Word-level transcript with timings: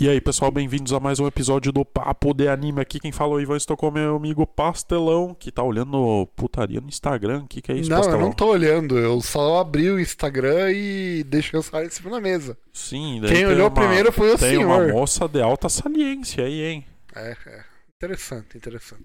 E 0.00 0.08
aí, 0.08 0.18
pessoal, 0.18 0.50
bem-vindos 0.50 0.94
a 0.94 0.98
mais 1.00 1.20
um 1.20 1.26
episódio 1.26 1.70
do 1.70 1.84
Papo 1.84 2.32
de 2.32 2.48
Anime. 2.48 2.80
Aqui 2.80 2.98
quem 2.98 3.12
falou, 3.12 3.38
Ivan, 3.38 3.58
estou 3.58 3.76
com 3.76 3.90
meu 3.90 4.16
amigo 4.16 4.46
Pastelão, 4.46 5.36
que 5.38 5.52
tá 5.52 5.62
olhando 5.62 6.26
putaria 6.34 6.80
no 6.80 6.88
Instagram. 6.88 7.42
O 7.42 7.46
que, 7.46 7.60
que 7.60 7.70
é 7.70 7.74
isso, 7.76 7.90
Não, 7.90 7.98
Pastelão? 7.98 8.20
eu 8.20 8.26
não 8.28 8.32
tô 8.32 8.46
olhando, 8.46 8.98
eu 8.98 9.20
só 9.20 9.58
abri 9.58 9.90
o 9.90 10.00
Instagram 10.00 10.72
e 10.72 11.22
deixei 11.24 11.58
o 11.58 11.62
celular 11.62 11.84
em 11.86 11.90
cima 11.90 12.10
da 12.12 12.18
mesa. 12.18 12.56
Sim, 12.72 13.18
daí 13.20 13.28
Quem 13.30 13.38
tem 13.44 13.46
olhou 13.46 13.66
uma- 13.68 13.74
primeiro 13.74 14.10
foi 14.10 14.32
o 14.32 14.38
Tem 14.38 14.56
senhor. 14.56 14.64
uma 14.64 14.88
moça 14.90 15.28
de 15.28 15.42
alta 15.42 15.68
saliência 15.68 16.44
aí, 16.46 16.62
hein? 16.62 16.86
É, 17.14 17.36
é. 17.46 17.70
Interessante, 18.02 18.56
interessante. 18.56 19.02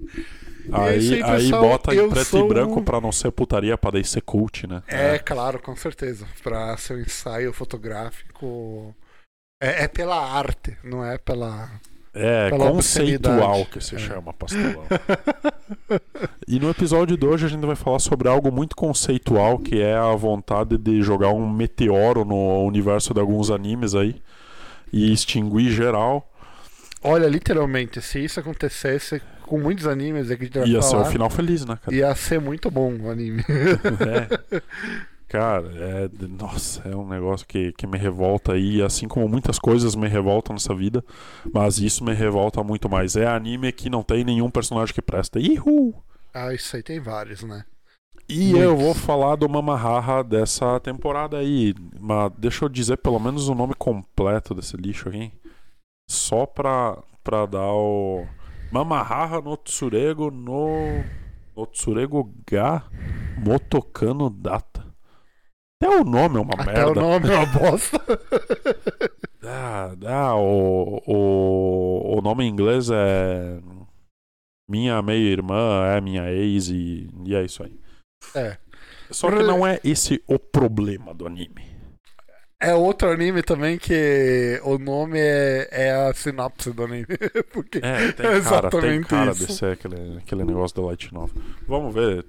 Aí, 0.72 1.12
é 1.12 1.16
aí, 1.16 1.24
aí 1.24 1.42
pessoal, 1.44 1.62
bota 1.62 1.94
em 1.94 2.10
preto 2.10 2.26
sou 2.26 2.46
e 2.46 2.48
branco 2.48 2.80
o- 2.80 2.84
pra 2.84 3.02
não 3.02 3.12
ser 3.12 3.30
putaria, 3.32 3.78
pra 3.78 3.92
daí 3.92 4.06
ser 4.06 4.22
cult, 4.22 4.66
né? 4.66 4.82
É, 4.88 5.20
claro, 5.20 5.60
com 5.60 5.76
certeza. 5.76 6.26
Pra 6.42 6.78
seu 6.78 6.98
ensaio 7.02 7.52
fotográfico. 7.52 8.96
É, 9.60 9.84
é 9.84 9.88
pela 9.88 10.16
arte, 10.18 10.76
não 10.84 11.04
é 11.06 11.18
pela. 11.18 11.70
É, 12.18 12.50
Pela 12.50 12.72
conceitual 12.72 13.66
que 13.66 13.82
se 13.84 13.96
É. 13.96 14.00
chama 14.00 14.32
pastelão. 14.32 14.86
e 16.48 16.60
no 16.62 16.70
episódio 16.70 17.18
de 17.18 17.26
hoje 17.26 17.46
a 17.46 17.50
gente 17.50 17.66
vai 17.66 17.76
falar 17.76 18.00
sobre 18.00 18.30
algo 18.30 18.50
muito 18.54 18.74
conceitual, 18.74 19.60
que 19.60 19.82
é 19.82 19.96
a 19.98 20.16
vontade 20.16 20.78
de 20.78 21.02
jogar 21.02 21.30
um 21.34 21.50
meteoro 21.50 22.24
no 22.24 22.64
universo 22.64 23.14
de 23.14 23.20
alguns 23.20 23.52
animes 23.52 23.94
aí 23.96 24.22
e 24.94 25.12
extinguir 25.12 25.72
geral. 25.72 26.32
Olha, 27.04 27.28
literalmente, 27.28 28.02
se 28.02 28.24
isso 28.24 28.40
acontecesse 28.40 29.22
com 29.42 29.60
muitos 29.60 29.86
animes 29.86 30.32
aqui 30.32 30.48
que 30.50 30.58
a 30.58 30.62
gente 30.66 30.72
vai 30.72 30.76
Ia 30.78 30.82
ser 30.82 30.92
falar, 30.92 31.08
o 31.10 31.12
final 31.12 31.30
feliz, 31.30 31.66
né, 31.66 31.78
cara? 31.84 31.96
ia 31.98 32.16
ser 32.16 32.40
muito 32.40 32.72
bom 32.72 32.96
o 32.98 33.10
anime. 33.12 33.44
É. 34.56 34.62
Cara, 35.36 35.70
é, 35.76 36.10
nossa, 36.28 36.88
é 36.88 36.96
um 36.96 37.06
negócio 37.06 37.46
que, 37.46 37.74
que 37.74 37.86
me 37.86 37.98
revolta 37.98 38.54
aí, 38.54 38.82
assim 38.82 39.06
como 39.06 39.28
muitas 39.28 39.60
coisas 39.60 39.94
me 39.94 40.08
revoltam 40.08 40.54
nessa 40.54 40.74
vida, 40.74 41.04
mas 41.54 41.78
isso 41.78 42.06
me 42.06 42.14
revolta 42.14 42.64
muito 42.64 42.88
mais. 42.88 43.18
É 43.18 43.28
anime 43.28 43.74
que 43.74 43.90
não 43.90 44.02
tem 44.02 44.24
nenhum 44.24 44.50
personagem 44.50 44.96
que 44.96 45.02
presta. 45.02 45.38
Ihu! 45.38 45.94
ah, 46.34 46.54
isso 46.54 46.76
aí 46.76 46.82
tem 46.82 47.02
vários, 47.02 47.44
né? 47.44 47.66
E 48.30 48.52
Muitos. 48.52 48.62
eu 48.62 48.78
vou 48.78 48.94
falar 48.94 49.36
do 49.36 49.48
Mamahaha 49.50 50.24
dessa 50.24 50.80
temporada 50.80 51.38
aí. 51.38 51.76
Mas 52.00 52.32
deixa 52.38 52.66
eu 52.66 52.70
dizer 52.70 52.98
pelo 52.98 53.20
menos 53.20 53.50
o 53.50 53.54
nome 53.56 53.74
completo 53.76 54.56
desse 54.56 54.78
lixo 54.78 55.10
aqui. 55.10 55.32
Só 56.10 56.46
pra, 56.46 56.98
pra 57.24 57.46
dar 57.46 57.72
o. 57.74 58.26
Mamahaha 58.72 59.42
no 59.42 59.56
Tsurego 59.58 60.32
no. 60.32 61.04
No 61.56 61.66
Tsurego 61.68 62.34
ga 62.50 62.84
Motokano 63.38 64.30
Data. 64.30 64.75
Até 65.86 66.02
o 66.02 66.04
nome 66.04 66.38
é 66.38 66.42
uma 66.42 66.54
Até 66.54 66.66
merda. 66.66 66.92
o 66.92 66.94
nome 66.96 67.30
é 67.30 67.38
uma 67.38 67.46
bosta. 67.46 68.00
Ah, 69.48 69.96
ah 70.08 70.36
o, 70.36 71.04
o, 71.06 72.18
o 72.18 72.22
nome 72.22 72.46
em 72.46 72.50
inglês 72.50 72.90
é. 72.92 73.60
Minha 74.68 75.00
meia-irmã 75.04 75.86
é 75.86 76.02
minha 76.02 76.32
ex 76.32 76.70
e, 76.70 77.08
e 77.24 77.36
é 77.36 77.44
isso 77.44 77.62
aí. 77.62 77.80
É. 78.34 78.58
Só 79.12 79.30
que 79.30 79.44
não 79.44 79.66
é 79.66 79.80
esse 79.84 80.24
o 80.28 80.40
problema 80.40 81.14
do 81.14 81.28
anime. 81.28 81.75
É 82.70 82.74
outro 82.76 83.10
anime 83.12 83.42
também 83.44 83.78
que 83.78 84.60
o 84.64 84.78
nome 84.78 85.20
é, 85.20 85.68
é 85.72 85.92
a 85.92 86.14
sinopse 86.14 86.72
do 86.72 86.84
anime. 86.84 87.06
Porque 87.54 87.80
É, 87.84 88.12
tem 88.12 88.26
É 88.26 88.42
cara, 88.42 88.70
tem 88.70 89.02
cara 89.04 89.32
isso. 89.32 89.48
de 89.48 89.54
ser 89.54 89.74
aquele, 89.74 90.18
aquele 90.18 90.44
negócio 90.44 90.76
da 90.76 90.88
Light 90.88 91.14
Novel. 91.14 91.42
Vamos 91.68 91.94
ver 91.94 92.26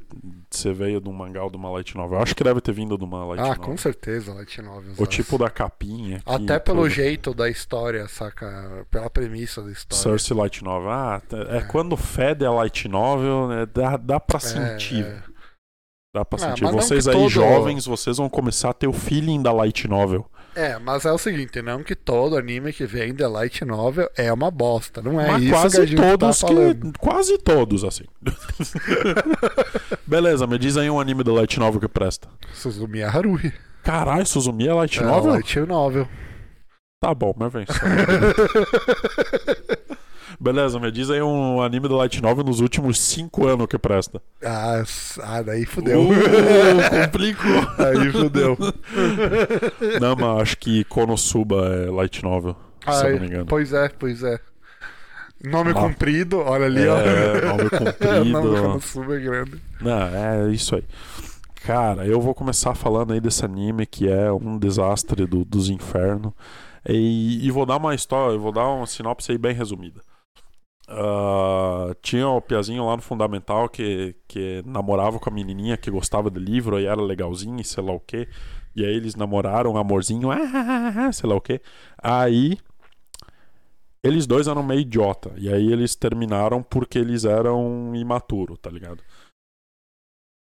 se 0.51 0.73
veio 0.73 1.01
de 1.01 1.09
um 1.09 1.12
mangá 1.12 1.43
ou 1.43 1.51
de 1.51 1.56
uma 1.56 1.70
Light 1.70 1.95
Novel. 1.97 2.19
Eu 2.19 2.23
Acho 2.23 2.34
que 2.34 2.45
deve 2.45 2.61
ter 2.61 2.73
vindo 2.73 2.97
de 2.98 3.05
uma 3.05 3.25
Light 3.25 3.41
Ah, 3.41 3.48
Novel. 3.48 3.62
com 3.65 3.77
certeza, 3.77 4.33
Light 4.34 4.61
Novel. 4.62 4.93
O 4.98 5.06
tipo 5.06 5.39
da 5.39 5.48
capinha. 5.51 6.23
aqui, 6.27 6.45
Até 6.45 6.59
pelo 6.59 6.89
jeito 6.89 7.33
da 7.34 7.48
história, 7.48 8.06
saca? 8.09 8.87
Pela 8.91 9.09
premissa 9.11 9.62
da 9.62 9.71
história. 9.73 10.03
Cersei 10.03 10.37
Light 10.37 10.62
Novel. 10.65 10.91
Ah, 10.91 11.23
é, 11.50 11.59
É. 11.59 11.61
quando 11.62 11.97
fede 11.97 12.45
a 12.45 12.50
Light 12.50 12.89
Novel, 12.89 13.48
né, 13.48 13.67
dá, 13.73 13.97
dá 13.97 14.21
pra 14.21 14.39
sentir. 14.41 15.05
É, 15.05 15.09
é. 15.09 15.23
Dá 16.15 16.25
pra 16.25 16.39
Ah, 16.43 16.49
sentir. 16.49 16.65
Vocês 16.72 17.06
aí 17.06 17.15
todo- 17.15 17.28
jovens, 17.28 17.84
vocês 17.84 18.16
vão 18.16 18.28
começar 18.28 18.71
a 18.71 18.72
ter 18.72 18.87
o 18.87 18.93
feeling 18.93 19.43
da 19.43 19.53
Light 19.53 19.87
Novel. 19.87 20.25
É, 20.56 20.78
mas 20.78 21.05
é 21.05 21.12
o 21.12 21.19
seguinte, 21.19 21.61
não 21.61 21.83
que 21.83 21.94
todo 21.94 22.34
anime 22.37 22.72
que 22.72 22.87
vem 22.87 23.15
da 23.15 23.28
Light 23.28 23.62
Novel 23.62 24.09
é 24.17 24.33
uma 24.33 24.50
bosta. 24.50 25.03
Não 25.03 25.21
é 25.21 25.33
Mas 25.33 25.43
isso 25.43 25.50
que 25.50 25.55
a 25.56 25.61
quase 25.61 25.87
gente 25.87 26.00
todos 26.00 26.41
tá 26.41 26.47
falando. 26.49 26.93
que. 26.93 26.99
Quase 26.99 27.39
todos, 27.39 27.84
assim. 27.84 28.05
Beleza, 30.06 30.47
me 30.47 30.59
diz 30.59 30.78
aí 30.78 30.89
um 30.89 30.99
anime 30.99 31.22
da 31.22 31.33
Light 31.33 31.59
Novel 31.59 31.78
que 31.81 31.89
presta. 31.89 32.28
Suzumi 32.55 33.03
Haruhi. 33.03 33.53
Caralho, 33.83 34.25
Suzumi 34.27 34.66
é 34.66 34.72
Light 34.72 34.99
É, 34.99 35.03
Novel? 35.03 35.33
Light 35.33 35.61
Novel. 35.61 36.09
Tá 37.00 37.15
bom, 37.15 37.34
meu 37.39 37.50
vem. 37.50 37.66
Beleza, 40.38 40.78
me 40.78 40.91
diz 40.92 41.10
aí 41.10 41.22
um 41.22 41.62
anime 41.62 41.88
da 41.88 41.97
Light 41.97 42.20
Novel 42.20 42.44
nos 42.44 42.60
últimos 42.60 42.98
5 43.00 43.47
anos 43.47 43.66
que 43.66 43.78
presta. 43.78 44.20
ah, 44.44 44.82
ah, 45.22 45.42
daí 45.42 45.64
fudeu. 45.64 46.02
Uh, 46.02 46.12
complicou. 47.04 47.84
Aí 47.84 48.12
fudeu. 48.12 48.56
Não, 50.00 50.14
mas 50.14 50.42
acho 50.42 50.58
que 50.58 50.84
Konosuba 50.84 51.66
é 51.74 51.91
Light 51.91 52.22
Novel, 52.22 52.54
se 52.84 52.91
eu 52.91 52.94
Ai, 53.06 53.12
não 53.14 53.20
me 53.20 53.26
engano. 53.26 53.47
Pois 53.47 53.72
é, 53.72 53.88
pois 53.88 54.22
é. 54.22 54.38
Nome 55.44 55.72
comprido, 55.74 56.38
olha 56.38 56.66
ali, 56.66 56.86
ó. 56.86 56.97
É, 56.98 57.44
nome 57.47 57.70
comprido. 57.70 58.24
nome 58.42 58.60
Konosuba 58.60 59.16
é 59.16 59.20
grande. 59.20 59.60
Não, 59.80 60.03
é 60.03 60.50
isso 60.50 60.76
aí. 60.76 60.84
Cara, 61.64 62.06
eu 62.06 62.20
vou 62.20 62.34
começar 62.34 62.74
falando 62.74 63.12
aí 63.12 63.20
desse 63.20 63.44
anime 63.44 63.86
que 63.86 64.08
é 64.08 64.30
um 64.30 64.56
desastre 64.58 65.26
do- 65.26 65.44
dos 65.44 65.68
infernos. 65.68 66.32
E, 66.88 67.44
e 67.44 67.50
vou 67.50 67.66
dar 67.66 67.76
uma 67.78 67.94
história, 67.94 68.38
vou 68.38 68.53
dar 68.53 68.68
uma 68.68 68.86
sinopse 68.86 69.32
aí 69.32 69.38
bem 69.38 69.53
resumida. 69.53 70.00
Ah, 70.88 71.94
tinha 72.00 72.28
o 72.28 72.41
Piazinho 72.41 72.86
lá 72.86 72.97
no 72.97 73.02
Fundamental 73.02 73.69
que, 73.69 74.14
que 74.28 74.62
namorava 74.64 75.19
com 75.19 75.28
a 75.28 75.32
menininha 75.32 75.76
que 75.76 75.91
gostava 75.91 76.30
do 76.30 76.38
livro, 76.41 76.76
aí 76.76 76.86
era 76.86 77.00
legalzinho 77.00 77.60
e 77.60 77.64
sei 77.64 77.82
lá 77.82 77.92
o 77.92 78.00
que. 78.00 78.28
E 78.74 78.84
aí 78.84 78.94
eles 78.94 79.14
namoraram, 79.16 79.76
amorzinho, 79.76 80.30
ah, 80.30 80.36
ah, 80.38 81.06
ah, 81.08 81.12
sei 81.12 81.28
lá 81.28 81.34
o 81.36 81.41
que. 81.41 81.60
Aí 82.02 82.56
eles 84.02 84.26
dois 84.26 84.47
eram 84.47 84.62
meio 84.62 84.80
idiota. 84.80 85.32
E 85.36 85.52
aí 85.52 85.72
eles 85.72 85.94
terminaram 85.97 86.62
porque 86.62 86.98
eles 86.98 87.24
eram 87.24 87.92
imaturos, 87.94 88.58
tá 88.58 88.70
ligado? 88.70 89.03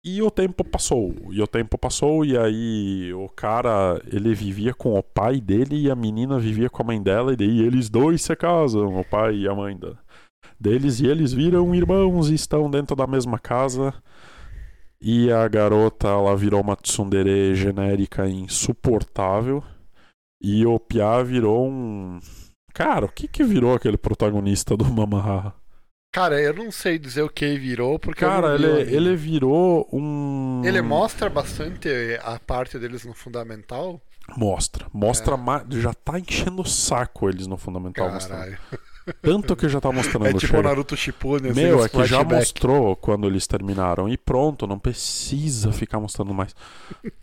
E 0.03 0.21
o 0.21 0.29
tempo 0.29 0.63
passou, 0.63 1.15
e 1.31 1.41
o 1.41 1.47
tempo 1.47 1.79
passou, 1.79 2.23
e 2.23 2.37
aí 2.37 3.11
o 3.15 3.27
cara, 3.27 3.99
ele 4.05 4.35
vivia 4.35 4.71
com 4.71 4.93
o 4.93 5.01
pai 5.01 5.41
dele 5.41 5.81
e 5.81 5.89
a 5.89 5.95
menina 5.95 6.37
vivia 6.37 6.69
com 6.69 6.83
a 6.83 6.85
mãe 6.85 7.01
dela, 7.01 7.33
e 7.33 7.35
daí 7.35 7.61
eles 7.61 7.89
dois 7.89 8.21
se 8.21 8.35
casam, 8.35 8.99
o 8.99 9.03
pai 9.03 9.35
e 9.35 9.47
a 9.47 9.55
mãe 9.55 9.75
da- 9.75 9.97
deles, 10.59 10.99
e 10.99 11.07
eles 11.07 11.33
viram 11.33 11.73
irmãos 11.75 12.29
e 12.29 12.35
estão 12.35 12.69
dentro 12.69 12.95
da 12.95 13.07
mesma 13.07 13.39
casa. 13.39 13.93
E 15.01 15.31
a 15.31 15.47
garota, 15.47 16.07
ela 16.07 16.35
virou 16.35 16.61
uma 16.61 16.75
tsundere 16.75 17.53
genérica 17.55 18.27
insuportável, 18.27 19.63
e 20.41 20.65
o 20.65 20.79
Pia 20.79 21.23
virou 21.23 21.67
um... 21.69 22.19
Cara, 22.73 23.05
o 23.05 23.11
que 23.11 23.27
que 23.27 23.43
virou 23.43 23.73
aquele 23.73 23.97
protagonista 23.97 24.75
do 24.75 24.85
Mamaha? 24.85 25.53
Cara, 26.15 26.41
eu 26.41 26.53
não 26.53 26.71
sei 26.71 26.97
dizer 26.97 27.23
o 27.23 27.29
que 27.29 27.57
virou, 27.57 27.99
porque 27.99 28.21
Cara, 28.21 28.55
ele, 28.55 28.95
ele 28.95 29.15
virou 29.17 29.85
um. 29.91 30.61
Ele 30.63 30.81
mostra 30.81 31.29
bastante 31.29 31.89
a 32.23 32.39
parte 32.39 32.79
deles 32.79 33.03
no 33.03 33.13
fundamental. 33.13 33.99
Mostra. 34.37 34.87
Mostra 34.93 35.33
É. 35.35 35.37
mais. 35.37 35.65
Já 35.71 35.93
tá 35.93 36.17
enchendo 36.17 36.61
o 36.61 36.65
saco 36.65 37.27
eles 37.29 37.47
no 37.47 37.57
Fundamental 37.57 38.09
mostrando. 38.11 38.57
Tanto 39.21 39.55
que 39.55 39.69
já 39.69 39.79
tá 39.79 39.91
mostrando. 39.91 40.25
É 40.25 40.33
tipo 40.33 40.45
o 40.45 40.57
chega. 40.57 40.63
Naruto 40.63 40.97
Shippuden, 40.97 41.51
assim, 41.51 41.61
Meu, 41.61 41.83
é 41.83 41.89
que 41.89 42.05
já 42.05 42.23
mostrou 42.23 42.95
quando 42.95 43.27
eles 43.27 43.45
terminaram. 43.45 44.09
E 44.09 44.17
pronto, 44.17 44.65
não 44.65 44.79
precisa 44.79 45.71
ficar 45.71 45.99
mostrando 45.99 46.33
mais. 46.33 46.55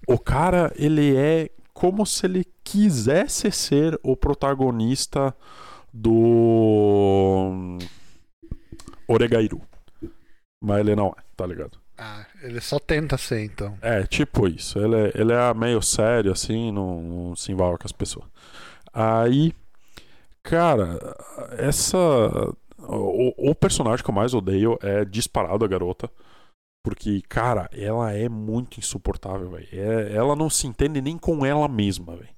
O 0.06 0.18
cara, 0.18 0.72
ele 0.76 1.16
é 1.16 1.50
como 1.72 2.06
se 2.06 2.26
ele 2.26 2.46
quisesse 2.62 3.50
ser 3.50 3.98
o 4.02 4.16
protagonista 4.16 5.34
do. 5.92 7.78
Oregairu. 9.08 9.60
Mas 10.60 10.78
ele 10.78 10.94
não 10.94 11.08
é, 11.08 11.22
tá 11.36 11.44
ligado? 11.44 11.82
Ah, 11.98 12.24
ele 12.42 12.60
só 12.60 12.78
tenta 12.78 13.18
ser, 13.18 13.44
então. 13.44 13.76
É, 13.82 14.04
tipo 14.04 14.48
isso. 14.48 14.78
Ele 14.78 14.96
é, 14.96 15.12
ele 15.14 15.32
é 15.32 15.54
meio 15.54 15.82
sério, 15.82 16.32
assim, 16.32 16.70
não, 16.70 17.02
não 17.02 17.36
se 17.36 17.50
envolve 17.52 17.78
com 17.78 17.86
as 17.86 17.92
pessoas. 17.92 18.26
Aí, 18.92 19.52
cara, 20.42 20.98
essa. 21.58 21.98
O, 22.78 23.50
o 23.50 23.54
personagem 23.54 24.04
que 24.04 24.10
eu 24.10 24.14
mais 24.14 24.34
odeio 24.34 24.78
é 24.82 25.04
disparado 25.04 25.64
a 25.64 25.68
garota. 25.68 26.10
Porque, 26.84 27.22
cara, 27.28 27.70
ela 27.72 28.12
é 28.12 28.28
muito 28.28 28.80
insuportável, 28.80 29.50
velho. 29.50 29.68
É, 29.72 30.14
ela 30.14 30.34
não 30.34 30.50
se 30.50 30.66
entende 30.66 31.00
nem 31.00 31.16
com 31.16 31.46
ela 31.46 31.68
mesma, 31.68 32.16
velho. 32.16 32.34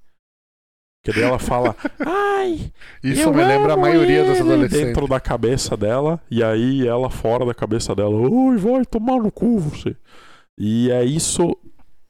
Porque 1.03 1.19
daí 1.19 1.29
ela 1.29 1.39
fala, 1.39 1.75
ai, 2.05 2.73
Isso 3.03 3.31
me 3.33 3.45
lembra 3.45 3.75
a 3.75 3.77
maioria 3.77 4.21
ele", 4.21 4.39
adolescentes. 4.39 4.87
Dentro 4.87 5.09
da 5.09 5.19
cabeça 5.21 5.77
dela, 5.77 6.21
e 6.31 6.43
aí 6.43 6.87
ela 6.87 7.11
fora 7.11 7.45
da 7.45 7.55
cabeça 7.55 7.95
dela, 7.95 8.15
oi, 8.15 8.57
vai 8.57 8.85
tomar 8.85 9.19
no 9.19 9.31
cu 9.31 9.59
você. 9.59 9.97
E 10.59 10.91
é 10.91 11.05
isso 11.05 11.57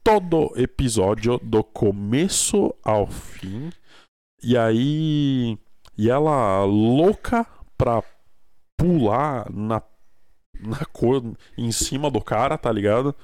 todo 0.03 0.53
episódio, 0.55 1.39
do 1.39 1.63
começo 1.63 2.73
ao 2.83 3.07
fim. 3.07 3.69
E 4.43 4.55
aí 4.57 5.57
E 5.97 6.09
ela 6.09 6.63
louca 6.65 7.45
pra 7.77 8.03
pular 8.77 9.49
na, 9.51 9.81
na 10.59 10.85
cor 10.91 11.23
em 11.57 11.71
cima 11.71 12.09
do 12.11 12.21
cara, 12.21 12.57
tá 12.57 12.71
ligado? 12.71 13.15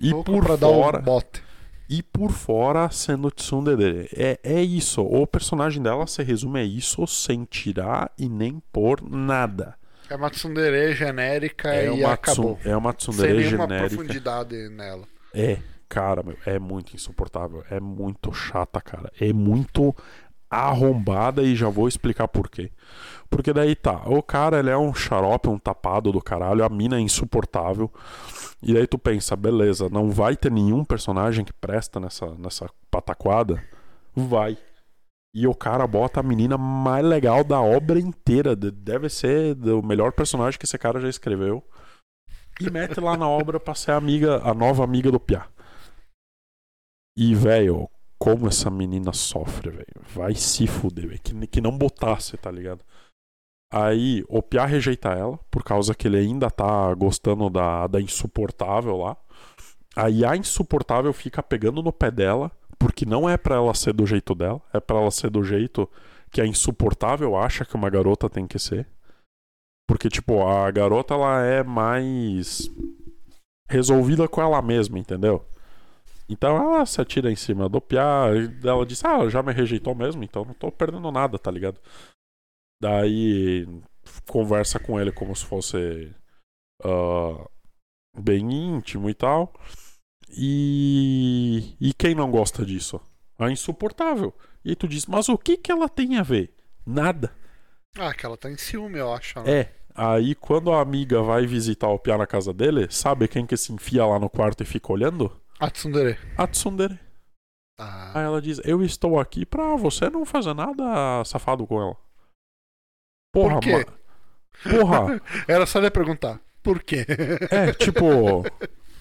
E 0.00 0.10
Louco 0.10 0.30
por 0.32 0.44
pra 0.44 0.56
fora. 0.56 0.92
dar 0.92 1.00
um 1.00 1.04
bote. 1.04 1.42
E 1.90 2.02
por 2.02 2.30
fora 2.30 2.90
sendo 2.90 3.30
tsundere. 3.30 4.08
É, 4.14 4.38
é 4.42 4.62
isso. 4.62 5.00
O 5.02 5.26
personagem 5.26 5.82
dela 5.82 6.06
se 6.06 6.22
resume 6.22 6.60
a 6.60 6.64
isso 6.64 7.06
sem 7.06 7.44
tirar 7.44 8.12
e 8.18 8.28
nem 8.28 8.60
pôr 8.72 9.00
nada. 9.02 9.74
É 10.10 10.14
uma 10.16 10.30
tsundere 10.30 10.94
genérica 10.94 11.68
É 11.74 11.94
e 11.94 12.04
acabou. 12.04 12.58
é 12.64 12.76
uma 12.76 12.90
Sem 12.92 12.98
tsundere 12.98 13.38
nenhuma 13.44 13.64
genérica. 13.64 13.88
profundidade 13.96 14.68
nela. 14.70 15.04
É, 15.34 15.58
cara, 15.88 16.22
meu, 16.22 16.36
é 16.46 16.58
muito 16.58 16.94
insuportável. 16.94 17.64
É 17.70 17.80
muito 17.80 18.32
chata, 18.32 18.80
cara. 18.80 19.10
É 19.20 19.32
muito 19.32 19.94
arrombada 20.50 21.42
e 21.42 21.54
já 21.56 21.68
vou 21.68 21.88
explicar 21.88 22.28
por 22.28 22.48
quê. 22.48 22.70
Porque 23.30 23.52
daí 23.52 23.74
tá, 23.74 24.02
o 24.06 24.22
cara 24.22 24.58
ele 24.58 24.70
é 24.70 24.76
um 24.78 24.94
xarope, 24.94 25.48
um 25.48 25.58
tapado 25.58 26.10
do 26.10 26.20
caralho, 26.20 26.64
a 26.64 26.68
mina 26.68 26.96
é 26.96 27.00
insuportável. 27.00 27.92
E 28.62 28.72
daí 28.72 28.86
tu 28.86 28.98
pensa, 28.98 29.36
beleza, 29.36 29.88
não 29.90 30.10
vai 30.10 30.36
ter 30.36 30.50
nenhum 30.50 30.84
personagem 30.84 31.44
que 31.44 31.52
presta 31.52 32.00
nessa, 32.00 32.34
nessa 32.36 32.66
pataquada? 32.90 33.62
Vai. 34.16 34.56
E 35.34 35.46
o 35.46 35.54
cara 35.54 35.86
bota 35.86 36.20
a 36.20 36.22
menina 36.22 36.56
mais 36.56 37.04
legal 37.04 37.44
da 37.44 37.60
obra 37.60 38.00
inteira. 38.00 38.56
de- 38.56 38.70
Deve 38.70 39.08
ser 39.10 39.56
o 39.68 39.82
melhor 39.82 40.10
personagem 40.12 40.58
que 40.58 40.64
esse 40.64 40.78
cara 40.78 40.98
já 41.00 41.08
escreveu. 41.08 41.62
E 42.60 42.68
mete 42.70 42.98
lá 42.98 43.16
na 43.16 43.28
obra 43.28 43.60
pra 43.60 43.74
ser 43.74 43.92
a 43.92 43.96
amiga, 43.96 44.40
a 44.42 44.52
nova 44.54 44.82
amiga 44.82 45.12
do 45.12 45.20
Piá. 45.20 45.46
E, 47.16 47.34
velho, 47.34 47.88
como 48.18 48.48
essa 48.48 48.70
menina 48.70 49.12
sofre, 49.12 49.70
velho. 49.70 49.86
Vai 50.12 50.34
se 50.34 50.66
fuder, 50.66 51.06
velho. 51.08 51.20
Que, 51.20 51.46
que 51.46 51.60
não 51.60 51.76
botasse, 51.76 52.36
tá 52.36 52.50
ligado? 52.50 52.84
Aí 53.72 54.24
o 54.28 54.42
Piá 54.42 54.64
rejeita 54.64 55.10
ela, 55.10 55.38
por 55.50 55.62
causa 55.62 55.94
que 55.94 56.08
ele 56.08 56.16
ainda 56.16 56.50
tá 56.50 56.92
gostando 56.94 57.50
da, 57.50 57.86
da 57.86 58.00
insuportável 58.00 58.96
lá. 58.96 59.16
Aí 59.94 60.24
a 60.24 60.36
insuportável 60.36 61.12
fica 61.12 61.42
pegando 61.42 61.82
no 61.82 61.92
pé 61.92 62.10
dela, 62.10 62.50
porque 62.78 63.04
não 63.04 63.28
é 63.28 63.36
pra 63.36 63.56
ela 63.56 63.74
ser 63.74 63.92
do 63.92 64.06
jeito 64.06 64.34
dela, 64.34 64.60
é 64.72 64.80
pra 64.80 64.98
ela 64.98 65.10
ser 65.10 65.30
do 65.30 65.42
jeito 65.42 65.88
que 66.30 66.40
a 66.40 66.46
insuportável 66.46 67.36
acha 67.36 67.64
que 67.64 67.74
uma 67.74 67.90
garota 67.90 68.28
tem 68.28 68.46
que 68.46 68.58
ser. 68.58 68.86
Porque, 69.86 70.08
tipo, 70.08 70.46
a 70.46 70.70
garota 70.70 71.14
ela 71.14 71.42
é 71.42 71.62
mais 71.62 72.70
resolvida 73.68 74.28
com 74.28 74.40
ela 74.40 74.60
mesma, 74.62 74.98
entendeu? 74.98 75.44
Então 76.28 76.56
ela 76.56 76.84
se 76.84 77.00
atira 77.00 77.30
em 77.30 77.36
cima 77.36 77.68
do 77.68 77.80
Piá, 77.80 78.26
e 78.34 78.66
ela 78.66 78.84
diz, 78.84 79.02
ah, 79.04 79.28
já 79.28 79.42
me 79.42 79.52
rejeitou 79.52 79.94
mesmo, 79.94 80.22
então 80.22 80.44
não 80.44 80.52
tô 80.54 80.70
perdendo 80.70 81.10
nada, 81.10 81.38
tá 81.38 81.50
ligado? 81.50 81.80
Daí 82.80 83.66
conversa 84.28 84.78
com 84.78 85.00
ele 85.00 85.10
como 85.10 85.34
se 85.34 85.44
fosse 85.44 86.14
ah, 86.84 87.48
bem 88.18 88.52
íntimo 88.52 89.08
e 89.08 89.14
tal. 89.14 89.52
E, 90.30 91.74
e 91.80 91.94
quem 91.94 92.14
não 92.14 92.30
gosta 92.30 92.64
disso? 92.64 93.00
A 93.38 93.50
insuportável. 93.50 94.34
E 94.64 94.76
tu 94.76 94.86
diz, 94.86 95.06
mas 95.06 95.28
o 95.28 95.38
que 95.38 95.56
que 95.56 95.72
ela 95.72 95.88
tem 95.88 96.18
a 96.18 96.22
ver? 96.22 96.54
Nada. 96.84 97.32
Ah, 97.96 98.12
que 98.12 98.26
ela 98.26 98.36
tá 98.36 98.50
em 98.50 98.56
ciúme, 98.56 98.98
eu 98.98 99.12
acho. 99.12 99.40
né? 99.40 99.50
É. 99.60 99.74
Aí 99.94 100.34
quando 100.34 100.70
a 100.70 100.80
amiga 100.80 101.22
vai 101.22 101.44
visitar 101.46 101.88
o 101.88 101.98
Piá 101.98 102.16
na 102.16 102.26
casa 102.26 102.52
dele, 102.52 102.86
sabe 102.90 103.26
quem 103.26 103.44
que 103.46 103.56
se 103.56 103.72
enfia 103.72 104.06
lá 104.06 104.18
no 104.18 104.30
quarto 104.30 104.62
e 104.62 104.66
fica 104.66 104.92
olhando? 104.92 105.32
A 105.60 105.70
tsundere. 105.70 106.18
A 106.36 106.46
Tsundere. 106.46 106.98
Ah, 107.80 108.12
Aí 108.18 108.24
ela 108.24 108.40
diz: 108.42 108.60
Eu 108.64 108.82
estou 108.82 109.18
aqui 109.20 109.44
pra 109.46 109.76
você 109.76 110.08
não 110.10 110.24
fazer 110.24 110.54
nada 110.54 111.22
safado 111.24 111.66
com 111.66 111.80
ela. 111.80 111.96
Porra, 113.32 113.54
Por 113.54 113.60
quê? 113.60 113.72
ma- 113.86 114.78
Porra, 114.78 115.20
Era 115.46 115.66
só 115.66 115.78
lhe 115.78 115.90
perguntar. 115.90 116.40
Por 116.62 116.82
quê? 116.82 117.06
é 117.50 117.72
tipo. 117.72 118.44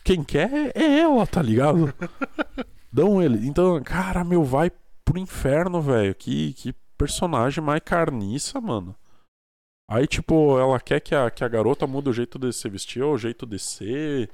Quem 0.03 0.23
quer 0.23 0.71
é 0.75 0.99
ela, 0.99 1.25
tá 1.27 1.41
ligado? 1.41 1.93
Dão 2.91 3.21
ele. 3.21 3.45
Então, 3.47 3.81
cara, 3.83 4.23
meu, 4.23 4.43
vai 4.43 4.71
pro 5.03 5.19
inferno, 5.19 5.81
velho. 5.81 6.13
Que, 6.15 6.53
que 6.53 6.73
personagem 6.97 7.63
mais 7.63 7.81
carniça, 7.83 8.61
mano. 8.61 8.95
Aí, 9.89 10.05
tipo, 10.05 10.59
ela 10.59 10.79
quer 10.81 10.99
que 10.99 11.15
a, 11.15 11.31
que 11.31 11.43
a 11.43 11.47
garota 11.47 11.87
mude 11.87 12.09
o 12.09 12.13
jeito 12.13 12.37
de 12.37 12.51
se 12.51 12.67
vestir, 12.67 13.01
o 13.01 13.17
jeito 13.17 13.45
de 13.45 13.57
ser, 13.57 14.29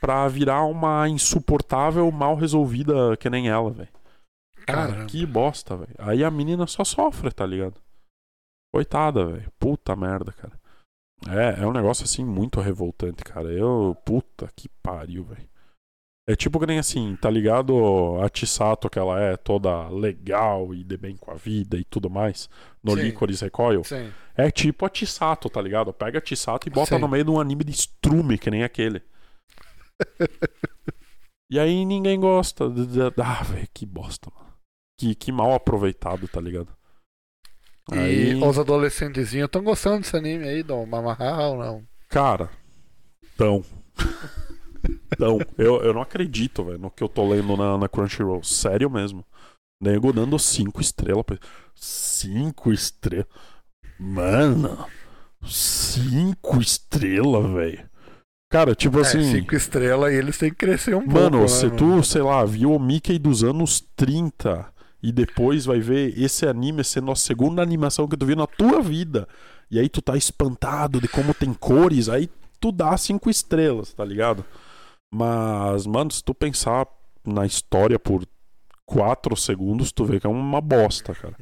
pra 0.00 0.26
virar 0.26 0.64
uma 0.64 1.08
insuportável, 1.08 2.10
mal 2.10 2.34
resolvida 2.34 3.16
que 3.16 3.30
nem 3.30 3.48
ela, 3.48 3.70
velho. 3.70 3.88
Cara, 4.66 5.06
que 5.06 5.24
bosta, 5.24 5.76
velho. 5.76 5.94
Aí 5.98 6.24
a 6.24 6.30
menina 6.30 6.66
só 6.66 6.82
sofre, 6.82 7.30
tá 7.30 7.46
ligado? 7.46 7.80
Coitada, 8.74 9.26
velho. 9.26 9.52
Puta 9.60 9.94
merda, 9.94 10.32
cara. 10.32 10.58
É, 11.28 11.62
é 11.62 11.66
um 11.66 11.72
negócio 11.72 12.04
assim 12.04 12.24
muito 12.24 12.60
revoltante, 12.60 13.22
cara. 13.22 13.52
Eu, 13.52 13.96
puta 14.04 14.50
que 14.56 14.68
pariu, 14.82 15.22
velho. 15.22 15.48
É 16.28 16.34
tipo 16.34 16.58
que 16.58 16.66
nem 16.66 16.78
assim, 16.80 17.14
tá 17.16 17.30
ligado 17.30 18.20
a 18.20 18.28
Chisato 18.32 18.90
que 18.90 18.98
ela 18.98 19.20
é 19.20 19.36
toda 19.36 19.88
legal 19.88 20.74
e 20.74 20.82
de 20.82 20.96
bem 20.96 21.16
com 21.16 21.30
a 21.30 21.34
vida 21.34 21.76
e 21.76 21.84
tudo 21.84 22.10
mais, 22.10 22.50
no 22.82 22.96
Sim. 22.96 23.02
Licorice 23.02 23.44
Recoil. 23.44 23.84
Sim. 23.84 24.12
É 24.34 24.50
tipo 24.50 24.84
a 24.84 24.90
Chisato, 24.92 25.48
tá 25.48 25.62
ligado? 25.62 25.92
Pega 25.92 26.18
a 26.18 26.24
Chisato 26.24 26.68
e 26.68 26.70
bota 26.70 26.96
Sim. 26.96 27.00
no 27.00 27.06
meio 27.06 27.24
de 27.24 27.30
um 27.30 27.38
anime 27.38 27.62
de 27.62 27.70
estrume, 27.70 28.38
que 28.38 28.50
nem 28.50 28.64
aquele. 28.64 29.00
e 31.48 31.60
aí 31.60 31.84
ninguém 31.84 32.18
gosta. 32.18 32.64
Ah, 33.24 33.44
velho, 33.44 33.68
que 33.72 33.86
bosta, 33.86 34.28
mano. 34.34 34.52
Que, 34.98 35.14
que 35.14 35.30
mal 35.30 35.54
aproveitado, 35.54 36.26
tá 36.26 36.40
ligado? 36.40 36.74
E 37.92 37.98
Aí, 37.98 38.34
os 38.34 38.58
adolescentezinhos 38.58 39.46
estão 39.46 39.62
gostando 39.62 40.00
desse 40.00 40.16
anime 40.16 40.48
aí, 40.48 40.62
do 40.64 40.84
Mamaha 40.84 41.46
ou 41.46 41.56
não? 41.56 41.86
cara, 42.08 42.50
tão. 43.36 43.64
tão. 45.18 45.38
Eu, 45.58 45.82
eu 45.82 45.92
não 45.94 46.00
acredito, 46.02 46.64
velho, 46.64 46.78
no 46.78 46.90
que 46.90 47.02
eu 47.02 47.08
tô 47.08 47.28
lendo 47.28 47.56
na, 47.56 47.76
na 47.78 47.88
Crunchyroll. 47.88 48.42
Sério 48.42 48.90
mesmo. 48.90 49.24
Nego 49.82 50.12
dando 50.12 50.38
cinco 50.38 50.80
estrelas. 50.80 51.24
pra- 51.24 51.38
Cinco 51.74 52.72
estrelas. 52.72 53.26
Mano. 53.98 54.86
Cinco 55.44 56.60
estrelas, 56.60 57.50
velho. 57.52 57.88
Cara, 58.50 58.74
tipo 58.74 59.00
assim. 59.00 59.18
é, 59.18 59.32
cinco 59.40 59.54
estrelas 59.54 60.12
e 60.12 60.16
eles 60.16 60.38
têm 60.38 60.50
que 60.50 60.56
crescer 60.56 60.94
um 60.94 61.04
Mano, 61.06 61.38
pouco. 61.38 61.48
se 61.48 61.66
né, 61.66 61.76
tu, 61.76 62.02
sei 62.02 62.22
lá, 62.22 62.44
viu 62.44 62.72
o 62.72 62.78
Mickey 62.80 63.18
dos 63.18 63.42
anos 63.42 63.80
30 63.96 64.66
e 65.02 65.12
depois 65.12 65.64
vai 65.64 65.80
ver 65.80 66.18
esse 66.18 66.46
anime 66.46 66.82
sendo 66.84 67.10
a 67.10 67.16
segunda 67.16 67.60
animação 67.62 68.06
que 68.08 68.16
tu 68.16 68.24
viu 68.24 68.36
na 68.36 68.46
tua 68.46 68.80
vida, 68.80 69.28
e 69.70 69.78
aí 69.78 69.88
tu 69.88 70.00
tá 70.00 70.16
espantado 70.16 71.00
de 71.00 71.08
como 71.08 71.34
tem 71.34 71.52
cores, 71.52 72.08
aí 72.08 72.30
tu 72.60 72.72
dá 72.72 72.96
cinco 72.96 73.28
estrelas, 73.28 73.92
tá 73.92 74.04
ligado? 74.04 74.44
Mas, 75.12 75.86
mano, 75.86 76.10
se 76.10 76.22
tu 76.22 76.34
pensar 76.34 76.86
na 77.24 77.46
história 77.46 77.98
por 77.98 78.26
quatro 78.84 79.36
segundos, 79.36 79.92
tu 79.92 80.04
vê 80.04 80.20
que 80.20 80.26
é 80.26 80.30
uma 80.30 80.60
bosta, 80.60 81.14
cara. 81.14 81.36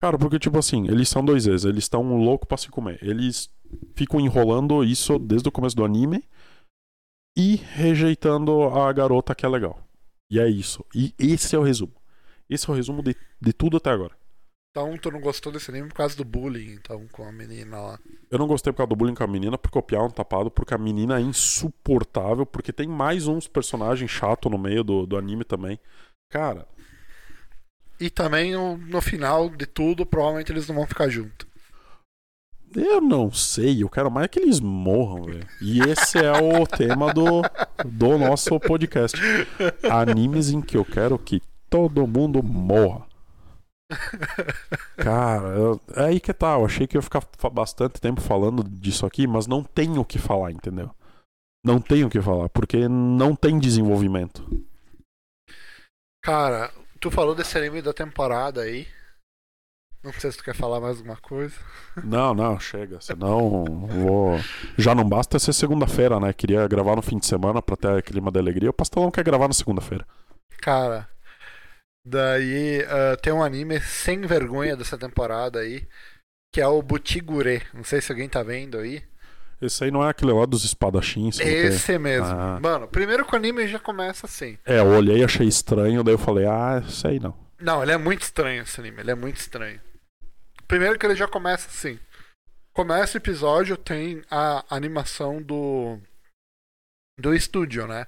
Cara, 0.00 0.18
porque, 0.18 0.38
tipo 0.38 0.58
assim, 0.58 0.86
eles 0.88 1.08
são 1.08 1.24
dois 1.24 1.46
vezes, 1.46 1.64
eles 1.64 1.84
estão 1.84 2.02
loucos 2.16 2.46
pra 2.46 2.56
se 2.56 2.68
comer. 2.68 2.98
Eles 3.02 3.50
ficam 3.94 4.20
enrolando 4.20 4.84
isso 4.84 5.18
desde 5.18 5.48
o 5.48 5.52
começo 5.52 5.74
do 5.74 5.84
anime 5.84 6.22
e 7.36 7.56
rejeitando 7.56 8.64
a 8.64 8.92
garota 8.92 9.34
que 9.34 9.44
é 9.44 9.48
legal. 9.48 9.80
E 10.30 10.38
é 10.40 10.48
isso. 10.48 10.84
E 10.94 11.14
esse 11.18 11.54
é 11.54 11.58
o 11.58 11.62
resumo. 11.62 11.94
Esse 12.48 12.68
é 12.68 12.72
o 12.72 12.76
resumo 12.76 13.02
de, 13.02 13.16
de 13.40 13.52
tudo 13.52 13.76
até 13.76 13.90
agora. 13.90 14.16
Então 14.76 14.94
tu 14.98 15.10
não 15.10 15.20
gostou 15.20 15.50
desse 15.50 15.70
anime 15.70 15.88
por 15.88 15.94
causa 15.94 16.14
do 16.14 16.22
bullying, 16.22 16.74
então, 16.74 17.06
com 17.10 17.26
a 17.26 17.32
menina 17.32 17.80
lá. 17.80 17.98
Eu 18.30 18.38
não 18.38 18.46
gostei 18.46 18.70
por 18.74 18.76
causa 18.76 18.90
do 18.90 18.96
bullying 18.96 19.14
com 19.14 19.24
a 19.24 19.26
menina, 19.26 19.56
por 19.56 19.70
copiar 19.70 20.04
um 20.04 20.10
tapado, 20.10 20.50
porque 20.50 20.74
a 20.74 20.78
menina 20.78 21.18
é 21.18 21.22
insuportável, 21.22 22.44
porque 22.44 22.74
tem 22.74 22.86
mais 22.86 23.26
uns 23.26 23.48
personagens 23.48 24.10
chato 24.10 24.50
no 24.50 24.58
meio 24.58 24.84
do, 24.84 25.06
do 25.06 25.16
anime 25.16 25.44
também. 25.44 25.80
Cara, 26.30 26.68
E 27.98 28.10
também 28.10 28.52
no, 28.52 28.76
no 28.76 29.00
final 29.00 29.48
de 29.48 29.64
tudo, 29.64 30.04
provavelmente 30.04 30.52
eles 30.52 30.68
não 30.68 30.74
vão 30.74 30.86
ficar 30.86 31.08
juntos. 31.08 31.48
eu 32.74 33.00
não 33.00 33.32
sei, 33.32 33.82
eu 33.82 33.88
quero 33.88 34.10
mais 34.10 34.28
que 34.28 34.38
eles 34.38 34.60
morram, 34.60 35.24
velho. 35.24 35.48
E 35.62 35.80
esse 35.80 36.18
é 36.18 36.32
o 36.32 36.66
tema 36.68 37.14
do, 37.14 37.40
do 37.82 38.18
nosso 38.18 38.60
podcast. 38.60 39.16
Animes 39.90 40.50
em 40.50 40.60
que 40.60 40.76
eu 40.76 40.84
quero 40.84 41.18
que 41.18 41.40
todo 41.70 42.06
mundo 42.06 42.42
morra. 42.42 43.15
Cara, 44.96 45.48
eu- 45.56 45.80
é 45.94 46.04
aí 46.06 46.20
que 46.20 46.32
tá. 46.32 46.54
Eu 46.54 46.64
achei 46.64 46.86
que 46.86 46.96
ia 46.96 47.02
ficar 47.02 47.22
bastante 47.52 48.00
tempo 48.00 48.20
falando 48.20 48.64
disso 48.64 49.06
aqui, 49.06 49.26
mas 49.26 49.46
não 49.46 49.62
tenho 49.62 50.00
o 50.00 50.04
que 50.04 50.18
falar, 50.18 50.50
entendeu? 50.50 50.90
Não 51.64 51.80
tenho 51.80 52.06
o 52.06 52.10
que 52.10 52.20
falar, 52.20 52.48
porque 52.48 52.88
não 52.88 53.34
tem 53.34 53.58
desenvolvimento. 53.58 54.44
Cara, 56.22 56.72
tu 57.00 57.10
falou 57.10 57.34
desse 57.34 57.56
anime 57.58 57.82
da 57.82 57.92
temporada 57.92 58.62
aí. 58.62 58.86
Não 60.02 60.12
sei 60.12 60.30
se 60.30 60.38
tu 60.38 60.44
quer 60.44 60.54
falar 60.54 60.78
mais 60.80 60.98
alguma 60.98 61.16
coisa. 61.16 61.56
Não, 62.04 62.32
não, 62.32 62.60
chega. 62.60 63.00
Senão 63.00 63.64
vou. 63.64 64.38
Já 64.78 64.94
não 64.94 65.08
basta 65.08 65.36
ser 65.38 65.52
segunda-feira, 65.52 66.20
né? 66.20 66.32
Queria 66.32 66.68
gravar 66.68 66.94
no 66.94 67.02
fim 67.02 67.18
de 67.18 67.26
semana 67.26 67.60
pra 67.60 67.74
ter 67.76 68.02
clima 68.04 68.30
de 68.30 68.38
alegria. 68.38 68.70
O 68.70 68.72
pastelão 68.72 69.10
quer 69.10 69.24
gravar 69.24 69.48
na 69.48 69.54
segunda-feira. 69.54 70.06
Cara, 70.58 71.08
Daí 72.08 72.82
uh, 72.82 73.16
tem 73.20 73.32
um 73.32 73.42
anime 73.42 73.80
sem 73.80 74.20
vergonha 74.20 74.76
dessa 74.76 74.96
temporada 74.96 75.58
aí, 75.58 75.84
que 76.54 76.60
é 76.60 76.66
o 76.68 76.80
Butigure. 76.80 77.60
Não 77.74 77.82
sei 77.82 78.00
se 78.00 78.12
alguém 78.12 78.28
tá 78.28 78.44
vendo 78.44 78.78
aí. 78.78 79.02
Esse 79.60 79.82
aí 79.82 79.90
não 79.90 80.06
é 80.06 80.10
aquele 80.10 80.32
lá 80.32 80.46
dos 80.46 80.64
espadachins? 80.64 81.40
Esse 81.40 81.94
que... 81.94 81.98
mesmo. 81.98 82.28
Ah. 82.28 82.60
Mano, 82.62 82.86
primeiro 82.86 83.24
que 83.24 83.32
o 83.32 83.36
anime 83.36 83.66
já 83.66 83.80
começa 83.80 84.26
assim. 84.26 84.56
É, 84.64 84.78
eu 84.78 84.86
olhei, 84.86 85.24
achei 85.24 85.48
estranho, 85.48 86.04
daí 86.04 86.14
eu 86.14 86.18
falei, 86.18 86.46
ah, 86.46 86.80
sei 86.88 87.18
não. 87.18 87.34
Não, 87.58 87.82
ele 87.82 87.90
é 87.90 87.96
muito 87.96 88.22
estranho 88.22 88.62
esse 88.62 88.78
anime, 88.78 89.00
ele 89.00 89.10
é 89.10 89.14
muito 89.14 89.38
estranho. 89.38 89.80
Primeiro 90.68 90.96
que 90.98 91.06
ele 91.06 91.16
já 91.16 91.26
começa 91.26 91.68
assim. 91.68 91.98
Começa 92.72 93.16
o 93.16 93.20
episódio, 93.20 93.76
tem 93.76 94.22
a 94.30 94.64
animação 94.70 95.42
do. 95.42 95.98
do 97.18 97.34
estúdio, 97.34 97.86
né? 97.88 98.06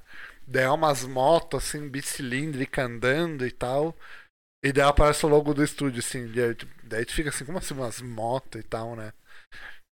Daí 0.51 0.65
é 0.65 0.71
umas 0.71 1.05
motos 1.05 1.63
assim, 1.63 1.89
bicilíndrica 1.89 2.85
andando 2.85 3.47
e 3.47 3.51
tal. 3.51 3.95
E 4.65 4.73
daí 4.73 4.89
aparece 4.89 5.27
o 5.27 5.29
logo 5.29 5.53
do 5.53 5.63
estúdio, 5.63 6.01
assim. 6.01 6.33
Daí 6.85 7.05
tu 7.05 7.13
fica 7.13 7.29
assim, 7.29 7.45
como 7.45 7.59
assim, 7.59 7.75
umas 7.75 8.01
motos 8.01 8.59
e 8.59 8.65
tal, 8.65 8.97
né? 8.97 9.13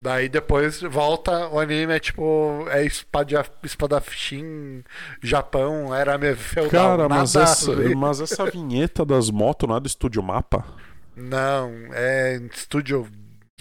Daí 0.04 0.28
depois 0.28 0.80
volta 0.82 1.48
o 1.48 1.58
anime, 1.58 1.94
é 1.94 2.00
tipo, 2.00 2.66
é 2.68 2.84
espada, 2.84 3.46
espadachim, 3.62 4.82
Japão, 5.22 5.94
era 5.94 6.18
feudal. 6.34 6.98
Cara, 6.98 7.08
mas 7.08 7.34
essa, 7.34 7.72
mas 7.96 8.20
essa 8.20 8.50
vinheta 8.50 9.04
das 9.06 9.30
motos 9.30 9.68
não 9.68 9.76
é 9.76 9.80
do 9.80 9.86
Estúdio 9.86 10.22
Mapa? 10.22 10.66
Não, 11.16 11.70
é 11.92 12.34
Estúdio 12.52 13.08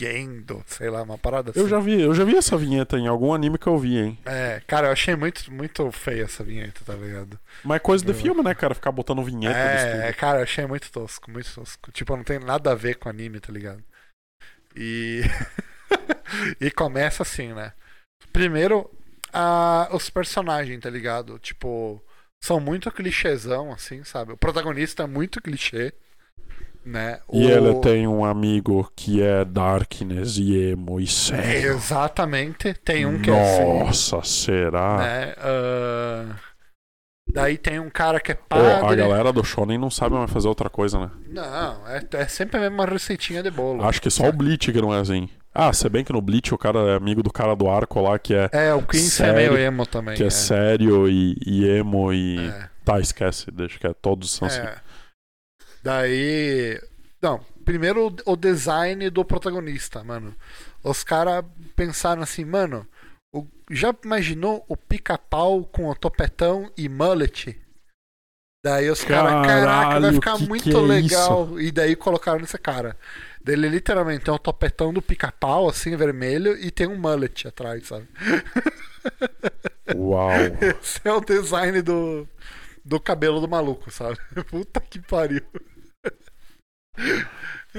Gendo, 0.02 0.64
sei 0.66 0.90
lá, 0.90 1.04
uma 1.04 1.18
parada 1.18 1.52
assim. 1.52 1.60
Eu 1.60 1.70
já 1.70 1.80
vi, 1.80 2.02
eu 2.02 2.16
já 2.16 2.24
vi 2.24 2.36
essa 2.36 2.58
vinheta 2.58 2.98
em 2.98 3.08
algum 3.08 3.32
anime 3.34 3.60
que 3.60 3.68
eu 3.68 3.78
vi, 3.78 4.00
hein? 4.00 4.20
É, 4.26 4.60
cara, 4.66 4.88
eu 4.88 4.92
achei 4.92 5.16
muito, 5.16 5.52
muito 5.54 5.92
feia 5.92 6.24
essa 6.24 6.44
vinheta, 6.44 6.82
tá 6.84 6.96
ligado? 6.96 7.40
Mas 7.64 7.76
é 7.76 7.80
coisa 7.80 8.04
de 8.04 8.12
filme, 8.12 8.42
né, 8.42 8.56
cara? 8.56 8.74
Ficar 8.74 8.92
botando 8.92 9.24
vinheta 9.24 9.56
É, 9.56 10.14
cara, 10.14 10.40
eu 10.40 10.44
achei 10.44 10.66
muito 10.66 10.92
tosco, 10.92 11.30
muito 11.30 11.54
tosco. 11.54 11.92
Tipo, 11.92 12.18
não 12.18 12.24
tem 12.24 12.40
nada 12.40 12.72
a 12.72 12.76
ver 12.76 12.96
com 12.96 13.10
anime, 13.10 13.40
tá 13.40 13.54
ligado? 13.54 13.84
E. 14.76 15.22
e 16.60 16.72
começa 16.72 17.22
assim, 17.22 17.54
né? 17.54 17.72
Primeiro, 18.34 18.90
a, 19.32 19.88
os 19.94 20.10
personagens, 20.10 20.80
tá 20.80 20.90
ligado? 20.90 21.38
Tipo, 21.38 22.04
são 22.44 22.60
muito 22.60 22.92
clichêzão, 22.92 23.72
assim, 23.72 24.04
sabe? 24.04 24.34
O 24.34 24.38
protagonista 24.38 25.04
é 25.04 25.08
muito 25.08 25.40
clichê. 25.40 25.94
Né? 26.84 27.20
E 27.32 27.46
o... 27.46 27.50
ele 27.50 27.76
tem 27.76 28.08
um 28.08 28.26
amigo 28.26 28.92
que 28.96 29.22
é 29.22 29.46
Darkness 29.46 30.38
e 30.38 30.72
emo 30.72 31.00
e 31.00 31.08
sério. 31.08 31.74
Exatamente. 31.74 32.74
Tem 32.74 33.06
um 33.06 33.22
que 33.22 33.30
Nossa, 33.30 33.62
é 33.62 33.84
Nossa, 33.84 34.24
será? 34.24 34.98
Né? 34.98 35.34
Uh... 35.38 36.52
Daí 37.34 37.58
tem 37.58 37.80
um 37.80 37.90
cara 37.90 38.20
que 38.20 38.32
é 38.32 38.36
padre. 38.36 38.84
Oh, 38.84 38.88
a 38.88 38.96
galera 38.96 39.32
do 39.32 39.44
Shonen 39.44 39.78
não 39.78 39.90
sabe 39.90 40.16
mais 40.16 40.30
fazer 40.30 40.48
outra 40.48 40.70
coisa, 40.70 41.00
né? 41.00 41.12
Não, 41.30 41.88
é, 41.88 42.04
é 42.14 42.28
sempre 42.28 42.58
a 42.58 42.60
mesma 42.62 42.86
receitinha 42.86 43.42
de 43.42 43.50
bolo. 43.50 43.84
Acho 43.86 44.02
que 44.02 44.10
só 44.10 44.28
o 44.28 44.34
Bleach 44.34 44.72
que 44.72 44.82
não 44.82 44.94
é 44.94 45.00
assim. 45.00 45.30
Ah, 45.54 45.72
se 45.72 45.88
bem 45.90 46.04
que 46.04 46.14
no 46.14 46.22
Bleach 46.22 46.54
o 46.54 46.58
cara 46.58 46.80
é 46.92 46.96
amigo 46.96 47.22
do 47.22 47.32
cara 47.32 47.56
do 47.56 47.70
arco 47.70 48.02
lá 48.02 48.18
que 48.18 48.34
é. 48.34 48.50
É, 48.52 48.74
o 48.74 48.82
Quincy 48.82 49.24
é 49.24 49.34
meio 49.34 49.58
emo 49.58 49.86
também. 49.86 50.16
Que 50.16 50.24
é, 50.24 50.28
é 50.28 50.30
sério 50.30 51.08
e, 51.08 51.38
e, 51.46 51.68
emo 51.68 52.12
e. 52.12 52.40
É. 52.40 52.70
Tá, 52.84 53.00
esquece, 53.00 53.52
deixa 53.52 53.78
que 53.78 53.86
é, 53.86 53.94
todos 53.94 54.32
são 54.32 54.48
assim. 54.48 54.62
É. 55.82 55.84
Daí. 55.84 56.82
Não, 57.22 57.40
primeiro 57.66 58.16
o 58.26 58.36
design 58.36 59.10
do 59.10 59.24
protagonista, 59.24 60.04
mano. 60.04 60.36
Os 60.84 61.04
caras 61.04 61.46
pensaram 61.76 62.22
assim, 62.22 62.44
mano, 62.44 62.88
o... 63.34 63.46
já 63.70 63.96
imaginou 64.04 64.66
o 64.68 64.76
pica-pau 64.76 65.64
com 65.66 65.90
o 65.90 65.96
topetão 65.96 66.72
e 66.76 66.90
mullet? 66.90 67.60
Daí 68.64 68.90
os 68.90 69.04
caras, 69.04 69.46
caraca, 69.46 70.00
vai 70.00 70.14
ficar 70.14 70.38
muito 70.38 70.80
legal. 70.82 71.46
Isso? 71.46 71.62
E 71.62 71.72
daí 71.72 71.96
colocaram 71.96 72.40
nesse 72.40 72.58
cara. 72.58 72.96
Dele 73.44 73.68
literalmente 73.70 74.26
tem 74.26 74.34
um 74.34 74.38
topetão 74.38 74.94
do 74.94 75.02
pica-pau, 75.02 75.68
assim, 75.68 75.96
vermelho, 75.96 76.56
e 76.56 76.70
tem 76.70 76.86
um 76.86 76.96
mullet 76.96 77.48
atrás, 77.48 77.88
sabe? 77.88 78.08
Uau! 79.96 80.30
Esse 80.80 81.02
é 81.04 81.12
o 81.12 81.22
design 81.22 81.82
do, 81.82 82.28
do 82.84 83.00
cabelo 83.00 83.40
do 83.40 83.48
maluco, 83.48 83.92
sabe? 83.92 84.18
Puta 84.50 84.80
que 84.80 85.00
pariu. 85.00 85.42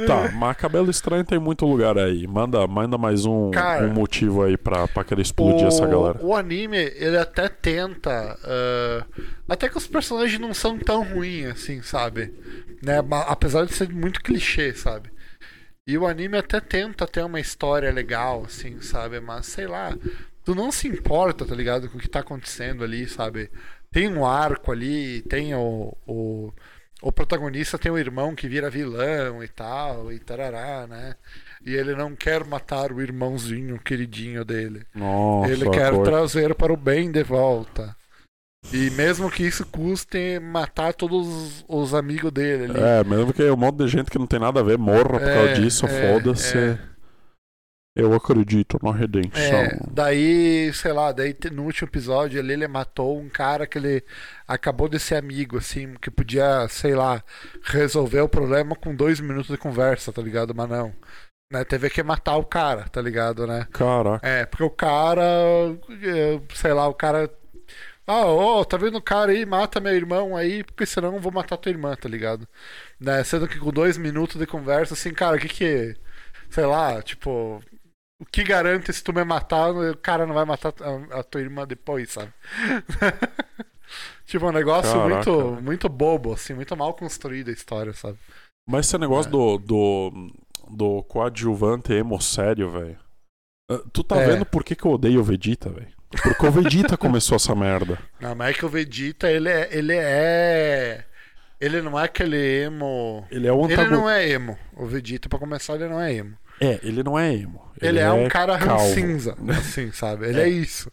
Tá, 0.06 0.32
mas 0.32 0.56
cabelo 0.56 0.90
estranho 0.90 1.22
tem 1.22 1.38
muito 1.38 1.66
lugar 1.66 1.98
aí. 1.98 2.26
Manda, 2.26 2.66
manda 2.66 2.96
mais 2.96 3.26
um, 3.26 3.50
Cara, 3.50 3.84
um 3.84 3.92
motivo 3.92 4.42
aí 4.42 4.56
pra, 4.56 4.88
pra 4.88 5.04
querer 5.04 5.20
explodir 5.20 5.64
o, 5.64 5.68
essa 5.68 5.86
galera. 5.86 6.18
O 6.22 6.34
anime, 6.34 6.78
ele 6.78 7.18
até 7.18 7.48
tenta. 7.48 8.38
Uh, 8.42 9.22
até 9.46 9.68
que 9.68 9.76
os 9.76 9.86
personagens 9.86 10.40
não 10.40 10.54
são 10.54 10.78
tão 10.78 11.04
ruins 11.04 11.46
assim, 11.48 11.82
sabe? 11.82 12.32
Né? 12.82 13.04
Apesar 13.26 13.66
de 13.66 13.74
ser 13.74 13.90
muito 13.90 14.22
clichê, 14.22 14.72
sabe? 14.72 15.10
E 15.86 15.98
o 15.98 16.06
anime 16.06 16.38
até 16.38 16.58
tenta 16.58 17.06
ter 17.06 17.24
uma 17.24 17.40
história 17.40 17.92
legal, 17.92 18.44
assim, 18.46 18.80
sabe? 18.80 19.20
Mas 19.20 19.46
sei 19.46 19.66
lá, 19.66 19.94
tu 20.42 20.54
não 20.54 20.72
se 20.72 20.88
importa, 20.88 21.44
tá 21.44 21.54
ligado? 21.54 21.90
Com 21.90 21.98
o 21.98 22.00
que 22.00 22.08
tá 22.08 22.20
acontecendo 22.20 22.82
ali, 22.82 23.06
sabe? 23.06 23.50
Tem 23.92 24.08
um 24.08 24.24
arco 24.24 24.72
ali, 24.72 25.20
tem 25.22 25.54
o, 25.54 25.94
o, 26.06 26.52
o 27.02 27.12
protagonista 27.12 27.78
tem 27.78 27.92
um 27.92 27.98
irmão 27.98 28.34
que 28.34 28.48
vira 28.48 28.70
vilão 28.70 29.44
e 29.44 29.48
tal, 29.48 30.10
e 30.10 30.18
tarará, 30.18 30.86
né? 30.86 31.14
E 31.64 31.74
ele 31.74 31.94
não 31.94 32.16
quer 32.16 32.44
matar 32.44 32.90
o 32.90 33.00
irmãozinho 33.00 33.78
queridinho 33.78 34.44
dele. 34.44 34.84
Nossa, 34.94 35.52
ele 35.52 35.68
quer 35.70 35.92
trazer 36.02 36.54
para 36.54 36.72
o 36.72 36.76
bem 36.76 37.10
de 37.10 37.22
volta. 37.22 37.94
E 38.72 38.90
mesmo 38.90 39.30
que 39.30 39.42
isso 39.42 39.66
custe 39.66 40.38
matar 40.38 40.94
todos 40.94 41.64
os 41.68 41.94
amigos 41.94 42.30
dele 42.30 42.64
ali. 42.64 42.80
É, 42.80 43.04
mesmo 43.04 43.32
que 43.32 43.42
um 43.50 43.56
monte 43.56 43.78
de 43.78 43.88
gente 43.88 44.10
que 44.10 44.18
não 44.18 44.26
tem 44.26 44.38
nada 44.38 44.60
a 44.60 44.62
ver 44.62 44.78
morra 44.78 45.18
por 45.18 45.22
é, 45.22 45.34
causa 45.34 45.60
disso, 45.60 45.84
é, 45.86 45.88
foda-se. 45.88 46.56
É. 46.56 46.91
Eu 47.94 48.14
acredito 48.14 48.78
na 48.82 48.90
redenção. 48.90 49.42
É, 49.42 49.78
daí, 49.90 50.72
sei 50.72 50.92
lá, 50.92 51.12
daí 51.12 51.36
no 51.52 51.64
último 51.64 51.88
episódio 51.88 52.40
ali 52.40 52.54
ele 52.54 52.66
matou 52.66 53.18
um 53.18 53.28
cara 53.28 53.66
que 53.66 53.76
ele 53.76 54.02
acabou 54.48 54.88
de 54.88 54.98
ser 54.98 55.16
amigo, 55.16 55.58
assim, 55.58 55.94
que 56.00 56.10
podia, 56.10 56.66
sei 56.68 56.94
lá, 56.94 57.22
resolver 57.62 58.22
o 58.22 58.28
problema 58.28 58.74
com 58.74 58.94
dois 58.94 59.20
minutos 59.20 59.50
de 59.50 59.58
conversa, 59.58 60.10
tá 60.10 60.22
ligado? 60.22 60.54
Mas 60.54 60.70
não. 60.70 60.92
Né, 61.52 61.64
teve 61.64 61.90
que 61.90 62.02
matar 62.02 62.36
o 62.36 62.46
cara, 62.46 62.88
tá 62.88 63.02
ligado, 63.02 63.46
né? 63.46 63.66
Caraca. 63.70 64.26
É, 64.26 64.46
porque 64.46 64.64
o 64.64 64.70
cara, 64.70 65.22
sei 66.54 66.72
lá, 66.72 66.88
o 66.88 66.94
cara 66.94 67.30
ah, 68.06 68.26
ó, 68.26 68.60
oh, 68.60 68.64
tá 68.64 68.76
vendo 68.76 68.98
o 68.98 69.02
cara 69.02 69.30
aí, 69.32 69.46
mata 69.46 69.80
meu 69.80 69.94
irmão 69.94 70.36
aí, 70.36 70.64
porque 70.64 70.84
senão 70.84 71.14
eu 71.14 71.20
vou 71.20 71.30
matar 71.32 71.56
tua 71.56 71.70
irmã, 71.70 71.94
tá 71.94 72.08
ligado? 72.08 72.48
Né? 72.98 73.22
Sendo 73.22 73.46
que 73.46 73.58
com 73.58 73.70
dois 73.70 73.96
minutos 73.96 74.36
de 74.40 74.46
conversa, 74.46 74.94
assim, 74.94 75.12
cara, 75.14 75.36
o 75.36 75.38
que 75.40 75.48
que. 75.48 75.96
Sei 76.50 76.66
lá, 76.66 77.00
tipo. 77.02 77.62
O 78.22 78.24
que 78.24 78.44
garante 78.44 78.92
se 78.92 79.02
tu 79.02 79.12
me 79.12 79.24
matar, 79.24 79.72
o 79.72 79.96
cara 79.96 80.24
não 80.24 80.32
vai 80.32 80.44
matar 80.44 80.72
a, 80.80 81.18
a 81.18 81.22
tua 81.24 81.40
irmã 81.40 81.66
depois, 81.66 82.12
sabe? 82.12 82.32
tipo, 84.24 84.46
um 84.46 84.52
negócio 84.52 84.96
muito, 85.00 85.60
muito 85.60 85.88
bobo, 85.88 86.32
assim, 86.32 86.54
muito 86.54 86.76
mal 86.76 86.94
construído 86.94 87.48
a 87.48 87.52
história, 87.52 87.92
sabe? 87.92 88.16
Mas 88.64 88.86
esse 88.86 88.96
negócio 88.96 89.28
é. 89.28 89.32
do, 89.32 89.58
do, 89.58 90.32
do 90.70 91.02
coadjuvante 91.02 91.92
emo 91.92 92.22
sério, 92.22 92.70
velho. 92.70 92.96
Ah, 93.68 93.82
tu 93.92 94.04
tá 94.04 94.20
é. 94.20 94.26
vendo 94.28 94.46
por 94.46 94.62
que, 94.62 94.76
que 94.76 94.84
eu 94.84 94.92
odeio 94.92 95.18
o 95.18 95.24
Vegeta, 95.24 95.68
velho? 95.68 95.88
Porque 96.22 96.46
o 96.46 96.52
Vegeta 96.52 96.94
começou 96.98 97.34
essa 97.34 97.56
merda. 97.56 97.98
Não, 98.20 98.36
mas 98.36 98.50
é 98.50 98.52
que 98.56 98.64
o 98.64 98.68
Vegeta, 98.68 99.28
ele 99.28 99.48
é. 99.48 99.68
Ele 99.72 99.96
é. 99.96 101.04
Ele 101.60 101.82
não 101.82 101.98
é 101.98 102.04
aquele 102.04 102.36
emo. 102.36 103.26
Ele 103.32 103.48
é 103.48 103.52
o 103.52 103.64
antagon... 103.64 103.82
Ele 103.82 103.90
não 103.90 104.08
é 104.08 104.28
emo. 104.28 104.56
O 104.76 104.86
Vegeta, 104.86 105.28
pra 105.28 105.40
começar, 105.40 105.74
ele 105.74 105.88
não 105.88 106.00
é 106.00 106.14
emo. 106.14 106.36
É, 106.62 106.78
ele 106.84 107.02
não 107.02 107.18
é 107.18 107.34
emo. 107.34 107.60
Ele, 107.80 107.88
ele 107.90 107.98
é, 107.98 108.02
é, 108.02 108.12
um 108.12 108.28
cara 108.28 108.56
rancinza, 108.56 109.36
assim, 109.50 109.90
sabe? 109.90 110.28
Ele 110.28 110.40
é. 110.40 110.44
é. 110.44 110.48
isso. 110.48 110.90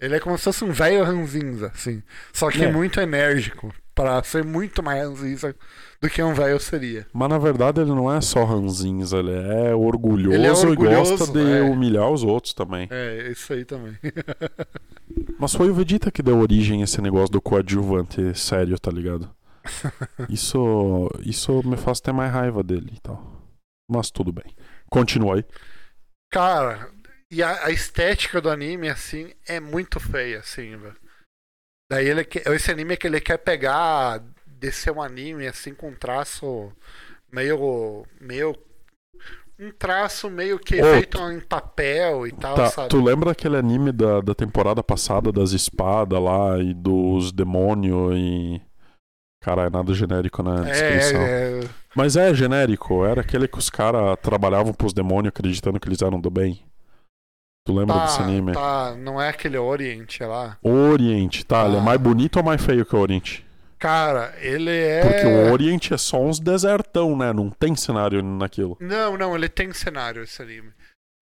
Ele 0.00 0.14
é 0.14 0.20
como 0.20 0.38
se 0.38 0.44
fosse 0.44 0.64
um 0.64 0.70
velho 0.70 1.02
ranzinza, 1.02 1.72
assim. 1.74 2.02
Só 2.32 2.48
que 2.50 2.64
é. 2.64 2.70
muito 2.70 3.00
enérgico. 3.00 3.74
Pra 3.96 4.22
ser 4.22 4.44
muito 4.44 4.80
mais 4.80 5.02
ranzinza 5.02 5.56
do 6.00 6.08
que 6.08 6.22
um 6.22 6.32
velho 6.32 6.60
seria. 6.60 7.04
Mas 7.12 7.28
na 7.28 7.36
verdade 7.36 7.80
ele 7.80 7.90
não 7.90 8.12
é 8.12 8.20
só 8.20 8.44
ranzinza, 8.44 9.18
ele 9.18 9.32
é 9.32 9.74
orgulhoso, 9.74 10.36
ele 10.36 10.46
é 10.46 10.52
orgulhoso 10.52 11.14
e 11.14 11.16
gosta 11.16 11.32
de 11.32 11.52
é. 11.58 11.62
humilhar 11.62 12.08
os 12.08 12.22
outros 12.22 12.54
também. 12.54 12.86
É, 12.92 13.28
isso 13.32 13.52
aí 13.52 13.64
também. 13.64 13.98
Mas 15.36 15.52
foi 15.52 15.68
o 15.68 15.74
Vegeta 15.74 16.12
que 16.12 16.22
deu 16.22 16.38
origem 16.38 16.80
a 16.80 16.84
esse 16.84 17.00
negócio 17.02 17.32
do 17.32 17.42
coadjuvante 17.42 18.38
sério, 18.38 18.78
tá 18.78 18.92
ligado? 18.92 19.28
Isso, 20.30 21.10
isso 21.26 21.62
me 21.62 21.76
faz 21.76 22.00
ter 22.00 22.12
mais 22.12 22.32
raiva 22.32 22.62
dele 22.62 22.92
e 22.94 23.00
tal. 23.00 23.42
Mas 23.86 24.10
tudo 24.10 24.32
bem. 24.32 24.46
Continua 24.90 25.36
aí. 25.36 25.44
Cara, 26.30 26.90
e 27.30 27.42
a, 27.42 27.66
a 27.66 27.70
estética 27.70 28.40
do 28.40 28.50
anime, 28.50 28.88
assim, 28.88 29.32
é 29.46 29.60
muito 29.60 29.98
feia, 30.00 30.40
assim, 30.40 30.76
velho. 30.76 30.96
Daí 31.90 32.06
ele, 32.06 32.26
esse 32.54 32.70
anime 32.70 32.94
é 32.94 32.96
que 32.96 33.06
ele 33.06 33.20
quer 33.20 33.38
pegar 33.38 34.22
descer 34.46 34.90
um 34.90 35.00
anime 35.00 35.46
assim 35.46 35.72
com 35.74 35.88
um 35.88 35.94
traço 35.94 36.72
meio. 37.32 38.04
meio. 38.20 38.56
Um 39.60 39.72
traço 39.72 40.30
meio 40.30 40.56
que 40.58 40.80
oh, 40.80 40.84
feito 40.94 41.18
em 41.32 41.40
papel 41.40 42.26
e 42.26 42.32
tal, 42.32 42.54
tá, 42.54 42.66
sabe? 42.66 42.90
Tu 42.90 43.02
lembra 43.02 43.32
aquele 43.32 43.56
anime 43.56 43.90
da, 43.90 44.20
da 44.20 44.32
temporada 44.32 44.84
passada 44.84 45.32
das 45.32 45.50
espadas 45.50 46.22
lá 46.22 46.58
e 46.58 46.72
dos 46.74 47.32
demônios 47.32 48.12
e. 48.16 48.62
Caralho, 49.42 49.70
nada 49.70 49.94
genérico 49.94 50.42
na 50.42 50.68
É, 50.68 50.70
descrição. 50.70 51.20
é, 51.20 51.60
Mas 51.94 52.16
é 52.16 52.32
genérico, 52.34 53.04
era 53.04 53.20
aquele 53.22 53.48
que 53.48 53.58
os 53.58 53.70
caras 53.70 54.16
trabalhavam 54.22 54.72
pros 54.72 54.92
demônios 54.92 55.28
acreditando 55.30 55.80
que 55.80 55.88
eles 55.88 56.02
eram 56.02 56.20
do 56.20 56.30
bem. 56.30 56.60
Tu 57.66 57.72
lembra 57.74 57.98
desse 58.00 58.18
tá, 58.18 58.24
anime? 58.24 58.52
tá, 58.52 58.94
não 58.96 59.20
é 59.20 59.28
aquele 59.28 59.58
Oriente 59.58 60.22
lá. 60.24 60.56
Oriente, 60.62 61.44
tá? 61.44 61.66
Ele 61.66 61.76
é 61.76 61.78
Ah. 61.78 61.82
mais 61.82 62.00
bonito 62.00 62.36
ou 62.36 62.42
mais 62.42 62.62
feio 62.64 62.86
que 62.86 62.96
o 62.96 62.98
Oriente? 62.98 63.44
Cara, 63.78 64.34
ele 64.40 64.70
é. 64.70 65.02
Porque 65.02 65.26
o 65.26 65.52
Oriente 65.52 65.94
é 65.94 65.98
só 65.98 66.20
uns 66.20 66.40
desertão, 66.40 67.16
né? 67.16 67.32
Não 67.32 67.50
tem 67.50 67.76
cenário 67.76 68.22
naquilo. 68.22 68.76
Não, 68.80 69.16
não, 69.16 69.36
ele 69.36 69.48
tem 69.48 69.72
cenário 69.72 70.22
esse 70.22 70.40
anime. 70.42 70.70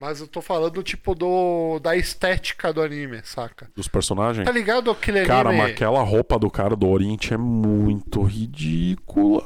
Mas 0.00 0.20
eu 0.20 0.26
tô 0.28 0.40
falando, 0.42 0.82
tipo, 0.82 1.14
do 1.14 1.78
da 1.80 1.96
estética 1.96 2.72
do 2.72 2.82
anime, 2.82 3.20
saca? 3.24 3.68
Dos 3.74 3.88
personagens. 3.88 4.44
Tá 4.46 4.52
ligado 4.52 4.90
aquele 4.90 5.18
anime? 5.18 5.28
Cara, 5.34 5.52
mas 5.52 5.70
aquela 5.72 6.02
roupa 6.02 6.38
do 6.38 6.50
cara 6.50 6.76
do 6.76 6.88
Oriente 6.88 7.32
é 7.34 7.36
muito 7.36 8.22
ridícula. 8.22 9.44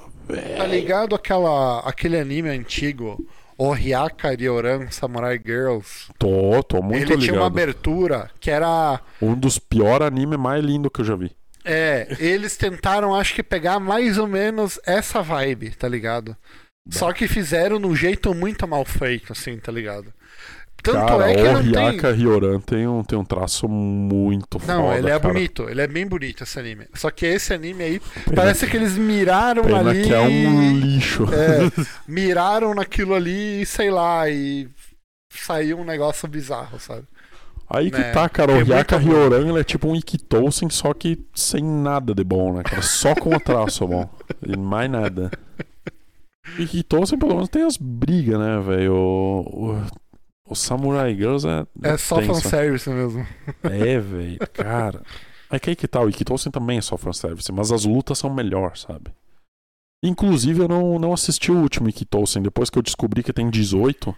Tá 0.56 0.66
ligado 0.66 1.14
aquela, 1.14 1.80
aquele 1.80 2.18
anime 2.18 2.48
antigo, 2.48 3.24
o 3.58 3.72
Hyaka 3.74 4.30
Ryoran 4.30 4.90
Samurai 4.90 5.40
Girls? 5.44 6.06
Tô, 6.18 6.62
tô 6.62 6.82
muito 6.82 6.96
ele 6.96 7.04
ligado. 7.04 7.20
tinha 7.20 7.34
uma 7.34 7.46
abertura 7.46 8.30
que 8.40 8.50
era. 8.50 9.00
Um 9.20 9.34
dos 9.34 9.58
piores 9.58 10.06
animes 10.06 10.38
mais 10.38 10.64
lindos 10.64 10.90
que 10.92 11.00
eu 11.00 11.04
já 11.04 11.16
vi. 11.16 11.32
É, 11.64 12.16
eles 12.18 12.56
tentaram, 12.56 13.14
acho 13.14 13.34
que, 13.34 13.42
pegar 13.42 13.78
mais 13.78 14.16
ou 14.16 14.26
menos 14.26 14.80
essa 14.86 15.20
vibe, 15.20 15.70
tá 15.70 15.86
ligado? 15.86 16.36
Só 16.88 17.12
que 17.12 17.28
fizeram 17.28 17.78
num 17.78 17.94
jeito 17.94 18.34
muito 18.34 18.66
mal 18.66 18.84
feito, 18.84 19.32
assim, 19.32 19.58
tá 19.58 19.70
ligado? 19.70 20.12
Tanto 20.82 21.06
cara, 21.06 21.30
é 21.30 21.34
que 21.34 21.42
o 21.42 21.52
não 21.52 21.62
tem. 21.62 21.72
Hyaka 21.72 22.12
Ryoran 22.12 22.60
tem 22.60 22.86
um, 22.86 23.02
tem 23.04 23.18
um 23.18 23.24
traço 23.24 23.68
muito 23.68 24.60
Não, 24.66 24.84
foda, 24.84 24.98
ele 24.98 25.08
é 25.08 25.18
cara. 25.18 25.32
bonito, 25.32 25.68
ele 25.68 25.80
é 25.80 25.86
bem 25.86 26.06
bonito 26.06 26.42
esse 26.42 26.58
anime. 26.58 26.86
Só 26.94 27.10
que 27.10 27.26
esse 27.26 27.52
anime 27.52 27.84
aí, 27.84 28.02
parece 28.34 28.66
que 28.66 28.76
eles 28.76 28.96
miraram 28.96 29.62
Pena 29.64 29.90
ali. 29.90 30.04
que 30.04 30.14
é 30.14 30.20
um 30.20 30.78
lixo. 30.78 31.24
É, 31.24 31.84
miraram 32.08 32.74
naquilo 32.74 33.14
ali 33.14 33.62
e 33.62 33.66
sei 33.66 33.90
lá, 33.90 34.28
e 34.28 34.68
saiu 35.32 35.78
um 35.78 35.84
negócio 35.84 36.26
bizarro, 36.28 36.78
sabe? 36.80 37.04
Aí 37.68 37.88
que 37.88 37.98
né? 37.98 38.10
tá, 38.10 38.28
cara, 38.28 38.52
o 38.52 38.62
Hyaka 38.64 38.96
ruim. 38.96 39.06
Ryoran 39.10 39.48
ele 39.48 39.60
é 39.60 39.64
tipo 39.64 39.88
um 39.88 39.94
Ikitosen, 39.94 40.68
só 40.70 40.92
que 40.92 41.24
sem 41.32 41.62
nada 41.62 42.12
de 42.12 42.24
bom, 42.24 42.52
né, 42.54 42.64
cara? 42.64 42.82
Só 42.82 43.14
com 43.14 43.34
o 43.34 43.40
traço 43.40 43.86
bom. 43.86 44.08
E 44.46 44.56
mais 44.56 44.90
nada. 44.90 45.30
Ikitosen 46.58 47.18
pelo 47.18 47.34
menos 47.34 47.48
tem 47.48 47.62
as 47.62 47.76
brigas, 47.76 48.40
né, 48.40 48.58
velho? 48.60 48.94
O, 48.94 49.40
o, 49.70 49.86
o 50.50 50.54
Samurai 50.56 51.14
Girls 51.14 51.46
é. 51.46 51.64
É 51.84 51.96
só 51.96 52.16
tenso. 52.16 52.34
fanservice 52.34 52.90
mesmo. 52.90 53.24
É, 53.62 54.00
velho, 54.00 54.38
cara. 54.52 55.00
É 55.48 55.58
que 55.58 55.70
aí 55.70 55.76
que 55.76 55.86
tá, 55.86 56.00
o 56.00 56.08
Ikitosen 56.08 56.50
também 56.50 56.78
é 56.78 56.80
só 56.80 56.96
fanservice, 56.96 57.50
mas 57.52 57.70
as 57.70 57.84
lutas 57.84 58.18
são 58.18 58.28
melhores, 58.34 58.82
sabe? 58.82 59.12
Inclusive, 60.02 60.60
eu 60.60 60.68
não, 60.68 60.98
não 60.98 61.12
assisti 61.12 61.52
o 61.52 61.56
último 61.56 61.88
Ikitosen, 61.88 62.42
depois 62.42 62.68
que 62.68 62.78
eu 62.78 62.82
descobri 62.82 63.22
que 63.22 63.32
tem 63.32 63.48
18. 63.48 64.14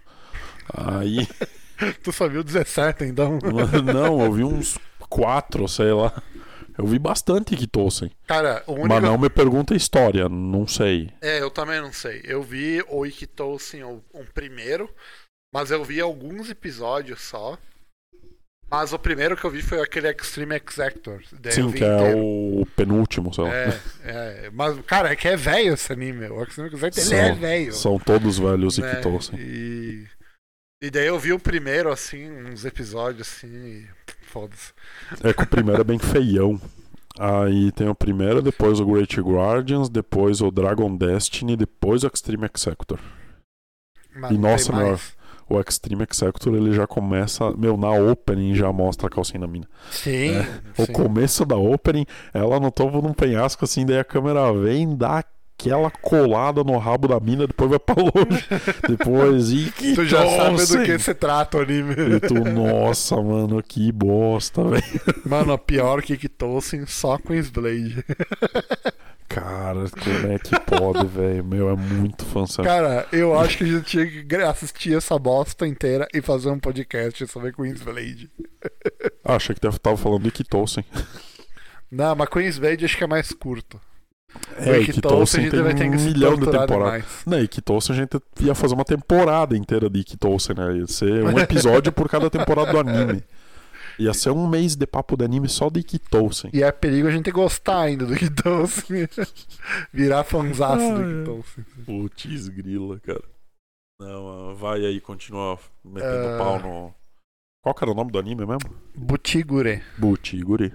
Aí. 0.73 1.29
tu 2.03 2.13
só 2.13 2.29
viu 2.29 2.43
17, 2.43 3.05
então. 3.05 3.39
não, 3.85 4.23
eu 4.23 4.33
vi 4.33 4.45
uns 4.45 4.79
4, 5.09 5.69
sei 5.69 5.93
lá. 5.93 6.23
Eu 6.79 6.87
vi 6.87 6.99
bastante 6.99 7.55
Ikitosen. 7.55 8.11
Cara, 8.27 8.63
o 8.67 8.73
único. 8.73 8.89
Mas 8.89 9.03
não 9.03 9.19
me 9.19 9.29
pergunta 9.29 9.75
a 9.75 9.77
história, 9.77 10.29
não 10.31 10.67
sei. 10.67 11.11
É, 11.21 11.43
eu 11.43 11.51
também 11.51 11.81
não 11.81 11.93
sei. 11.93 12.23
Eu 12.25 12.43
vi 12.43 12.83
o 12.89 13.05
Ikitosen, 13.05 13.85
o 13.85 14.03
um 14.15 14.25
primeiro, 14.33 14.89
mas 15.53 15.71
eu 15.71 15.85
vi 15.85 16.01
alguns 16.01 16.49
episódios 16.51 17.21
só. 17.21 17.59
Mas 18.71 18.91
o 18.95 18.99
primeiro 18.99 19.37
que 19.37 19.45
eu 19.45 19.51
vi 19.51 19.61
foi 19.61 19.83
aquele 19.83 20.09
Extreme 20.11 20.57
Exactor. 20.57 21.21
Sim, 21.51 21.71
que 21.73 21.85
é 21.85 21.99
inteiro. 21.99 22.19
o 22.19 22.67
penúltimo, 22.75 23.33
sei 23.35 23.45
lá. 23.45 23.51
É, 23.55 23.81
é. 24.05 24.51
Mas, 24.51 24.81
cara, 24.87 25.13
é 25.13 25.17
que 25.17 25.29
é 25.29 25.37
velho 25.37 25.75
esse 25.75 25.93
anime. 25.93 26.27
O 26.29 26.43
Extreme 26.43 26.71
Exactor, 26.75 27.03
ele 27.03 27.11
São- 27.11 27.19
é 27.19 27.33
velho. 27.35 27.73
São 27.75 27.99
todos 27.99 28.39
velhos 28.39 28.79
né? 28.79 28.91
Ikitosen. 28.91 29.39
E... 29.39 30.07
e 30.83 30.91
daí 30.91 31.07
eu 31.07 31.19
vi 31.19 31.35
o 31.35 31.39
primeiro, 31.39 31.93
assim, 31.93 32.31
uns 32.31 32.65
episódios, 32.65 33.29
assim, 33.29 33.49
e... 33.49 33.89
Foda-se. 34.23 34.73
É 35.23 35.35
que 35.35 35.43
o 35.43 35.47
primeiro 35.47 35.83
é 35.83 35.85
bem 35.85 35.99
feião. 36.01 36.59
Aí 37.19 37.71
tem 37.73 37.87
o 37.91 37.95
primeiro, 37.95 38.41
depois 38.41 38.81
o 38.81 38.87
Great 38.87 39.21
Guardians, 39.21 39.91
depois 39.91 40.41
o 40.41 40.51
Dragon 40.51 40.97
Destiny, 40.97 41.59
depois 41.59 42.05
o 42.05 42.11
Extreme 42.13 42.49
Executor. 42.55 42.99
Mas 44.15 44.31
E 44.31 44.39
nossa, 44.39 44.73
mais. 44.73 45.15
O 45.53 45.61
Extreme 45.61 46.07
Executor 46.11 46.55
ele 46.55 46.73
já 46.73 46.87
começa, 46.87 47.53
meu, 47.59 47.77
na 47.77 47.91
opening 47.91 48.55
já 48.55 48.73
mostra 48.73 49.07
a 49.07 49.11
calcinha 49.11 49.41
da 49.41 49.47
mina. 49.47 49.67
Sim, 49.91 50.39
O 50.79 50.87
sim. 50.87 50.93
começo 50.93 51.45
da 51.45 51.57
opening, 51.57 52.07
ela 52.33 52.59
no 52.59 52.71
topo 52.71 53.03
de 53.03 53.07
um 53.07 53.13
penhasco 53.13 53.63
assim, 53.67 53.85
daí 53.85 53.99
a 53.99 54.05
câmera 54.05 54.51
vem, 54.51 54.97
dá 54.97 55.23
aquela 55.59 55.91
colada 55.91 56.65
no 56.65 56.79
rabo 56.79 57.07
da 57.07 57.21
mina, 57.21 57.47
depois 57.47 57.69
vai 57.69 57.79
pra 57.79 57.97
longe. 58.03 58.47
depois, 58.89 59.53
e 59.53 59.71
que 59.73 59.95
Tu 59.95 60.07
já 60.07 60.27
sabe 60.27 60.65
do 60.65 60.85
que 60.85 60.99
se 60.99 61.13
trata 61.13 61.59
o 61.59 61.61
anime. 61.61 61.95
E 62.17 62.21
tu, 62.21 62.35
nossa, 62.35 63.17
mano, 63.21 63.63
que 63.63 63.93
bosta, 63.93 64.65
velho. 64.65 64.83
Mano, 65.27 65.59
pior 65.59 66.01
que 66.01 66.17
Kitosen 66.17 66.87
só 66.87 67.19
com 67.19 67.35
Blade. 67.53 68.03
Cara, 69.35 69.89
como 69.89 70.33
é 70.33 70.39
que 70.39 70.61
pode, 70.61 71.07
velho? 71.09 71.45
Meu, 71.45 71.71
é 71.71 71.77
muito 71.77 72.25
fanservice. 72.25 72.63
Cara, 72.63 73.07
eu 73.11 73.39
acho 73.39 73.59
que 73.59 73.65
a 73.65 73.67
gente 73.67 73.85
tinha 73.85 74.07
que 74.07 74.35
assistir 74.37 74.97
essa 74.97 75.19
bosta 75.19 75.67
inteira 75.67 76.07
e 76.13 76.21
fazer 76.21 76.51
um 76.51 76.59
podcast 76.59 77.27
sobre 77.27 77.53
Queensblade. 77.53 78.31
Ah, 79.25 79.37
achei 79.37 79.55
que 79.55 79.61
tava 79.61 79.97
falando 79.97 80.23
de 80.23 80.29
Ikitosen. 80.29 80.85
Não, 81.91 82.15
mas 82.15 82.29
Queensblade 82.29 82.85
acho 82.85 82.97
que 82.97 83.05
é 83.05 83.07
mais 83.07 83.33
curto. 83.33 83.81
É, 84.57 84.71
a 84.71 84.81
gente 84.81 85.01
vai 85.01 85.75
ter 85.75 85.91
que 85.91 85.97
um 85.97 86.01
milhão 86.01 86.37
de 86.37 86.51
temporadas. 86.51 87.05
Não, 87.27 87.39
Ikitosen 87.39 87.97
a 87.97 87.99
gente 87.99 88.21
ia 88.41 88.55
fazer 88.55 88.75
uma 88.75 88.85
temporada 88.85 89.57
inteira 89.57 89.91
de 89.91 90.01
Ikitosen, 90.01 90.57
né? 90.57 90.77
Ia 90.79 90.87
ser 90.87 91.25
um 91.25 91.39
episódio 91.39 91.93
por 91.93 92.09
cada 92.09 92.31
temporada 92.31 92.73
do 92.73 92.79
anime. 92.79 93.23
Ia 93.99 94.15
ser 94.15 94.31
um 94.31 94.47
mês 94.49 94.75
de 94.77 94.87
papo 94.87 95.17
de 95.17 95.25
anime 95.25 95.49
só 95.49 95.69
de 95.69 95.81
Ikitosen. 95.81 96.51
E 96.53 96.63
é 96.63 96.73
perigo 96.73 97.09
a 97.09 97.11
gente 97.11 97.31
gostar 97.31 97.81
ainda 97.83 98.07
do 98.07 98.17
Kitosen. 98.17 99.09
Virar 99.93 100.25
fanzaço 100.25 100.83
Ah, 100.83 100.95
do 100.95 101.03
é. 101.03 101.19
Kitosen. 101.21 101.65
Putz, 101.85 102.49
grila, 102.49 102.99
cara. 103.01 103.23
Não, 104.01 104.51
ah, 104.51 104.55
vai 104.55 104.85
aí, 104.85 105.01
continua 105.01 105.59
metendo 105.85 106.29
Ah. 106.29 106.39
pau 106.39 106.59
no. 106.61 106.95
Qual 107.63 107.75
que 107.75 107.85
era 107.85 107.93
o 107.93 107.95
nome 107.95 108.11
do 108.11 108.19
anime 108.19 108.45
mesmo? 108.45 108.75
Butigure. 108.95 109.83
Butiguri. 109.97 110.73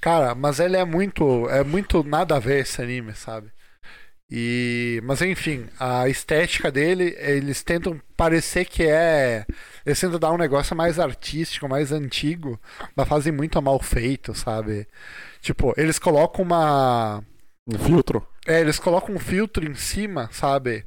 Cara, 0.00 0.34
mas 0.34 0.60
ele 0.60 0.76
é 0.76 0.84
muito. 0.84 1.48
É 1.48 1.64
muito 1.64 2.02
nada 2.02 2.36
a 2.36 2.38
ver 2.40 2.60
esse 2.60 2.82
anime, 2.82 3.14
sabe? 3.14 3.50
E. 4.30 5.00
Mas 5.04 5.22
enfim, 5.22 5.66
a 5.78 6.08
estética 6.08 6.70
dele, 6.70 7.14
eles 7.18 7.62
tentam 7.62 7.98
parecer 8.16 8.64
que 8.66 8.82
é. 8.82 9.46
Eles 9.86 10.00
tentam 10.00 10.18
dar 10.18 10.32
um 10.32 10.36
negócio 10.36 10.74
mais 10.76 10.98
artístico, 10.98 11.68
mais 11.68 11.92
antigo, 11.92 12.60
mas 12.96 13.08
fazem 13.08 13.32
muito 13.32 13.62
mal 13.62 13.78
feito, 13.78 14.34
sabe? 14.34 14.88
Tipo, 15.40 15.72
eles 15.76 15.98
colocam 15.98 16.44
uma. 16.44 17.22
Um 17.68 17.78
filtro? 17.78 18.26
É, 18.46 18.60
eles 18.60 18.80
colocam 18.80 19.14
um 19.14 19.18
filtro 19.18 19.64
em 19.64 19.74
cima, 19.74 20.28
sabe? 20.32 20.84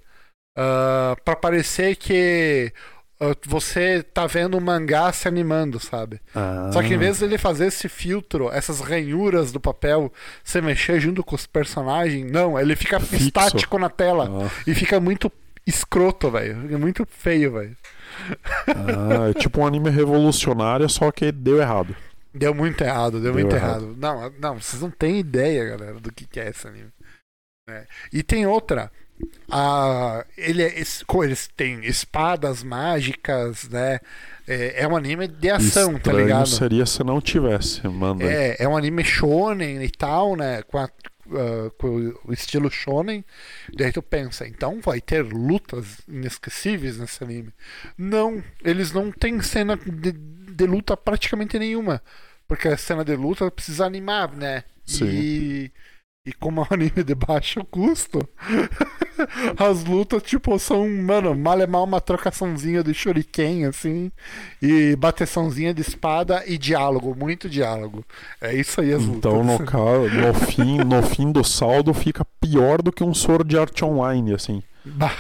Ah, 0.57 1.15
pra 1.23 1.37
parecer 1.37 1.95
que 1.95 2.73
ah, 3.21 3.33
você 3.45 4.03
tá 4.03 4.27
vendo 4.27 4.57
um 4.57 4.61
mangá 4.61 5.11
se 5.13 5.25
animando, 5.25 5.79
sabe? 5.79 6.19
Ah. 6.35 6.69
Só 6.73 6.81
que 6.81 6.93
em 6.93 6.97
vez 6.97 7.19
dele 7.19 7.37
fazer 7.37 7.67
esse 7.67 7.87
filtro, 7.87 8.49
essas 8.51 8.81
ranhuras 8.81 9.53
do 9.53 9.59
papel 9.59 10.11
se 10.43 10.61
mexer 10.61 10.99
junto 10.99 11.23
com 11.23 11.35
os 11.35 11.45
personagens, 11.45 12.29
não, 12.29 12.59
ele 12.59 12.75
fica 12.75 12.99
Fixo. 12.99 13.27
estático 13.27 13.79
na 13.79 13.89
tela 13.89 14.51
e 14.67 14.75
fica 14.75 14.99
muito 14.99 15.31
escroto, 15.69 16.29
velho. 16.31 16.61
Fica 16.61 16.77
muito 16.77 17.07
feio, 17.09 17.53
velho. 17.53 17.77
ah, 18.67 19.29
é 19.29 19.33
tipo 19.39 19.61
um 19.61 19.67
anime 19.67 19.89
revolucionário, 19.89 20.89
só 20.89 21.11
que 21.11 21.31
deu 21.31 21.59
errado. 21.61 21.95
Deu 22.33 22.53
muito 22.53 22.83
errado, 22.83 23.13
deu, 23.13 23.21
Deu 23.21 23.33
muito 23.33 23.55
errado. 23.55 23.83
errado. 23.85 23.95
Não, 23.97 24.33
não, 24.39 24.61
vocês 24.61 24.81
não 24.81 24.91
têm 24.91 25.19
ideia, 25.19 25.65
galera, 25.65 25.99
do 25.99 26.11
que, 26.11 26.25
que 26.27 26.39
é 26.39 26.49
esse 26.49 26.67
anime. 26.67 26.89
É. 27.69 27.85
E 28.13 28.21
tem 28.23 28.45
outra. 28.45 28.91
A, 29.51 30.25
ele 30.37 30.63
é, 30.63 30.79
eles 31.23 31.47
têm 31.55 31.83
espadas 31.85 32.63
mágicas, 32.63 33.67
né? 33.69 33.99
É, 34.47 34.83
é 34.83 34.87
um 34.87 34.95
anime 34.95 35.27
de 35.27 35.49
ação, 35.49 35.91
tá 35.93 35.97
Estranho 35.97 36.19
ligado? 36.19 36.47
seria 36.47 36.85
se 36.85 37.03
não 37.03 37.19
tivesse, 37.19 37.81
aí. 37.85 38.25
É, 38.25 38.55
é 38.63 38.67
um 38.67 38.77
anime 38.77 39.03
shonen 39.03 39.83
e 39.83 39.89
tal, 39.89 40.35
né? 40.35 40.61
Com, 40.63 40.77
a- 40.79 40.89
ah, 41.33 41.71
com 41.77 42.13
o 42.25 42.33
estilo 42.33 42.69
shonen. 42.69 43.23
Daí 43.73 43.91
tu 43.91 44.01
pensa, 44.01 44.47
então 44.47 44.79
vai 44.81 45.01
ter 45.01 45.23
lutas 45.23 46.01
inesquecíveis 46.07 46.97
nesse 46.97 47.23
anime. 47.23 47.53
Não, 47.97 48.43
eles 48.63 48.91
não 48.91 49.11
têm 49.11 49.41
cena 49.41 49.77
de, 49.77 50.11
de 50.11 50.65
luta 50.65 50.95
praticamente 50.97 51.57
nenhuma. 51.59 52.01
Porque 52.47 52.67
a 52.67 52.77
cena 52.77 53.05
de 53.05 53.15
luta 53.15 53.51
precisa 53.51 53.85
animar, 53.85 54.35
né? 54.35 54.63
Sim. 54.85 55.05
E, 55.05 55.71
e 56.25 56.33
como 56.33 56.61
é 56.61 56.63
um 56.63 56.67
anime 56.73 57.03
de 57.03 57.15
baixo 57.15 57.63
custo, 57.65 58.27
As 59.57 59.83
lutas, 59.83 60.23
tipo, 60.23 60.57
são, 60.57 60.87
mano, 60.89 61.35
mal 61.35 61.59
é 61.59 61.67
mal 61.67 61.83
uma 61.83 61.99
trocaçãozinha 61.99 62.83
de 62.83 62.93
shuriken, 62.93 63.65
assim, 63.65 64.11
e 64.61 64.95
bateçãozinha 64.95 65.73
de 65.73 65.81
espada 65.81 66.43
e 66.47 66.57
diálogo, 66.57 67.15
muito 67.15 67.49
diálogo. 67.49 68.05
É 68.39 68.53
isso 68.55 68.79
aí 68.79 68.93
as 68.93 69.03
lutas. 69.03 69.17
Então, 69.17 69.43
no, 69.43 69.57
no, 69.59 70.33
fim, 70.33 70.77
no 70.77 71.03
fim 71.03 71.31
do 71.31 71.43
saldo, 71.43 71.93
fica 71.93 72.25
pior 72.39 72.81
do 72.81 72.91
que 72.91 73.03
um 73.03 73.13
Sword 73.13 73.57
Art 73.57 73.81
Online, 73.81 74.33
assim. 74.33 74.63
Bah, 74.85 75.11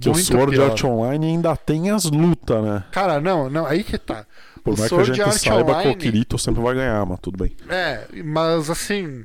Que 0.00 0.08
o 0.08 0.14
Sword 0.14 0.52
pior. 0.52 0.70
Art 0.70 0.84
Online 0.84 1.26
ainda 1.26 1.54
tem 1.56 1.90
as 1.90 2.04
lutas, 2.04 2.64
né? 2.64 2.84
Cara, 2.90 3.20
não, 3.20 3.50
não, 3.50 3.66
aí 3.66 3.84
que 3.84 3.98
tá. 3.98 4.26
Por 4.64 4.74
O 4.74 4.78
mais 4.78 4.88
que 4.88 4.94
a 4.94 5.04
Sword 5.04 5.12
gente 5.12 5.22
Art 5.22 5.38
saiba 5.38 5.64
que 5.64 5.70
o 5.70 5.74
Online- 5.74 5.96
Kirito 5.96 6.38
sempre 6.38 6.62
vai 6.62 6.74
ganhar, 6.74 7.04
mas 7.06 7.20
tudo 7.20 7.36
bem. 7.36 7.54
É, 7.68 8.04
mas 8.24 8.70
assim, 8.70 9.24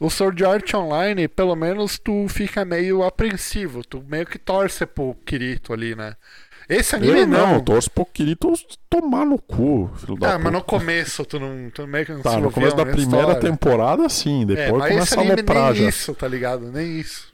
o 0.00 0.10
Sword 0.10 0.44
Art 0.44 0.74
Online, 0.74 1.28
pelo 1.28 1.54
menos 1.54 1.98
tu 2.00 2.26
fica 2.28 2.64
meio 2.64 3.04
apreensivo, 3.04 3.84
tu 3.84 4.02
meio 4.08 4.26
que 4.26 4.38
torce 4.38 4.84
pro 4.84 5.14
Kirito 5.24 5.72
ali, 5.72 5.94
né? 5.94 6.14
Esse 6.68 6.96
anime 6.96 7.20
Eu 7.20 7.26
não, 7.26 7.38
não. 7.46 7.54
eu 7.54 7.60
torço 7.62 7.90
pro 7.90 8.04
Kirito 8.06 8.52
tomar 8.88 9.24
no 9.26 9.38
cu, 9.38 9.90
filho 9.96 10.16
da 10.16 10.34
Ah, 10.34 10.38
mas 10.38 10.52
no 10.52 10.62
começo 10.62 11.24
tu 11.24 11.38
não, 11.38 11.70
tu 11.70 11.86
meio 11.86 12.06
que 12.06 12.12
não 12.12 12.22
Tá, 12.22 12.38
no 12.38 12.50
começo 12.50 12.76
da 12.76 12.84
primeira 12.86 13.28
história. 13.32 13.40
temporada, 13.40 14.08
sim. 14.08 14.42
É, 14.42 14.46
Depois 14.46 14.84
esse 14.84 14.92
começa 14.94 15.20
a 15.20 15.20
aloprar 15.22 15.72
nem 15.72 15.82
já. 15.82 15.88
isso, 15.88 16.14
tá 16.14 16.26
ligado? 16.28 16.70
Nem 16.72 16.98
isso. 17.00 17.31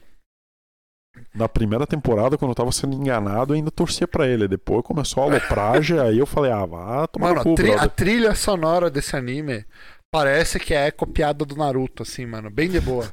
Na 1.33 1.49
primeira 1.49 1.85
temporada, 1.87 2.37
quando 2.37 2.51
eu 2.51 2.55
tava 2.55 2.71
sendo 2.71 2.95
enganado, 2.95 3.53
eu 3.53 3.57
ainda 3.57 3.71
torcia 3.71 4.07
pra 4.07 4.27
ele. 4.27 4.47
Depois 4.47 4.83
começou 4.83 5.23
a 5.23 5.25
aloprar, 5.25 5.81
já, 5.81 6.03
aí 6.05 6.17
eu 6.19 6.25
falei, 6.25 6.51
ah, 6.51 6.65
vá 6.65 7.07
tomar 7.07 7.29
Mano, 7.29 7.35
no 7.35 7.41
cu, 7.41 7.53
a, 7.53 7.55
tri- 7.55 7.73
a 7.75 7.87
brother. 7.87 7.89
trilha 7.89 8.35
sonora 8.35 8.89
desse 8.89 9.15
anime 9.15 9.65
parece 10.11 10.59
que 10.59 10.73
é 10.73 10.91
copiada 10.91 11.45
do 11.45 11.55
Naruto, 11.55 12.03
assim, 12.03 12.25
mano. 12.25 12.49
Bem 12.49 12.69
de 12.69 12.79
boa. 12.79 13.11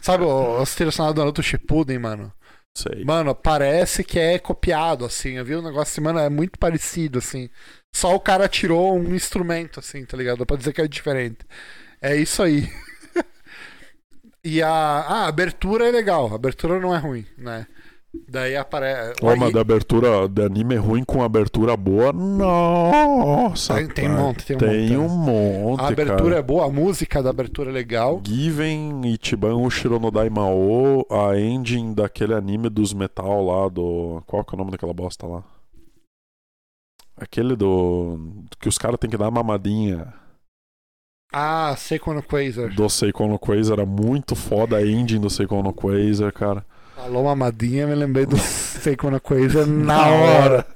Sabe 0.00 0.24
o- 0.24 0.58
as 0.58 0.74
trilhas 0.74 0.94
sonoras 0.94 1.14
do 1.14 1.20
Naruto 1.20 1.42
Shippuden, 1.42 1.98
mano? 1.98 2.32
Sei. 2.76 3.04
Mano, 3.04 3.34
parece 3.34 4.04
que 4.04 4.18
é 4.18 4.38
copiado, 4.38 5.04
assim. 5.04 5.32
Eu 5.38 5.44
vi 5.44 5.56
um 5.56 5.62
negócio 5.62 5.92
assim, 5.92 6.00
mano, 6.00 6.18
é 6.18 6.28
muito 6.30 6.58
parecido, 6.58 7.18
assim. 7.18 7.48
Só 7.94 8.14
o 8.14 8.20
cara 8.20 8.48
tirou 8.48 8.96
um 8.98 9.14
instrumento, 9.14 9.80
assim, 9.80 10.04
tá 10.04 10.16
ligado? 10.16 10.44
Pra 10.46 10.56
dizer 10.56 10.72
que 10.72 10.80
é 10.82 10.88
diferente. 10.88 11.38
É 12.00 12.16
isso 12.16 12.42
aí. 12.42 12.68
e 14.56 14.62
a, 14.62 14.68
ah, 14.70 15.24
a 15.24 15.28
abertura 15.28 15.88
é 15.88 15.90
legal. 15.90 16.30
A 16.32 16.34
abertura 16.34 16.80
não 16.80 16.94
é 16.94 16.98
ruim, 16.98 17.24
né? 17.36 17.66
Daí 18.26 18.56
aparece. 18.56 19.22
Ô, 19.22 19.36
mas 19.36 19.52
da 19.52 19.60
abertura 19.60 20.26
de 20.28 20.42
anime 20.42 20.76
ruim 20.76 21.04
com 21.04 21.22
abertura 21.22 21.76
boa, 21.76 22.10
nossa. 22.12 23.74
Tem- 23.74 23.86
tem 23.88 24.10
um 24.10 24.16
monte, 24.16 24.46
tem 24.46 24.56
um 24.56 24.58
Tem 24.58 24.96
monte, 24.96 24.96
um 24.96 25.08
monte, 25.08 25.80
A 25.80 25.88
abertura 25.88 26.22
cara. 26.22 26.38
é 26.38 26.42
boa, 26.42 26.64
a 26.66 26.70
música 26.70 27.22
da 27.22 27.28
abertura 27.30 27.70
é 27.70 27.72
legal. 27.72 28.22
Given 28.26 29.02
Ichiban 29.04 29.56
Ushiro 29.56 30.00
no 30.00 30.10
Daimao, 30.10 31.04
a 31.10 31.38
engine 31.38 31.94
daquele 31.94 32.32
anime 32.32 32.70
dos 32.70 32.94
metal 32.94 33.44
lá 33.44 33.68
do. 33.68 34.22
Qual 34.26 34.42
que 34.42 34.54
é 34.54 34.56
o 34.56 34.58
nome 34.58 34.70
daquela 34.70 34.94
bosta 34.94 35.26
lá? 35.26 35.44
Aquele 37.16 37.54
do. 37.56 38.18
que 38.58 38.68
os 38.68 38.78
caras 38.78 38.98
têm 38.98 39.10
que 39.10 39.18
dar 39.18 39.30
mamadinha. 39.30 40.14
Ah, 41.32 41.74
Seiko 41.76 42.14
no 42.14 42.22
Quasar. 42.22 42.70
Do 42.74 42.88
Seikon 42.88 43.28
no 43.28 43.38
Quasar 43.38 43.78
era 43.78 43.86
muito 43.86 44.34
foda 44.34 44.76
a 44.76 44.86
engine 44.86 45.20
do 45.20 45.28
Seikon 45.28 45.62
no 45.62 45.72
Quasar, 45.72 46.32
cara. 46.32 46.64
Falou 46.96 47.24
mamadinha, 47.24 47.86
me 47.86 47.94
lembrei 47.94 48.24
do 48.24 48.36
Seiko 48.38 49.10
no 49.10 49.20
Quasar 49.20 49.66
na 49.66 50.06
hora. 50.08 50.66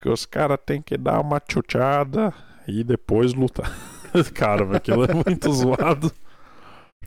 Que 0.00 0.08
os 0.08 0.26
caras 0.26 0.58
têm 0.64 0.82
que 0.82 0.96
dar 0.96 1.20
uma 1.20 1.40
chuchada 1.50 2.32
e 2.66 2.84
depois 2.84 3.32
lutar. 3.32 3.72
cara, 4.34 4.76
aquilo 4.76 5.04
é 5.04 5.14
muito 5.14 5.52
zoado. 5.52 6.12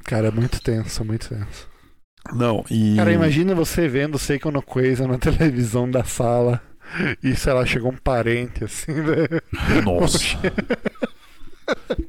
Cara, 0.03 0.29
é 0.29 0.31
muito 0.31 0.59
tenso, 0.61 1.05
muito 1.05 1.29
tenso. 1.29 1.69
Não, 2.33 2.65
e. 2.69 2.95
Cara, 2.95 3.13
imagina 3.13 3.53
você 3.53 3.87
vendo 3.87 4.17
Seiko 4.17 4.49
no 4.49 4.63
Quasar 4.63 5.07
na 5.07 5.17
televisão 5.19 5.89
da 5.89 6.03
sala 6.03 6.59
e, 7.23 7.35
sei 7.35 7.53
lá, 7.53 7.65
chegou 7.65 7.91
um 7.91 7.97
parente 7.97 8.63
assim, 8.63 8.93
velho. 8.93 9.41
Nossa. 9.85 10.37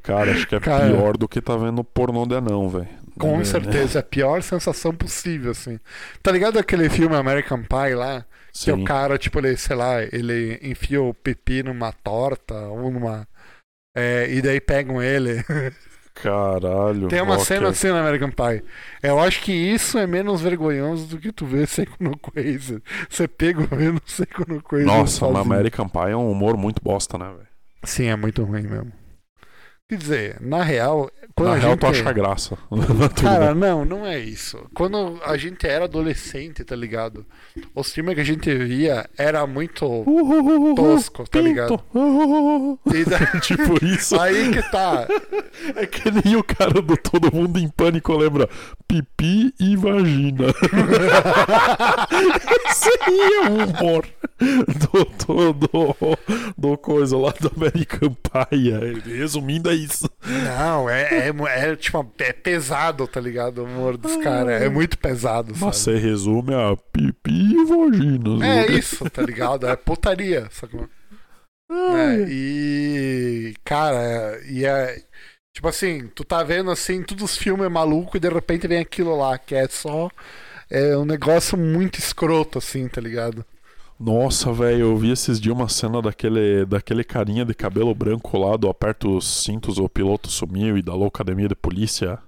Cara, 0.02 0.32
acho 0.32 0.46
que 0.46 0.54
é 0.54 0.60
Cara. 0.60 0.86
pior 0.86 1.16
do 1.16 1.28
que 1.28 1.40
tá 1.40 1.56
vendo 1.56 1.82
pornô 1.84 2.26
de 2.26 2.34
anão, 2.36 2.68
velho. 2.68 2.88
Com 3.18 3.40
É, 3.40 3.44
certeza, 3.44 3.98
é 3.98 4.00
a 4.00 4.02
pior 4.02 4.42
sensação 4.42 4.94
possível, 4.94 5.50
assim. 5.52 5.78
Tá 6.22 6.32
ligado 6.32 6.58
aquele 6.58 6.88
filme 6.88 7.14
American 7.14 7.62
Pie 7.62 7.94
lá? 7.94 8.24
Que 8.58 8.70
Sim. 8.70 8.72
o 8.72 8.84
cara, 8.84 9.18
tipo, 9.18 9.38
ele, 9.38 9.56
sei 9.56 9.76
lá, 9.76 10.02
ele 10.02 10.58
enfia 10.62 11.00
o 11.02 11.14
pipi 11.14 11.62
numa 11.62 11.92
torta 11.92 12.54
ou 12.68 12.90
numa. 12.90 13.26
É, 13.96 14.28
e 14.32 14.42
daí 14.42 14.60
pegam 14.60 15.02
ele. 15.02 15.44
Caralho. 16.14 17.08
Tem 17.08 17.20
uma 17.22 17.38
cena 17.38 17.68
assim 17.70 17.88
no 17.88 17.96
American 17.96 18.30
Pie. 18.30 18.62
Eu 19.02 19.18
acho 19.18 19.40
que 19.42 19.52
isso 19.52 19.98
é 19.98 20.06
menos 20.06 20.40
vergonhoso 20.42 21.06
do 21.06 21.18
que 21.18 21.32
tu 21.32 21.46
ver 21.46 21.66
seco 21.66 21.96
no 22.00 22.16
Quasar. 22.18 22.80
Você 23.08 23.26
pega 23.26 23.64
vendo 23.66 24.00
seco 24.06 24.44
no 24.46 24.62
Quasar. 24.62 24.86
Nossa, 24.86 25.18
sozinho. 25.18 25.40
American 25.40 25.88
Pie 25.88 26.10
é 26.10 26.16
um 26.16 26.30
humor 26.30 26.56
muito 26.56 26.82
bosta, 26.82 27.16
né, 27.18 27.26
velho? 27.26 27.48
Sim, 27.84 28.06
é 28.06 28.16
muito 28.16 28.44
ruim 28.44 28.62
mesmo. 28.62 28.92
Quer 29.92 29.98
dizer, 29.98 30.36
na 30.40 30.62
real, 30.62 31.10
quando 31.34 31.50
Na 31.50 31.54
a 31.54 31.58
real, 31.58 31.70
gente. 31.72 31.80
tu 31.80 31.86
acha 31.86 32.12
graça. 32.14 32.56
Tudo 32.70 33.10
Cara, 33.22 33.54
não, 33.54 33.84
não 33.84 34.06
é 34.06 34.18
isso. 34.18 34.58
Quando 34.74 35.20
a 35.22 35.36
gente 35.36 35.66
era 35.66 35.84
adolescente, 35.84 36.64
tá 36.64 36.74
ligado? 36.74 37.26
Os 37.74 37.92
filmes 37.92 38.14
que 38.14 38.22
a 38.22 38.24
gente 38.24 38.54
via 38.54 39.04
era 39.18 39.46
muito 39.46 39.84
tosco, 40.74 41.28
tá 41.28 41.42
ligado? 41.42 41.78
E 42.94 43.04
da- 43.04 43.38
tipo 43.40 43.84
isso. 43.84 44.18
Aí 44.18 44.50
que 44.50 44.62
tá. 44.70 45.06
É 45.76 45.86
que 45.86 46.10
nem 46.10 46.36
o 46.36 46.42
cara 46.42 46.80
do 46.80 46.96
Todo 46.96 47.30
Mundo 47.34 47.58
em 47.58 47.68
Pânico 47.68 48.16
lembra 48.16 48.48
pipi 48.88 49.52
e 49.60 49.76
vagina. 49.76 50.46
Esse 52.66 52.88
aí 53.02 53.20
é 53.44 53.48
o 53.50 53.54
humor 53.68 54.06
do, 54.78 55.26
do, 55.26 55.52
do, 55.52 55.96
do 56.56 56.78
coisa 56.78 57.16
lá 57.16 57.32
do 57.40 57.50
American 57.56 58.10
Pie. 58.14 58.72
É, 58.72 59.16
Resumindo, 59.18 59.70
é 59.70 59.74
isso. 59.84 60.10
Não, 60.24 60.88
é, 60.88 61.28
é, 61.28 61.32
é, 61.48 61.76
tipo, 61.76 62.12
é 62.18 62.32
pesado, 62.32 63.06
tá 63.06 63.20
ligado? 63.20 63.58
O 63.58 63.64
humor 63.64 63.96
dos 63.96 64.16
caras. 64.16 64.62
É 64.62 64.68
muito 64.68 64.98
pesado, 64.98 65.52
Mas 65.52 65.76
sabe? 65.76 65.76
você 65.76 65.96
resume 65.98 66.54
a 66.54 66.76
pipi 66.92 67.52
e 67.52 67.64
vagina. 67.64 68.46
É 68.46 68.72
isso, 68.72 69.08
tá 69.10 69.22
ligado? 69.22 69.66
É 69.66 69.76
putaria, 69.76 70.48
sacou? 70.50 70.88
É, 71.70 72.26
e. 72.28 73.54
Cara, 73.64 74.40
e 74.46 74.64
é. 74.64 75.02
Tipo 75.54 75.68
assim, 75.68 76.08
tu 76.14 76.24
tá 76.24 76.42
vendo 76.42 76.70
assim, 76.70 77.02
todos 77.02 77.24
os 77.24 77.36
filmes 77.36 77.70
malucos 77.70 78.14
e 78.14 78.20
de 78.20 78.28
repente 78.28 78.66
vem 78.66 78.78
aquilo 78.78 79.16
lá, 79.16 79.38
que 79.38 79.54
é 79.54 79.68
só. 79.68 80.10
É 80.70 80.96
um 80.96 81.04
negócio 81.04 81.56
muito 81.58 81.98
escroto, 81.98 82.58
assim, 82.58 82.88
tá 82.88 83.00
ligado? 83.00 83.44
Nossa, 84.04 84.52
velho, 84.52 84.80
eu 84.80 84.96
vi 84.96 85.12
esses 85.12 85.40
dias 85.40 85.54
uma 85.54 85.68
cena 85.68 86.02
daquele, 86.02 86.66
daquele 86.66 87.04
carinha 87.04 87.44
de 87.44 87.54
cabelo 87.54 87.94
branco 87.94 88.36
lá 88.36 88.56
do 88.56 88.68
aperta 88.68 89.06
os 89.06 89.44
cintos, 89.44 89.78
o 89.78 89.88
piloto 89.88 90.28
sumiu 90.28 90.76
e 90.76 90.82
da 90.82 90.92
loucademia 90.92 91.46
de 91.46 91.54
polícia. 91.54 92.18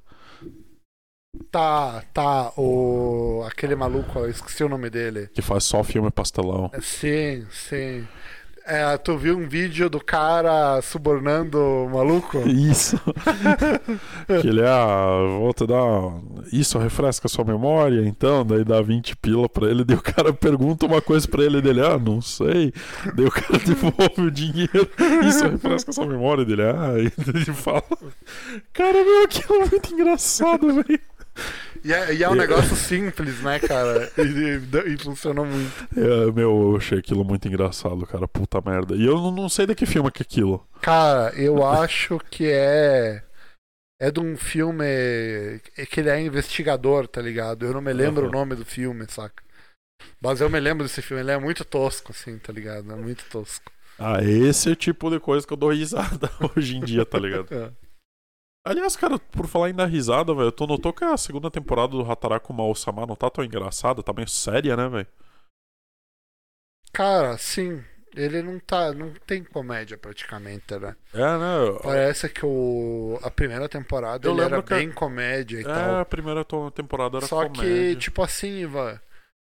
Tá, 1.51 2.01
tá, 2.13 2.53
o. 2.57 3.43
aquele 3.45 3.75
maluco, 3.75 4.21
eu 4.21 4.31
esqueci 4.31 4.63
o 4.63 4.69
nome 4.69 4.89
dele. 4.89 5.29
Que 5.35 5.43
faz 5.43 5.65
só 5.65 5.83
filme 5.83 6.13
pastelão. 6.13 6.71
É, 6.73 6.81
Sim, 6.81 7.45
sim. 7.51 8.07
É, 8.67 8.97
tu 8.97 9.19
viu 9.19 9.37
um 9.37 9.47
vídeo 9.47 9.91
do 9.91 10.03
cara 10.03 10.81
subornando 10.81 11.59
o 11.59 11.91
maluco? 11.91 12.39
Isso. 12.49 12.99
que 14.41 14.49
ele, 14.49 14.63
ah, 14.67 15.19
vou 15.39 15.53
te 15.53 15.67
dar. 15.67 16.19
Isso 16.51 16.79
refresca 16.79 17.29
sua 17.29 17.45
memória, 17.45 18.01
então. 18.07 18.45
Daí 18.45 18.65
dá 18.65 18.81
20 18.81 19.17
pila 19.17 19.51
pra 19.51 19.69
ele. 19.69 19.85
Daí 19.85 19.97
o 19.97 20.03
cara 20.03 20.33
pergunta 20.33 20.87
uma 20.87 21.03
coisa 21.03 21.29
pra 21.29 21.45
ele 21.45 21.61
dele, 21.61 21.83
ah, 21.83 21.99
não 21.99 22.23
sei. 22.23 22.73
Daí 23.15 23.27
o 23.27 23.31
cara 23.31 23.59
devolve 23.61 24.23
o 24.23 24.31
dinheiro. 24.31 24.89
Isso 25.29 25.47
refresca 25.47 25.93
sua 25.93 26.07
memória 26.07 26.45
dele, 26.45 26.63
ah. 26.63 26.95
E 26.97 27.13
ele 27.29 27.45
fala. 27.45 27.85
Cara, 28.73 29.05
meu, 29.05 29.25
aquilo 29.25 29.63
é 29.63 29.69
muito 29.69 29.93
engraçado, 29.93 30.73
velho. 30.73 31.01
E 31.85 31.93
é, 31.93 32.15
e 32.15 32.23
é 32.23 32.29
um 32.31 32.35
negócio 32.35 32.75
simples, 32.75 33.41
né, 33.43 33.59
cara? 33.61 34.11
E, 34.17 34.23
e- 34.23 34.95
e 34.95 34.99
funcionou 34.99 35.45
muito. 35.45 35.87
É, 35.97 36.33
meu, 36.33 36.71
eu 36.73 36.77
achei 36.79 36.99
aquilo 36.99 37.25
muito 37.25 37.47
engraçado, 37.47 38.07
cara. 38.07 38.27
Puta 38.27 38.61
merda. 38.65 38.95
E 38.97 39.05
eu 39.05 39.31
não, 39.31 39.49
sei 39.51 39.67
de 39.67 39.75
que 39.75 39.85
filme 39.85 40.11
que 40.11 40.23
é 40.23 40.25
aquilo. 40.25 40.67
Cara, 40.81 41.35
eu 41.35 41.65
acho 41.67 42.19
que 42.31 42.47
é. 42.51 43.23
É 44.01 44.11
de 44.11 44.19
um 44.21 44.37
filme 44.37 44.85
que 45.91 46.01
ele 46.01 46.11
é 46.11 46.21
investigador, 46.21 47.07
tá 47.07 47.23
ligado? 47.23 47.65
Eu 47.65 47.73
não 47.75 47.81
me 47.81 47.93
lembro 47.93 48.23
Aham. 48.23 48.29
o 48.29 48.33
nome 48.33 48.55
do 48.57 48.65
filme, 48.65 49.07
saca? 49.09 49.43
Mas 50.21 50.41
eu 50.41 50.51
me 50.51 50.61
lembro 50.61 50.85
desse 50.85 51.03
filme, 51.03 51.23
ele 51.23 51.31
é 51.33 51.39
muito 51.39 51.65
tosco, 51.65 52.13
assim, 52.13 52.39
tá 52.39 52.53
ligado? 52.53 52.91
É 52.93 52.97
muito 52.97 53.25
tosco. 53.31 53.71
Ah, 53.99 54.23
esse 54.23 54.69
é 54.69 54.73
o 54.73 54.77
tipo 54.77 55.09
de 55.11 55.21
coisa 55.21 55.47
que 55.47 55.53
eu 55.53 55.57
dou 55.57 55.71
risada 55.73 56.31
hoje 56.57 56.77
em 56.77 56.81
dia, 56.85 57.07
tá 57.07 57.19
ligado? 57.19 57.47
É. 57.53 57.71
Aliás, 58.65 58.97
cara, 58.97 59.19
por 59.19 59.47
falar 59.47 59.73
dar 59.73 59.87
risada, 59.87 60.35
velho, 60.35 60.51
tu 60.53 60.67
notou 60.67 60.93
que 60.93 61.05
a 61.05 61.17
segunda 61.17 61.51
temporada 61.51 61.89
do 61.93 62.11
Hataraku 62.11 62.53
Mao-sama 62.53 63.07
não 63.07 63.15
tá 63.17 63.29
tão 63.31 63.45
engraçada, 63.45 64.03
tá 64.03 64.13
meio 64.13 64.29
séria, 64.29 64.77
né, 64.77 64.89
velho? 64.89 65.07
Cara, 66.93 67.37
sim, 67.37 67.85
ele 68.15 68.43
não 68.43 68.59
tá. 68.59 68.93
não 68.95 69.13
tem 69.27 69.45
comédia 69.45 69.99
praticamente, 69.99 70.75
né? 70.79 70.97
É, 71.13 71.19
né? 71.39 71.79
Parece 71.81 72.29
que 72.31 72.45
o, 72.47 73.19
a 73.23 73.31
primeira 73.31 73.69
temporada 73.69 74.29
Eu 74.29 74.33
ele 74.33 74.41
era 74.41 74.61
bem 74.63 74.93
comédia 74.93 75.61
e 75.61 75.65
É, 75.65 75.67
tal. 75.67 76.01
a 76.01 76.05
primeira 76.05 76.45
temporada 76.75 77.19
era 77.19 77.29
Só 77.29 77.29
comédia. 77.29 77.89
que, 77.91 77.97
tipo 77.97 78.23
assim, 78.23 78.59
Ivan, 78.61 79.01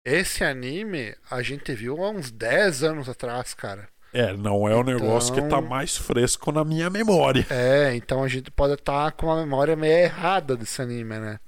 Esse 0.05 0.45
anime 0.45 1.17
a 1.31 1.43
gente 1.43 1.75
viu 1.75 2.05
há 2.05 2.11
uns 2.11 2.31
10 2.31 2.83
anos 2.85 3.09
atrás, 3.09 3.55
cara. 3.55 3.89
É, 4.15 4.33
não 4.37 4.69
é 4.69 4.77
um 4.77 4.85
negócio 4.85 5.35
que 5.35 5.41
tá 5.41 5.47
Então- 5.49 5.63
mais 5.63 5.97
fresco 5.97 6.53
na 6.53 6.65
minha 6.65 6.89
memória. 6.89 7.45
É, 7.51 7.95
então 7.97 8.23
a 8.23 8.29
gente 8.29 8.51
pode 8.51 8.75
estar 8.75 9.11
com 9.13 9.31
a 9.31 9.37
memória 9.37 9.75
meio 9.75 9.93
errada 10.05 10.57
desse 10.57 10.81
anime, 10.81 11.19
né? 11.19 11.39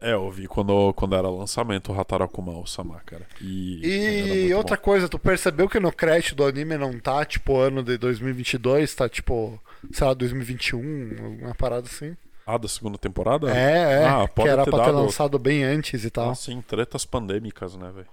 É, 0.00 0.12
eu 0.12 0.30
vi 0.30 0.46
quando, 0.46 0.92
quando 0.92 1.16
era 1.16 1.28
lançamento 1.28 1.90
o 1.92 1.98
Hatarakuma 2.00 2.56
Osama, 2.56 3.00
cara. 3.04 3.26
E, 3.40 4.46
E 4.48 4.54
outra 4.54 4.76
bom. 4.76 4.82
coisa, 4.82 5.08
tu 5.08 5.18
percebeu 5.18 5.68
que 5.68 5.80
no 5.80 5.90
crédito 5.90 6.36
do 6.36 6.44
anime 6.44 6.76
não 6.76 7.00
tá, 7.00 7.24
tipo, 7.24 7.56
ano 7.58 7.82
de 7.82 7.96
2022, 7.98 8.94
tá, 8.94 9.08
tipo, 9.08 9.60
sei 9.90 10.06
lá, 10.06 10.14
2021, 10.14 11.40
uma 11.42 11.54
parada 11.54 11.86
assim? 11.88 12.16
Ah, 12.46 12.56
da 12.56 12.68
segunda 12.68 12.96
temporada? 12.96 13.50
É, 13.50 14.02
é, 14.02 14.06
Ah, 14.08 14.28
que 14.28 14.34
pode 14.36 14.48
era 14.48 14.64
ter 14.64 14.70
pra 14.70 14.80
ter 14.84 14.92
dado- 14.92 15.02
lançado 15.02 15.38
bem 15.38 15.64
antes 15.64 16.04
e 16.04 16.10
tal. 16.10 16.30
Ah, 16.30 16.34
sim, 16.34 16.60
tretas 16.62 17.04
pandêmicas, 17.04 17.74
né, 17.74 17.90
velho? 17.92 18.06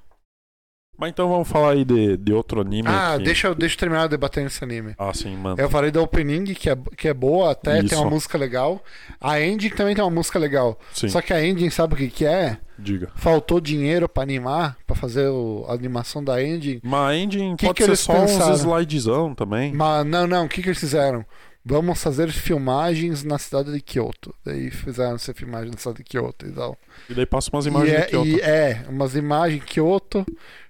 Mas 0.98 1.10
então 1.12 1.30
vamos 1.30 1.48
falar 1.48 1.72
aí 1.72 1.84
de, 1.86 2.18
de 2.18 2.32
outro 2.34 2.62
anime. 2.62 2.88
Ah, 2.88 3.16
que- 3.18 3.24
deixa, 3.24 3.48
eu- 3.48 3.56
deixa 3.56 3.76
eu 3.76 3.80
terminar 3.80 4.04
de 4.04 4.10
debater 4.10 4.44
nesse 4.44 4.64
anime. 4.64 4.94
Ah, 4.98 5.14
sim, 5.14 5.36
mano. 5.36 5.56
Eu 5.60 5.70
falei 5.70 5.92
da 5.92 6.02
opening, 6.02 6.46
que 6.54 6.70
é, 6.70 6.78
que 6.98 7.08
é 7.08 7.14
boa, 7.14 7.52
até 7.52 7.78
tem 7.78 7.86
Isso. 7.86 8.02
uma 8.02 8.10
música 8.10 8.38
legal. 8.38 8.84
A 9.20 9.40
ending 9.42 9.70
também 9.70 9.94
tem 9.96 10.04
uma 10.04 10.10
música 10.12 10.40
legal. 10.40 10.80
Sim, 10.94 11.10
Só 11.10 11.22
que 11.22 11.34
a 11.34 11.46
ending, 11.46 11.70
sabe 11.70 11.94
o 11.94 11.98
que, 11.98 12.08
que 12.10 12.26
é? 12.26 12.58
diga. 12.78 13.10
Faltou 13.16 13.62
dinheiro 13.62 14.08
pra 14.10 14.24
animar, 14.24 14.78
pra 14.86 14.96
fazer 14.96 15.28
o- 15.30 15.66
a 15.70 15.74
animação 15.74 16.24
da 16.24 16.44
ending. 16.44 16.80
Mas 16.84 17.10
a 17.12 17.16
engine 17.16 17.56
Que 17.56 17.66
pode 17.68 17.78
que 17.78 17.84
ser 17.84 17.90
eles 17.90 18.00
só 18.02 18.14
pensaram? 18.14 18.54
uns 18.54 18.60
slidezão 18.62 19.34
também. 19.36 19.74
Mas 19.74 20.06
não, 20.06 20.28
não, 20.28 20.46
o 20.46 20.50
que, 20.50 20.62
que 20.62 20.68
eles 20.70 20.80
fizeram? 20.80 21.26
Vamos 21.68 22.00
fazer 22.04 22.30
filmagens 22.32 23.24
na 23.24 23.40
cidade 23.40 23.72
de 23.74 23.82
Kyoto. 23.82 24.36
Daí 24.46 24.70
fizeram 24.70 25.16
essa 25.16 25.34
filmagem 25.34 25.72
na 25.72 25.78
cidade 25.78 25.98
de 25.98 26.04
Kyoto 26.04 26.46
e 26.46 26.52
tal. 26.52 26.78
E 27.10 27.14
daí 27.16 27.26
passa 27.26 27.50
umas 27.52 27.66
E 27.66 27.70
imagens 27.70 27.94
é, 27.98 28.02
de 28.02 28.08
Kyoto. 28.12 28.28
e 28.28 28.42
é, 28.42 28.86
umas 28.88 29.16
imagens 29.16 29.64
Kyoto 29.66 30.26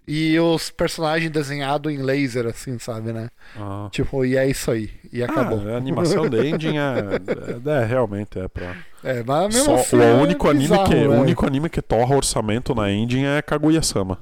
e 0.07 0.39
os 0.39 0.69
personagens 0.69 1.31
desenhados 1.31 1.91
em 1.91 1.97
laser, 1.97 2.45
assim, 2.45 2.77
sabe, 2.77 3.11
né? 3.11 3.27
Ah. 3.57 3.87
Tipo, 3.91 4.23
e 4.23 4.37
é 4.37 4.47
isso 4.47 4.69
aí. 4.69 4.91
E 5.11 5.23
acabou. 5.23 5.61
Ah, 5.67 5.73
a 5.73 5.77
animação 5.77 6.29
da 6.29 6.45
engine 6.45 6.77
é, 6.77 7.71
é, 7.71 7.81
é, 7.81 7.85
realmente 7.85 8.37
é 8.37 8.47
pra. 8.47 8.75
É, 9.03 9.23
mas 9.23 9.53
mesmo 9.53 9.65
Só, 9.65 9.75
assim 9.75 9.95
o, 9.95 10.01
é 10.01 10.13
único 10.13 10.47
anime 10.47 10.69
bizarro, 10.69 10.89
que, 10.89 10.95
o 10.95 11.11
né? 11.11 11.19
único 11.19 11.45
anime 11.45 11.69
que 11.69 11.81
torra 11.81 12.15
orçamento 12.15 12.75
na 12.75 12.91
engine 12.91 13.25
é 13.25 13.41
Kaguya-sama. 13.41 14.19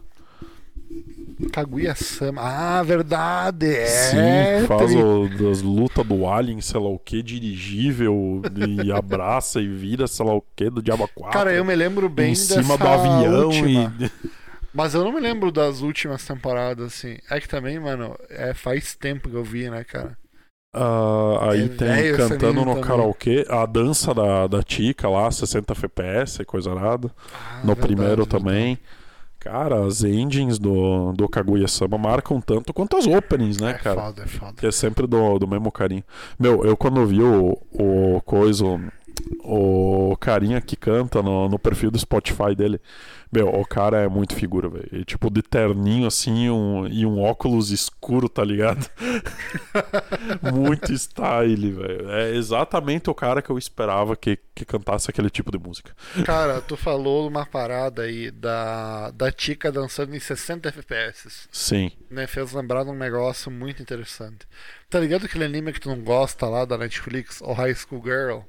Kaguya-sama. 1.51 2.41
Ah, 2.41 2.83
verdade. 2.83 3.75
É, 3.75 3.85
Sim, 3.85 4.67
faz 4.67 4.95
o, 4.95 5.27
das 5.27 5.61
lutas 5.61 6.05
do 6.05 6.27
Alien, 6.27 6.61
sei 6.61 6.79
lá 6.79 6.87
o 6.87 6.99
que, 6.99 7.21
dirigível, 7.21 8.41
e 8.55 8.91
abraça 8.93 9.59
e 9.59 9.67
vira, 9.67 10.07
sei 10.07 10.25
lá 10.25 10.33
o 10.33 10.43
que, 10.55 10.69
do 10.69 10.81
Diabo 10.81 11.09
4. 11.13 11.37
Cara, 11.37 11.53
eu 11.53 11.65
me 11.65 11.75
lembro 11.75 12.07
bem 12.07 12.31
em 12.31 12.35
cima 12.35 12.77
dessa 12.77 12.77
do 12.77 12.87
avião 12.87 13.47
última. 13.47 13.93
e. 13.99 14.33
Mas 14.73 14.93
eu 14.93 15.03
não 15.03 15.13
me 15.13 15.19
lembro 15.21 15.51
das 15.51 15.81
últimas 15.81 16.25
temporadas, 16.25 16.85
assim. 16.93 17.17
É 17.29 17.39
que 17.39 17.47
também, 17.47 17.79
mano, 17.79 18.17
é, 18.29 18.53
faz 18.53 18.95
tempo 18.95 19.29
que 19.29 19.35
eu 19.35 19.43
vi, 19.43 19.69
né, 19.69 19.83
cara? 19.83 20.17
Ah, 20.75 21.51
aí 21.51 21.69
É 21.69 21.69
tem 21.69 22.07
cantando 22.07 22.65
no 22.65 22.75
também. 22.75 22.77
karaokê, 22.77 23.45
a 23.47 23.65
dança 23.65 24.13
da, 24.13 24.47
da 24.47 24.63
Tika 24.63 25.07
lá, 25.07 25.29
60 25.29 25.73
FPS, 25.73 26.43
coisa 26.45 26.71
arada. 26.71 27.11
Ah, 27.31 27.63
no 27.63 27.75
verdade, 27.75 27.87
primeiro 27.87 28.25
verdade. 28.25 28.25
também. 28.25 28.79
Cara, 29.39 29.85
as 29.85 30.03
engines 30.03 30.59
do, 30.59 31.13
do 31.13 31.29
Kaguya-sama 31.29 31.97
marcam 31.97 32.41
tanto 32.41 32.73
quanto 32.73 32.97
as 32.97 33.07
openings, 33.07 33.59
né, 33.59 33.73
É 33.73 33.77
cara? 33.77 33.95
foda, 33.95 34.23
é 34.23 34.27
foda. 34.27 34.61
Que 34.61 34.67
é 34.67 34.71
sempre 34.71 35.07
do, 35.07 35.39
do 35.39 35.47
mesmo 35.47 35.71
carinho. 35.71 36.03
Meu, 36.39 36.65
eu 36.65 36.77
quando 36.77 37.05
vi 37.07 37.21
o, 37.23 37.57
o 37.71 38.21
coisa, 38.23 38.65
o 39.43 40.15
carinha 40.19 40.61
que 40.61 40.75
canta 40.75 41.21
no, 41.21 41.49
no 41.49 41.59
perfil 41.59 41.91
do 41.91 41.99
Spotify 41.99 42.55
dele, 42.55 42.79
meu, 43.33 43.47
o 43.47 43.65
cara 43.65 44.01
é 44.01 44.07
muito 44.07 44.35
figura, 44.35 44.69
velho. 44.69 45.03
Tipo, 45.05 45.29
de 45.29 45.41
terninho 45.41 46.05
assim 46.05 46.49
um, 46.49 46.85
e 46.85 47.05
um 47.05 47.21
óculos 47.21 47.71
escuro, 47.71 48.29
tá 48.29 48.43
ligado? 48.43 48.87
muito 50.53 50.93
style, 50.93 51.71
velho. 51.71 52.11
É 52.11 52.35
exatamente 52.35 53.09
o 53.09 53.15
cara 53.15 53.41
que 53.41 53.49
eu 53.49 53.57
esperava 53.57 54.15
que, 54.15 54.37
que 54.53 54.63
cantasse 54.63 55.09
aquele 55.09 55.29
tipo 55.29 55.51
de 55.51 55.57
música. 55.57 55.95
Cara, 56.23 56.61
tu 56.61 56.77
falou 56.77 57.27
uma 57.27 57.45
parada 57.45 58.03
aí 58.03 58.29
da, 58.29 59.09
da 59.11 59.31
Tika 59.31 59.71
dançando 59.71 60.15
em 60.15 60.19
60 60.19 60.69
FPS. 60.69 61.47
Sim. 61.51 61.91
Né? 62.11 62.27
Fez 62.27 62.53
lembrar 62.53 62.83
de 62.83 62.91
um 62.91 62.95
negócio 62.95 63.49
muito 63.49 63.81
interessante. 63.81 64.45
Tá 64.89 64.99
ligado 64.99 65.25
aquele 65.25 65.45
anime 65.45 65.73
que 65.73 65.79
tu 65.79 65.89
não 65.89 66.03
gosta 66.03 66.47
lá 66.47 66.65
da 66.65 66.77
Netflix, 66.77 67.41
o 67.41 67.51
High 67.51 67.73
School 67.73 68.03
Girl? 68.03 68.41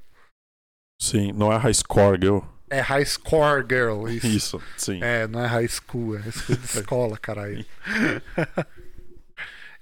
Sim, 1.00 1.32
não 1.32 1.52
é 1.52 1.56
high 1.56 1.74
score, 1.74 2.18
girl. 2.20 2.53
É 2.70 2.80
High 2.80 3.04
Score 3.04 3.64
Girl, 3.68 4.08
isso. 4.08 4.26
Isso, 4.26 4.62
sim. 4.76 5.00
É, 5.02 5.26
não 5.26 5.44
é 5.44 5.46
high 5.46 5.68
school, 5.68 6.16
é 6.16 6.20
high 6.20 6.32
school 6.32 6.56
de 6.56 6.64
escola, 6.64 7.18
caralho. 7.18 7.64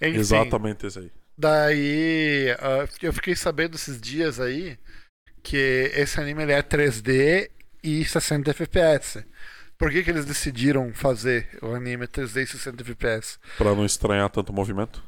Enfim, 0.00 0.18
Exatamente 0.18 0.86
isso 0.86 0.98
aí. 0.98 1.12
Daí, 1.38 2.50
ah, 2.58 2.88
eu 3.00 3.12
fiquei 3.12 3.36
sabendo 3.36 3.76
esses 3.76 4.00
dias 4.00 4.40
aí 4.40 4.76
que 5.42 5.90
esse 5.94 6.20
anime 6.20 6.42
ele 6.42 6.52
é 6.52 6.62
3D 6.62 7.50
e 7.82 8.04
60 8.04 8.50
FPS. 8.50 9.24
Por 9.78 9.90
que, 9.90 10.04
que 10.04 10.10
eles 10.10 10.24
decidiram 10.24 10.92
fazer 10.94 11.48
o 11.60 11.74
anime 11.74 12.06
3D 12.06 12.42
e 12.42 12.46
60 12.46 12.82
FPS? 12.82 13.38
Pra 13.58 13.74
não 13.74 13.84
estranhar 13.84 14.30
tanto 14.30 14.52
movimento. 14.52 15.02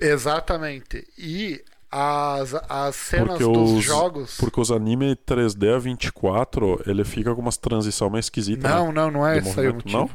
Exatamente. 0.00 1.06
E 1.16 1.62
as, 1.90 2.54
as 2.68 2.96
cenas 2.96 3.38
Porque 3.38 3.44
dos 3.44 3.70
os- 3.72 3.84
jogos. 3.84 4.36
Porque 4.38 4.60
os 4.60 4.70
anime 4.70 5.16
3D 5.16 5.74
a 5.74 5.78
24, 5.78 6.82
ele 6.86 7.04
fica 7.04 7.34
com 7.34 7.40
umas 7.40 7.56
transições 7.56 8.10
meio 8.12 8.20
esquisitas. 8.20 8.70
Não, 8.70 8.88
né? 8.88 8.92
não, 8.92 9.10
não 9.10 9.26
é 9.26 9.38
esse 9.38 9.58
aí 9.58 9.68
o 9.68 9.74
motivo. 9.74 10.10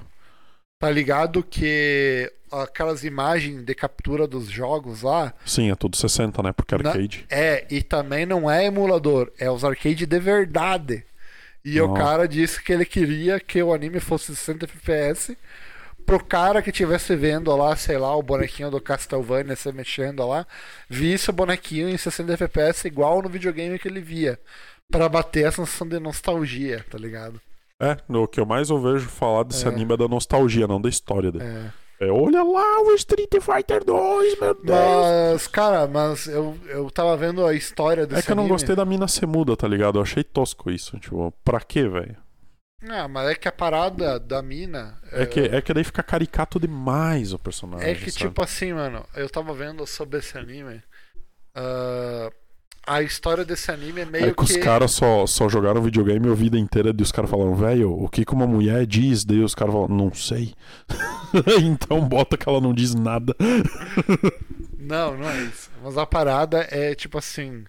Tá 0.79 0.89
ligado 0.91 1.41
que 1.43 2.31
aquelas 2.51 3.03
imagens 3.03 3.63
de 3.63 3.73
captura 3.73 4.27
dos 4.27 4.47
jogos 4.49 5.01
lá 5.01 5.33
Sim, 5.45 5.71
é 5.71 5.75
tudo 5.75 5.95
60, 5.95 6.43
né? 6.43 6.51
Porque 6.51 6.75
Na- 6.77 6.89
arcade. 6.89 7.25
É, 7.29 7.65
e 7.69 7.81
também 7.81 8.25
não 8.25 8.51
é 8.51 8.65
emulador, 8.65 9.31
é 9.39 9.49
os 9.49 9.63
arcade 9.63 10.05
de 10.05 10.19
verdade. 10.19 11.03
E 11.65 11.79
o 11.79 11.87
Nossa. 11.87 12.01
cara 12.03 12.27
disse 12.27 12.61
que 12.61 12.73
ele 12.73 12.83
queria 12.83 13.39
que 13.39 13.63
o 13.63 13.73
anime 13.73 14.01
fosse 14.01 14.35
60 14.35 14.65
FPS 14.65 15.37
pro 16.05 16.23
cara 16.23 16.61
que 16.61 16.69
estivesse 16.69 17.15
vendo 17.15 17.55
lá, 17.55 17.75
sei 17.75 17.97
lá, 17.97 18.15
o 18.15 18.21
bonequinho 18.23 18.69
do 18.71 18.81
Castlevania 18.81 19.55
se 19.55 19.71
mexendo 19.71 20.25
lá, 20.27 20.45
visse 20.89 21.29
o 21.29 21.33
bonequinho 21.33 21.89
em 21.89 21.97
60 21.97 22.33
FPS 22.33 22.87
igual 22.87 23.21
no 23.21 23.29
videogame 23.29 23.79
que 23.79 23.87
ele 23.87 24.01
via. 24.01 24.39
Pra 24.91 25.07
bater 25.09 25.45
a 25.45 25.51
sensação 25.51 25.87
de 25.87 25.99
nostalgia, 25.99 26.85
tá 26.89 26.97
ligado? 26.97 27.39
É, 27.81 27.97
o 28.09 28.27
que 28.27 28.39
eu 28.39 28.45
mais 28.45 28.69
vejo 28.69 29.07
falar 29.09 29.43
desse 29.43 29.65
É. 29.65 29.69
anime 29.69 29.93
é 29.93 29.97
da 29.97 30.07
nostalgia, 30.07 30.67
não 30.67 30.79
da 30.79 30.89
história 30.89 31.31
dele. 31.31 31.43
É. 31.45 31.83
É, 31.99 32.11
olha 32.11 32.43
lá 32.43 32.81
o 32.81 32.91
Street 32.95 33.29
Fighter 33.39 33.83
2, 33.85 34.39
meu 34.39 34.53
Deus! 34.55 34.65
Mas, 35.31 35.47
cara, 35.47 35.87
mas 35.87 36.27
eu, 36.27 36.57
eu 36.67 36.89
tava 36.91 37.15
vendo 37.15 37.45
a 37.45 37.53
história 37.53 38.05
desse 38.05 38.19
É 38.19 38.23
que 38.23 38.31
eu 38.31 38.35
não 38.35 38.43
anime. 38.43 38.55
gostei 38.55 38.75
da 38.75 38.83
mina 38.83 39.07
ser 39.07 39.25
muda, 39.25 39.55
tá 39.55 39.67
ligado? 39.67 39.99
Eu 39.99 40.01
achei 40.01 40.23
tosco 40.23 40.69
isso. 40.71 40.99
Tipo, 40.99 41.31
pra 41.45 41.61
quê, 41.61 41.87
velho? 41.87 42.17
Ah, 42.89 43.07
mas 43.07 43.29
é 43.29 43.35
que 43.35 43.47
a 43.47 43.51
parada 43.51 44.19
da 44.19 44.41
mina. 44.41 44.97
É, 45.11 45.25
que, 45.25 45.39
é 45.39 45.61
que 45.61 45.73
daí 45.73 45.83
fica 45.83 46.03
caricato 46.03 46.59
demais 46.59 47.31
o 47.31 47.39
personagem. 47.39 47.89
É 47.89 47.95
que, 47.95 48.11
sabe? 48.11 48.27
tipo 48.27 48.43
assim, 48.43 48.73
mano, 48.73 49.05
eu 49.15 49.29
tava 49.29 49.53
vendo 49.53 49.85
sobre 49.87 50.19
esse 50.19 50.37
anime. 50.37 50.83
ah, 51.55 52.29
a 52.85 53.01
história 53.01 53.45
desse 53.45 53.71
anime 53.71 54.01
é 54.01 54.05
meio 54.05 54.25
É 54.25 54.33
que 54.33 54.43
os 54.43 54.57
caras 54.57 54.91
só, 54.91 55.25
só 55.25 55.47
jogaram 55.47 55.81
videogame 55.81 56.29
a 56.29 56.33
vida 56.33 56.57
inteira 56.57 56.93
e 56.97 57.01
os 57.01 57.13
caras 57.13 57.31
falaram, 57.31 57.55
velho, 57.55 57.93
o 57.93 58.09
que 58.09 58.25
que 58.25 58.33
uma 58.33 58.45
mulher 58.45 58.85
diz? 58.85 59.23
Daí 59.23 59.39
os 59.39 59.55
caras 59.55 59.73
falam, 59.73 59.87
não 59.87 60.13
sei. 60.13 60.53
então 61.63 62.01
bota 62.01 62.37
que 62.37 62.47
ela 62.47 62.59
não 62.59 62.73
diz 62.73 62.93
nada. 62.93 63.33
Não, 64.77 65.17
não 65.17 65.29
é 65.29 65.43
isso. 65.43 65.71
Mas 65.81 65.97
a 65.97 66.05
parada 66.05 66.67
é 66.69 66.93
tipo 66.93 67.17
assim. 67.17 67.63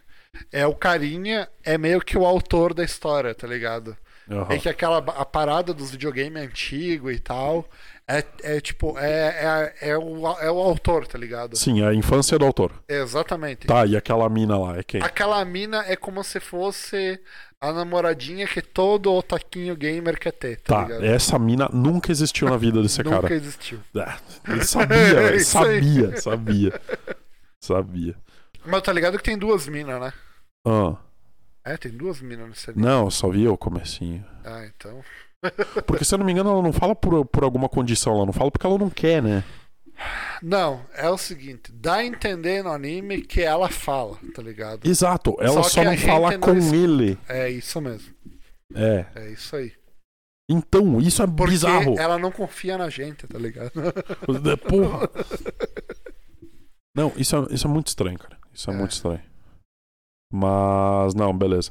É 0.50 0.66
o 0.66 0.74
carinha, 0.74 1.48
é 1.62 1.78
meio 1.78 2.00
que 2.00 2.18
o 2.18 2.26
autor 2.26 2.74
da 2.74 2.82
história, 2.82 3.32
tá 3.32 3.46
ligado? 3.46 3.96
Aham. 4.30 4.46
É 4.54 4.58
que 4.58 4.68
aquela 4.68 4.98
a 4.98 5.24
parada 5.24 5.74
dos 5.74 5.90
videogames 5.90 6.42
antigo 6.42 7.10
e 7.10 7.18
tal. 7.18 7.68
É, 8.06 8.22
é 8.42 8.60
tipo, 8.60 8.98
é, 8.98 9.72
é, 9.80 9.90
é, 9.90 9.98
o, 9.98 10.26
é 10.38 10.50
o 10.50 10.58
autor, 10.58 11.06
tá 11.06 11.16
ligado? 11.18 11.56
Sim, 11.56 11.82
é 11.82 11.86
a 11.88 11.94
infância 11.94 12.38
do 12.38 12.44
autor. 12.44 12.70
Exatamente. 12.86 13.66
Tá, 13.66 13.86
e 13.86 13.96
aquela 13.96 14.28
mina 14.28 14.58
lá, 14.58 14.76
é 14.78 14.82
quem? 14.82 15.02
Aquela 15.02 15.42
mina 15.44 15.82
é 15.86 15.96
como 15.96 16.22
se 16.22 16.38
fosse 16.38 17.18
a 17.58 17.72
namoradinha 17.72 18.46
que 18.46 18.60
todo 18.60 19.10
otaquinho 19.10 19.74
gamer 19.74 20.18
quer 20.18 20.32
ter, 20.32 20.60
tá, 20.60 20.74
Tá, 20.74 20.82
ligado? 20.82 21.04
essa 21.06 21.38
mina 21.38 21.66
nunca 21.72 22.12
existiu 22.12 22.46
na 22.50 22.58
vida 22.58 22.82
desse 22.82 23.02
Nunca 23.02 23.22
cara. 23.22 23.34
existiu. 23.34 23.80
Ah, 23.96 24.18
ele 24.48 24.64
sabia, 24.64 25.20
É 25.34 25.38
sabia, 25.38 26.16
sabia. 26.20 26.80
Sabia. 27.58 28.14
Mas 28.66 28.82
tá 28.82 28.92
ligado 28.92 29.16
que 29.16 29.24
tem 29.24 29.38
duas 29.38 29.66
minas, 29.66 29.98
né? 29.98 30.12
Ah, 30.66 30.96
É, 31.64 31.76
tem 31.76 31.92
duas 31.92 32.20
minas 32.20 32.48
nesse 32.48 32.70
anime. 32.70 32.84
não, 32.86 33.04
eu 33.04 33.10
só 33.10 33.28
vi 33.30 33.48
o 33.48 33.56
comecinho. 33.56 34.24
Ah, 34.44 34.66
então. 34.66 35.02
Porque 35.86 36.04
se 36.04 36.14
eu 36.14 36.18
não 36.18 36.26
me 36.26 36.32
engano, 36.32 36.50
ela 36.50 36.62
não 36.62 36.72
fala 36.72 36.94
por, 36.94 37.24
por 37.26 37.42
alguma 37.44 37.68
condição, 37.68 38.14
ela 38.16 38.26
não 38.26 38.32
fala 38.32 38.50
porque 38.50 38.66
ela 38.66 38.78
não 38.78 38.88
quer, 38.90 39.22
né? 39.22 39.44
Não, 40.42 40.84
é 40.94 41.08
o 41.08 41.16
seguinte, 41.16 41.70
dá 41.72 41.96
a 41.96 42.04
entender 42.04 42.62
no 42.64 42.70
anime 42.72 43.22
que 43.22 43.40
ela 43.42 43.68
fala, 43.68 44.18
tá 44.34 44.42
ligado? 44.42 44.86
Exato, 44.88 45.36
ela 45.38 45.62
Só 45.62 45.68
só, 45.68 45.84
não 45.84 45.96
fala 45.96 46.30
não 46.32 46.40
com 46.40 46.54
es- 46.56 46.72
ele. 46.72 47.18
É 47.28 47.48
isso 47.50 47.80
mesmo. 47.80 48.12
É. 48.74 49.06
É 49.14 49.30
isso 49.30 49.54
aí. 49.54 49.72
Então, 50.50 50.98
isso 51.00 51.22
é 51.22 51.26
Porque 51.26 51.52
bizarro. 51.52 51.94
ela 51.98 52.18
não 52.18 52.30
confia 52.32 52.76
na 52.76 52.90
gente, 52.90 53.26
tá 53.26 53.38
ligado? 53.38 53.70
Porra. 54.68 55.08
Não, 56.96 57.12
isso 57.16 57.34
é, 57.36 57.54
isso 57.54 57.66
é 57.66 57.70
muito 57.70 57.88
estranho, 57.88 58.18
cara. 58.18 58.36
Isso 58.52 58.70
é, 58.70 58.74
É. 58.74 58.76
muito 58.76 58.92
estranho. 58.92 59.20
Mas, 60.34 61.14
não, 61.14 61.36
beleza. 61.36 61.70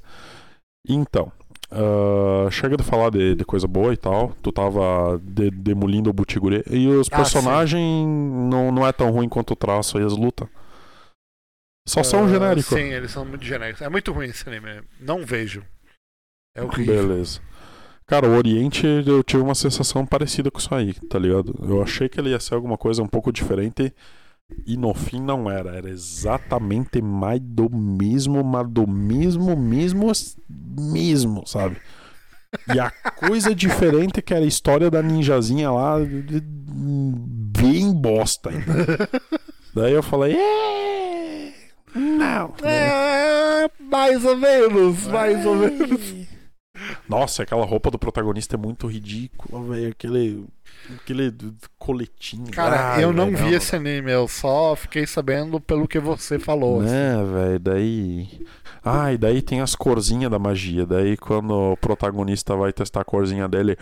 Então, 0.87 1.31
ah, 1.71 2.49
chega 2.49 2.77
de 2.77 2.83
falar 2.83 3.09
de, 3.09 3.35
de 3.35 3.43
coisa 3.45 3.67
boa 3.67 3.93
e 3.93 3.97
tal. 3.97 4.33
Tu 4.41 4.51
tava 4.51 5.19
de- 5.23 5.51
demolindo 5.51 6.09
o 6.09 6.13
Butigure. 6.13 6.63
E 6.69 6.87
os 6.87 7.09
Ah, 7.11 7.17
personagens 7.17 8.07
não, 8.07 8.71
não 8.71 8.87
é 8.87 8.91
tão 8.91 9.11
ruim 9.11 9.27
quanto 9.27 9.51
o 9.51 9.55
traço 9.55 9.99
e 9.99 10.03
as 10.03 10.13
lutas. 10.13 10.47
Só 11.87 12.01
são 12.03 12.23
Ah, 12.25 12.29
genéricos. 12.29 12.65
Sim, 12.67 12.91
eles 12.93 13.11
são 13.11 13.25
muito 13.25 13.43
genéricos. 13.43 13.81
É 13.81 13.89
muito 13.89 14.11
ruim 14.13 14.27
esse 14.27 14.47
anime. 14.47 14.81
Não 14.99 15.25
vejo. 15.25 15.63
É 16.55 16.63
horrível. 16.63 16.95
Beleza. 17.07 17.41
Cara, 18.05 18.29
o 18.29 18.35
Oriente 18.37 18.85
eu 19.05 19.23
tive 19.23 19.41
uma 19.43 19.55
sensação 19.55 20.05
parecida 20.05 20.51
com 20.51 20.59
isso 20.59 20.73
aí, 20.75 20.93
tá 21.09 21.17
ligado? 21.17 21.55
Eu 21.63 21.81
achei 21.81 22.07
que 22.07 22.19
ele 22.19 22.29
ia 22.29 22.39
ser 22.39 22.53
alguma 22.55 22.77
coisa 22.77 23.01
um 23.01 23.07
pouco 23.07 23.31
diferente 23.31 23.93
e 24.65 24.77
no 24.77 24.93
fim 24.93 25.21
não 25.21 25.49
era. 25.49 25.75
Era 25.75 25.89
exatamente 25.89 27.01
mais 27.01 27.39
do 27.41 27.69
mesmo, 27.69 28.43
mas 28.43 28.67
do 28.69 28.87
mesmo, 28.87 29.55
mesmo, 29.55 30.11
mesmo, 30.77 31.43
sabe? 31.45 31.77
E 32.73 32.79
a 32.79 32.91
coisa 32.91 33.53
diferente 33.55 34.21
que 34.21 34.33
era 34.33 34.43
a 34.43 34.47
história 34.47 34.89
da 34.89 35.01
ninjazinha 35.01 35.71
lá, 35.71 35.95
bem 35.99 37.91
bosta 37.91 38.49
ainda. 38.49 39.09
Daí 39.73 39.93
eu 39.93 40.03
falei, 40.03 40.35
"É, 40.35 41.53
não. 41.95 42.53
É, 42.63 43.69
mais 43.79 44.23
ou 44.23 44.37
menos, 44.37 45.07
mais 45.07 45.45
ou 45.45 45.55
menos. 45.55 46.27
Nossa, 47.07 47.43
aquela 47.43 47.65
roupa 47.65 47.89
do 47.91 47.99
protagonista 47.99 48.55
é 48.55 48.57
muito 48.57 48.87
ridícula, 48.87 49.63
velho. 49.63 49.89
Aquele. 49.91 50.45
Aquele 50.95 51.33
coletinho. 51.77 52.51
Cara, 52.51 52.95
Ai, 52.95 53.03
eu 53.03 53.13
não 53.13 53.31
velho, 53.31 53.37
vi 53.45 53.53
esse 53.55 53.75
anime, 53.75 54.11
eu 54.11 54.27
só 54.27 54.75
fiquei 54.75 55.05
sabendo 55.05 55.59
pelo 55.59 55.87
que 55.87 55.99
você 55.99 56.37
falou. 56.39 56.81
assim. 56.81 56.89
Né, 56.91 57.23
velho, 57.23 57.59
daí. 57.59 58.27
Ah, 58.83 59.13
e 59.13 59.17
daí 59.17 59.41
tem 59.41 59.61
as 59.61 59.75
corzinhas 59.75 60.29
da 60.31 60.37
magia. 60.39 60.85
Daí 60.85 61.15
quando 61.15 61.51
o 61.53 61.77
protagonista 61.77 62.55
vai 62.55 62.73
testar 62.73 63.01
a 63.01 63.05
corzinha 63.05 63.47
dele, 63.47 63.77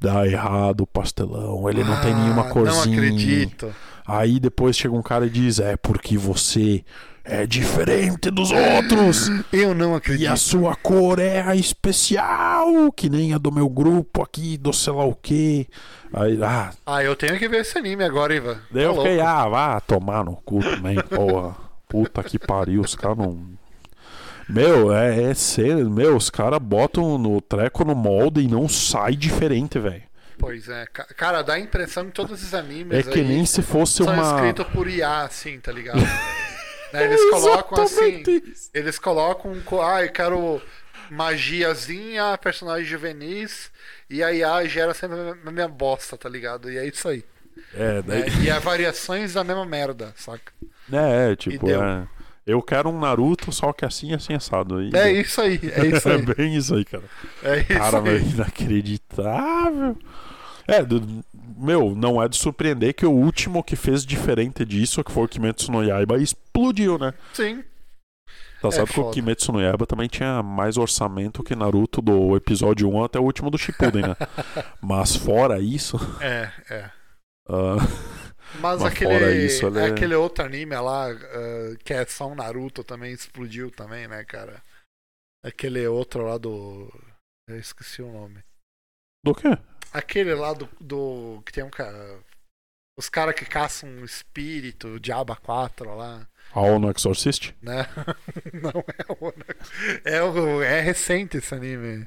dá 0.00 0.26
errado 0.26 0.82
o 0.82 0.86
pastelão. 0.86 1.68
Ele 1.68 1.84
não 1.84 2.00
tem 2.00 2.12
Ah, 2.12 2.16
nenhuma 2.18 2.44
corzinha. 2.48 2.96
Não 2.96 3.04
acredito. 3.04 3.74
Aí 4.06 4.40
depois 4.40 4.76
chega 4.76 4.94
um 4.94 5.02
cara 5.02 5.26
e 5.26 5.30
diz: 5.30 5.58
É 5.60 5.76
porque 5.76 6.16
você 6.16 6.82
é 7.30 7.46
diferente 7.46 8.30
dos 8.30 8.50
outros. 8.50 9.28
Eu 9.52 9.74
não 9.74 9.94
E 9.94 9.96
acredito. 9.96 10.32
a 10.32 10.36
sua 10.36 10.74
cor 10.76 11.18
é 11.18 11.40
a 11.40 11.54
especial, 11.54 12.90
que 12.92 13.08
nem 13.08 13.32
a 13.34 13.38
do 13.38 13.52
meu 13.52 13.68
grupo 13.68 14.22
aqui, 14.22 14.56
do 14.58 14.72
sei 14.72 14.92
lá 14.92 15.04
o 15.04 15.14
quê. 15.14 15.66
Aí, 16.12 16.38
ah, 16.42 16.72
Ah, 16.84 17.02
eu 17.04 17.14
tenho 17.14 17.38
que 17.38 17.48
ver 17.48 17.60
esse 17.60 17.78
anime 17.78 18.02
agora, 18.04 18.34
Ivan. 18.34 18.58
daí 18.70 18.84
eu 18.84 18.94
Tá 18.94 19.02
fiquei, 19.02 19.20
ah, 19.20 19.48
vá 19.48 19.80
tomar 19.80 20.24
no 20.24 20.36
cu 20.36 20.60
também, 20.60 20.96
porra. 21.02 21.54
Puta 21.88 22.22
que 22.22 22.38
pariu, 22.38 22.80
os 22.82 22.94
caras 22.94 23.18
não. 23.18 23.38
Meu, 24.48 24.92
é, 24.92 25.30
é 25.30 25.34
sério, 25.34 25.88
meu, 25.88 26.16
os 26.16 26.28
caras 26.28 26.58
botam 26.60 27.16
no 27.16 27.40
treco 27.40 27.84
no 27.84 27.94
molde 27.94 28.40
e 28.40 28.48
não 28.48 28.68
sai 28.68 29.14
diferente, 29.14 29.78
velho. 29.78 30.02
Pois 30.38 30.68
é. 30.68 30.86
ca- 30.92 31.06
Cara, 31.16 31.42
dá 31.42 31.54
a 31.54 31.60
impressão 31.60 32.06
que 32.06 32.12
todos 32.12 32.40
esses 32.40 32.54
animes 32.54 32.98
É 32.98 33.02
que 33.02 33.20
aí 33.20 33.28
nem 33.28 33.44
se 33.44 33.60
fosse 33.62 34.02
são 34.02 34.12
uma. 34.12 34.34
escritos 34.36 34.66
por 34.72 34.88
IA, 34.88 35.22
assim, 35.22 35.60
tá 35.60 35.70
ligado? 35.70 36.00
Né, 36.92 37.04
Eles 37.04 37.30
colocam 37.30 37.82
assim. 37.84 38.22
Isso. 38.26 38.70
Eles 38.74 38.98
colocam. 38.98 39.60
co- 39.64 39.80
Ah, 39.82 40.04
eu 40.04 40.10
quero 40.12 40.60
magiazinha, 41.10 42.36
personagens 42.38 42.88
juvenis. 42.88 43.70
E 44.08 44.22
a 44.22 44.32
IA 44.32 44.64
gera 44.66 44.92
sempre 44.94 45.18
a 45.18 45.50
mesma 45.50 45.68
bosta, 45.68 46.16
tá 46.16 46.28
ligado? 46.28 46.70
E 46.70 46.78
é 46.78 46.86
isso 46.86 47.08
aí. 47.08 47.24
É, 47.74 48.02
daí. 48.02 48.20
né? 48.20 48.26
E 48.44 48.50
é 48.50 48.58
variações 48.58 49.34
da 49.34 49.44
mesma 49.44 49.64
merda, 49.66 50.12
saca? 50.16 50.52
É, 50.92 51.32
é, 51.32 51.36
tipo, 51.36 51.68
é. 51.70 52.06
Eu 52.46 52.60
quero 52.62 52.88
um 52.88 52.98
Naruto, 52.98 53.52
só 53.52 53.72
que 53.72 53.84
assim, 53.84 54.12
assim, 54.12 54.34
assado. 54.34 54.82
E 54.82 54.88
É 54.88 54.90
deu. 55.04 55.20
isso 55.20 55.40
aí, 55.40 55.60
é 55.62 55.86
isso 55.94 56.08
É 56.08 56.14
aí. 56.14 56.22
bem 56.22 56.56
isso 56.56 56.74
aí, 56.74 56.84
cara. 56.84 57.04
É 57.44 57.58
isso 57.58 57.68
Cara, 57.68 57.98
aí. 58.10 58.22
inacreditável. 58.32 59.96
É, 60.66 60.82
do- 60.82 61.24
meu, 61.60 61.94
não 61.94 62.22
é 62.22 62.28
de 62.28 62.36
surpreender 62.36 62.94
que 62.94 63.04
o 63.06 63.12
último 63.12 63.62
que 63.62 63.76
fez 63.76 64.04
diferente 64.04 64.64
disso, 64.64 65.04
que 65.04 65.12
foi 65.12 65.24
o 65.24 65.28
Kimetsu 65.28 65.70
no 65.70 65.82
Yaiba, 65.84 66.18
explodiu, 66.20 66.98
né? 66.98 67.12
Sim. 67.34 67.62
Tá 68.60 68.68
É 68.68 68.70
certo 68.72 68.92
que 68.92 69.00
o. 69.00 69.10
Kimetsu 69.10 69.52
no 69.52 69.60
Yaiba 69.60 69.86
também 69.86 70.08
tinha 70.08 70.42
mais 70.42 70.76
orçamento 70.76 71.42
que 71.42 71.54
Naruto 71.54 72.02
do 72.02 72.36
episódio 72.36 72.88
1 72.90 73.04
até 73.04 73.18
o 73.18 73.22
último 73.22 73.50
do 73.50 73.56
Shippuden, 73.58 74.02
né? 74.02 74.16
Mas 74.82 75.16
fora 75.16 75.58
isso... 75.60 75.96
É, 76.20 76.52
é. 76.68 76.90
ah, 77.48 77.76
Mas, 78.60 78.80
Mas 78.80 78.82
aquele, 78.82 79.46
isso, 79.46 79.66
ele 79.66 79.78
é- 79.78 79.86
aquele 79.86 80.14
outro 80.14 80.44
anime 80.44 80.74
lá, 80.76 81.08
ah, 81.10 81.76
que 81.84 81.94
é 81.94 82.04
só 82.06 82.26
um 82.28 82.34
Naruto, 82.34 82.84
também 82.84 83.12
explodiu 83.12 83.70
também, 83.70 84.06
né, 84.08 84.24
cara? 84.24 84.62
Aquele 85.44 85.86
outro 85.86 86.24
lá 86.26 86.36
do. 86.36 86.92
Eu 87.48 87.58
esqueci 87.58 88.02
o 88.02 88.12
nome. 88.12 88.40
do 89.24 89.34
quê? 89.34 89.48
Aquele 89.92 90.34
lá 90.34 90.52
do. 90.52 90.68
do 90.80 91.42
que 91.44 91.52
tem 91.52 91.64
um 91.64 91.70
cara. 91.70 92.18
Os 92.98 93.08
caras 93.08 93.34
que 93.34 93.44
caçam 93.44 93.88
um 93.88 94.04
espírito, 94.04 94.88
o 94.88 95.00
Diaba 95.00 95.34
4 95.36 95.94
lá, 95.96 96.26
A 96.52 96.60
Ono 96.60 96.90
Exorcist? 96.90 97.54
né? 97.62 97.86
Não 98.52 98.70
é 98.70 99.12
o. 99.18 99.32
É, 100.04 100.22
o, 100.22 100.62
é 100.62 100.80
recente 100.80 101.38
esse 101.38 101.54
anime. 101.54 102.06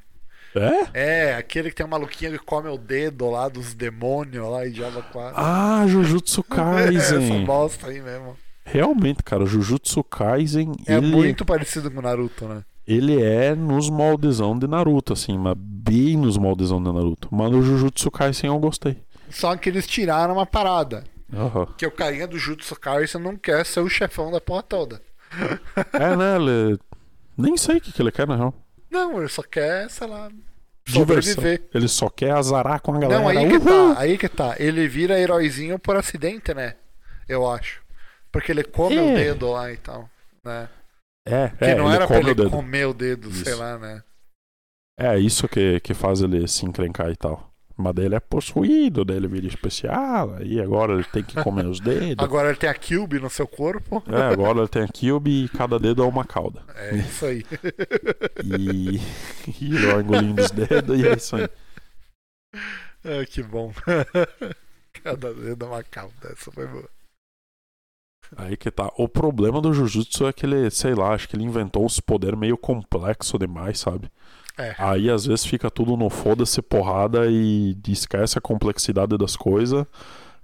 É? 0.94 1.30
É, 1.30 1.34
aquele 1.34 1.68
que 1.70 1.74
tem 1.74 1.84
um 1.84 1.88
maluquinho 1.88 2.30
que 2.30 2.38
come 2.38 2.68
o 2.68 2.78
dedo 2.78 3.28
lá 3.28 3.48
dos 3.48 3.74
demônios 3.74 4.48
lá 4.48 4.64
e 4.64 4.70
Diaba 4.70 5.02
4. 5.02 5.34
Ah, 5.36 5.84
Jujutsu 5.88 6.44
é, 6.48 6.94
essa 6.94 7.14
Kaisen. 7.16 7.44
bosta 7.44 7.88
aí 7.88 8.00
mesmo. 8.00 8.38
Realmente, 8.64 9.22
cara, 9.24 9.44
Jujutsu 9.46 10.04
Kaisen, 10.04 10.72
É 10.86 10.94
ele... 10.94 11.08
muito 11.08 11.44
parecido 11.44 11.90
com 11.90 11.98
o 11.98 12.02
Naruto, 12.02 12.46
né? 12.46 12.64
Ele 12.86 13.22
é 13.22 13.54
nos 13.54 13.88
moldezão 13.88 14.58
de 14.58 14.66
Naruto, 14.66 15.12
assim, 15.14 15.38
mas 15.38 15.54
bem 15.56 16.16
nos 16.16 16.36
moldezão 16.36 16.82
de 16.82 16.92
Naruto. 16.92 17.28
Mas 17.32 17.50
no 17.50 17.62
Jujutsu 17.62 18.10
Kaisen 18.10 18.48
eu 18.50 18.58
gostei. 18.58 18.98
Só 19.30 19.56
que 19.56 19.68
eles 19.68 19.86
tiraram 19.86 20.34
uma 20.34 20.44
parada. 20.46 21.04
Aham. 21.32 21.66
Que 21.78 21.86
o 21.86 21.90
carinha 21.90 22.26
do 22.26 22.38
Jutsu 22.38 22.76
Kaisen 22.78 23.20
não 23.20 23.36
quer 23.36 23.64
ser 23.64 23.80
o 23.80 23.88
chefão 23.88 24.30
da 24.30 24.40
porra 24.40 24.62
toda. 24.62 25.00
É, 25.92 26.14
né? 26.16 26.36
Ele... 26.36 26.78
Nem 27.36 27.56
sei 27.56 27.78
o 27.78 27.80
que, 27.80 27.90
que 27.92 28.00
ele 28.00 28.12
quer, 28.12 28.26
na 28.26 28.36
real. 28.36 28.54
Não, 28.90 29.18
ele 29.18 29.28
só 29.28 29.42
quer, 29.42 29.90
sei 29.90 30.06
lá, 30.06 30.28
Diversão. 30.86 31.34
sobreviver. 31.34 31.68
Ele 31.74 31.88
só 31.88 32.08
quer 32.08 32.30
azarar 32.32 32.80
com 32.80 32.94
a 32.94 32.98
galera. 33.00 33.20
Não, 33.20 33.28
aí 33.28 33.48
que 33.48 33.56
Uhul! 33.56 33.94
tá, 33.94 34.00
aí 34.00 34.18
que 34.18 34.28
tá. 34.28 34.54
Ele 34.58 34.86
vira 34.86 35.18
heróizinho 35.18 35.78
por 35.78 35.96
acidente, 35.96 36.54
né? 36.54 36.74
Eu 37.28 37.50
acho. 37.50 37.82
Porque 38.30 38.52
ele 38.52 38.62
come 38.62 38.94
É. 38.96 39.02
o 39.02 39.14
dedo 39.16 39.50
lá 39.50 39.72
e 39.72 39.76
tal, 39.78 40.08
né? 40.44 40.68
É, 41.26 41.48
Que 41.48 41.64
é 41.64 41.74
não 41.74 41.90
era 41.90 42.06
pra 42.06 42.18
ele 42.18 42.32
o 42.32 42.50
comer 42.50 42.86
o 42.86 42.94
dedo, 42.94 43.32
sei 43.32 43.52
Isso. 43.52 43.58
lá, 43.60 43.78
né? 43.78 44.02
É 44.98 45.18
isso 45.18 45.48
que, 45.48 45.80
que 45.80 45.92
faz 45.94 46.20
ele 46.20 46.46
se 46.46 46.64
encrencar 46.64 47.10
e 47.10 47.16
tal. 47.16 47.50
Mas 47.76 47.92
daí 47.94 48.04
ele 48.04 48.14
é 48.14 48.20
possuído, 48.20 49.04
daí 49.04 49.16
ele 49.16 49.26
vira 49.26 49.48
especial, 49.48 50.34
aí 50.34 50.60
agora 50.60 50.92
ele 50.92 51.02
tem 51.04 51.24
que 51.24 51.34
comer 51.42 51.66
os 51.66 51.80
dedos. 51.82 52.24
Agora 52.24 52.48
ele 52.48 52.56
tem 52.58 52.70
a 52.70 52.74
Cube 52.74 53.18
no 53.18 53.28
seu 53.28 53.48
corpo. 53.48 54.00
É, 54.06 54.22
agora 54.32 54.58
ele 54.60 54.68
tem 54.68 54.82
a 54.82 54.86
Cube 54.88 55.44
e 55.44 55.48
cada 55.48 55.78
dedo 55.80 56.04
é 56.04 56.06
uma 56.06 56.24
cauda. 56.24 56.62
É 56.76 56.96
isso 56.96 57.26
aí. 57.26 57.44
E, 58.44 59.00
e 59.60 59.74
ele 59.74 59.86
vai 59.86 60.00
engolindo 60.02 60.42
os 60.42 60.50
dedos 60.52 61.00
e 61.00 61.08
é 61.08 61.14
isso 61.14 61.36
aí. 61.36 61.48
Ah, 63.04 63.26
que 63.28 63.42
bom. 63.42 63.72
Cada 65.02 65.34
dedo 65.34 65.64
é 65.64 65.68
uma 65.68 65.82
cauda. 65.82 66.32
Essa 66.32 66.52
foi 66.52 66.66
boa. 66.68 66.88
Aí 68.36 68.56
que 68.56 68.70
tá. 68.70 68.90
O 68.96 69.08
problema 69.08 69.60
do 69.60 69.72
Jujutsu 69.72 70.26
é 70.26 70.32
que 70.32 70.46
ele, 70.46 70.70
sei 70.70 70.94
lá, 70.94 71.14
acho 71.14 71.28
que 71.28 71.36
ele 71.36 71.44
inventou 71.44 71.84
uns 71.84 72.00
poderes 72.00 72.38
meio 72.38 72.56
complexo 72.58 73.38
demais, 73.38 73.78
sabe? 73.78 74.10
É. 74.58 74.74
Aí 74.78 75.10
às 75.10 75.26
vezes 75.26 75.44
fica 75.44 75.70
tudo 75.70 75.96
no 75.96 76.08
foda-se 76.10 76.62
porrada 76.62 77.26
e 77.28 77.76
esquece 77.88 78.38
a 78.38 78.40
complexidade 78.40 79.16
das 79.18 79.36
coisas. 79.36 79.86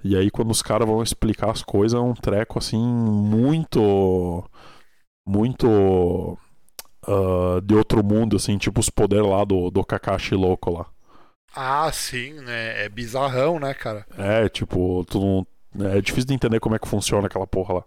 E 0.02 0.16
aí 0.16 0.30
quando 0.30 0.50
os 0.50 0.62
caras 0.62 0.88
vão 0.88 1.02
explicar 1.02 1.50
as 1.50 1.62
coisas 1.62 1.98
é 1.98 2.02
um 2.02 2.14
treco 2.14 2.58
assim 2.58 2.78
muito. 2.78 4.44
Muito. 5.26 6.38
ah, 7.06 7.60
de 7.62 7.74
outro 7.74 8.04
mundo, 8.04 8.36
assim, 8.36 8.58
tipo 8.58 8.80
os 8.80 8.90
poderes 8.90 9.26
lá 9.28 9.44
do, 9.44 9.70
do 9.70 9.84
Kakashi 9.84 10.34
louco 10.34 10.70
lá. 10.70 10.86
Ah, 11.54 11.90
sim, 11.92 12.34
né? 12.40 12.84
É 12.84 12.88
bizarrão, 12.88 13.58
né, 13.58 13.74
cara? 13.74 14.06
É, 14.16 14.48
tipo, 14.48 15.04
tu 15.08 15.18
não. 15.20 15.46
É 15.78 16.00
difícil 16.00 16.26
de 16.28 16.34
entender 16.34 16.60
como 16.60 16.74
é 16.74 16.78
que 16.78 16.88
funciona 16.88 17.26
aquela 17.26 17.46
porra 17.46 17.74
lá. 17.74 17.84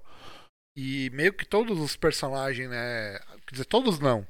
E 0.75 1.09
meio 1.13 1.33
que 1.33 1.45
todos 1.45 1.79
os 1.79 1.95
personagens, 1.95 2.69
né? 2.69 3.19
Quer 3.45 3.51
dizer, 3.51 3.65
todos 3.65 3.99
não. 3.99 4.25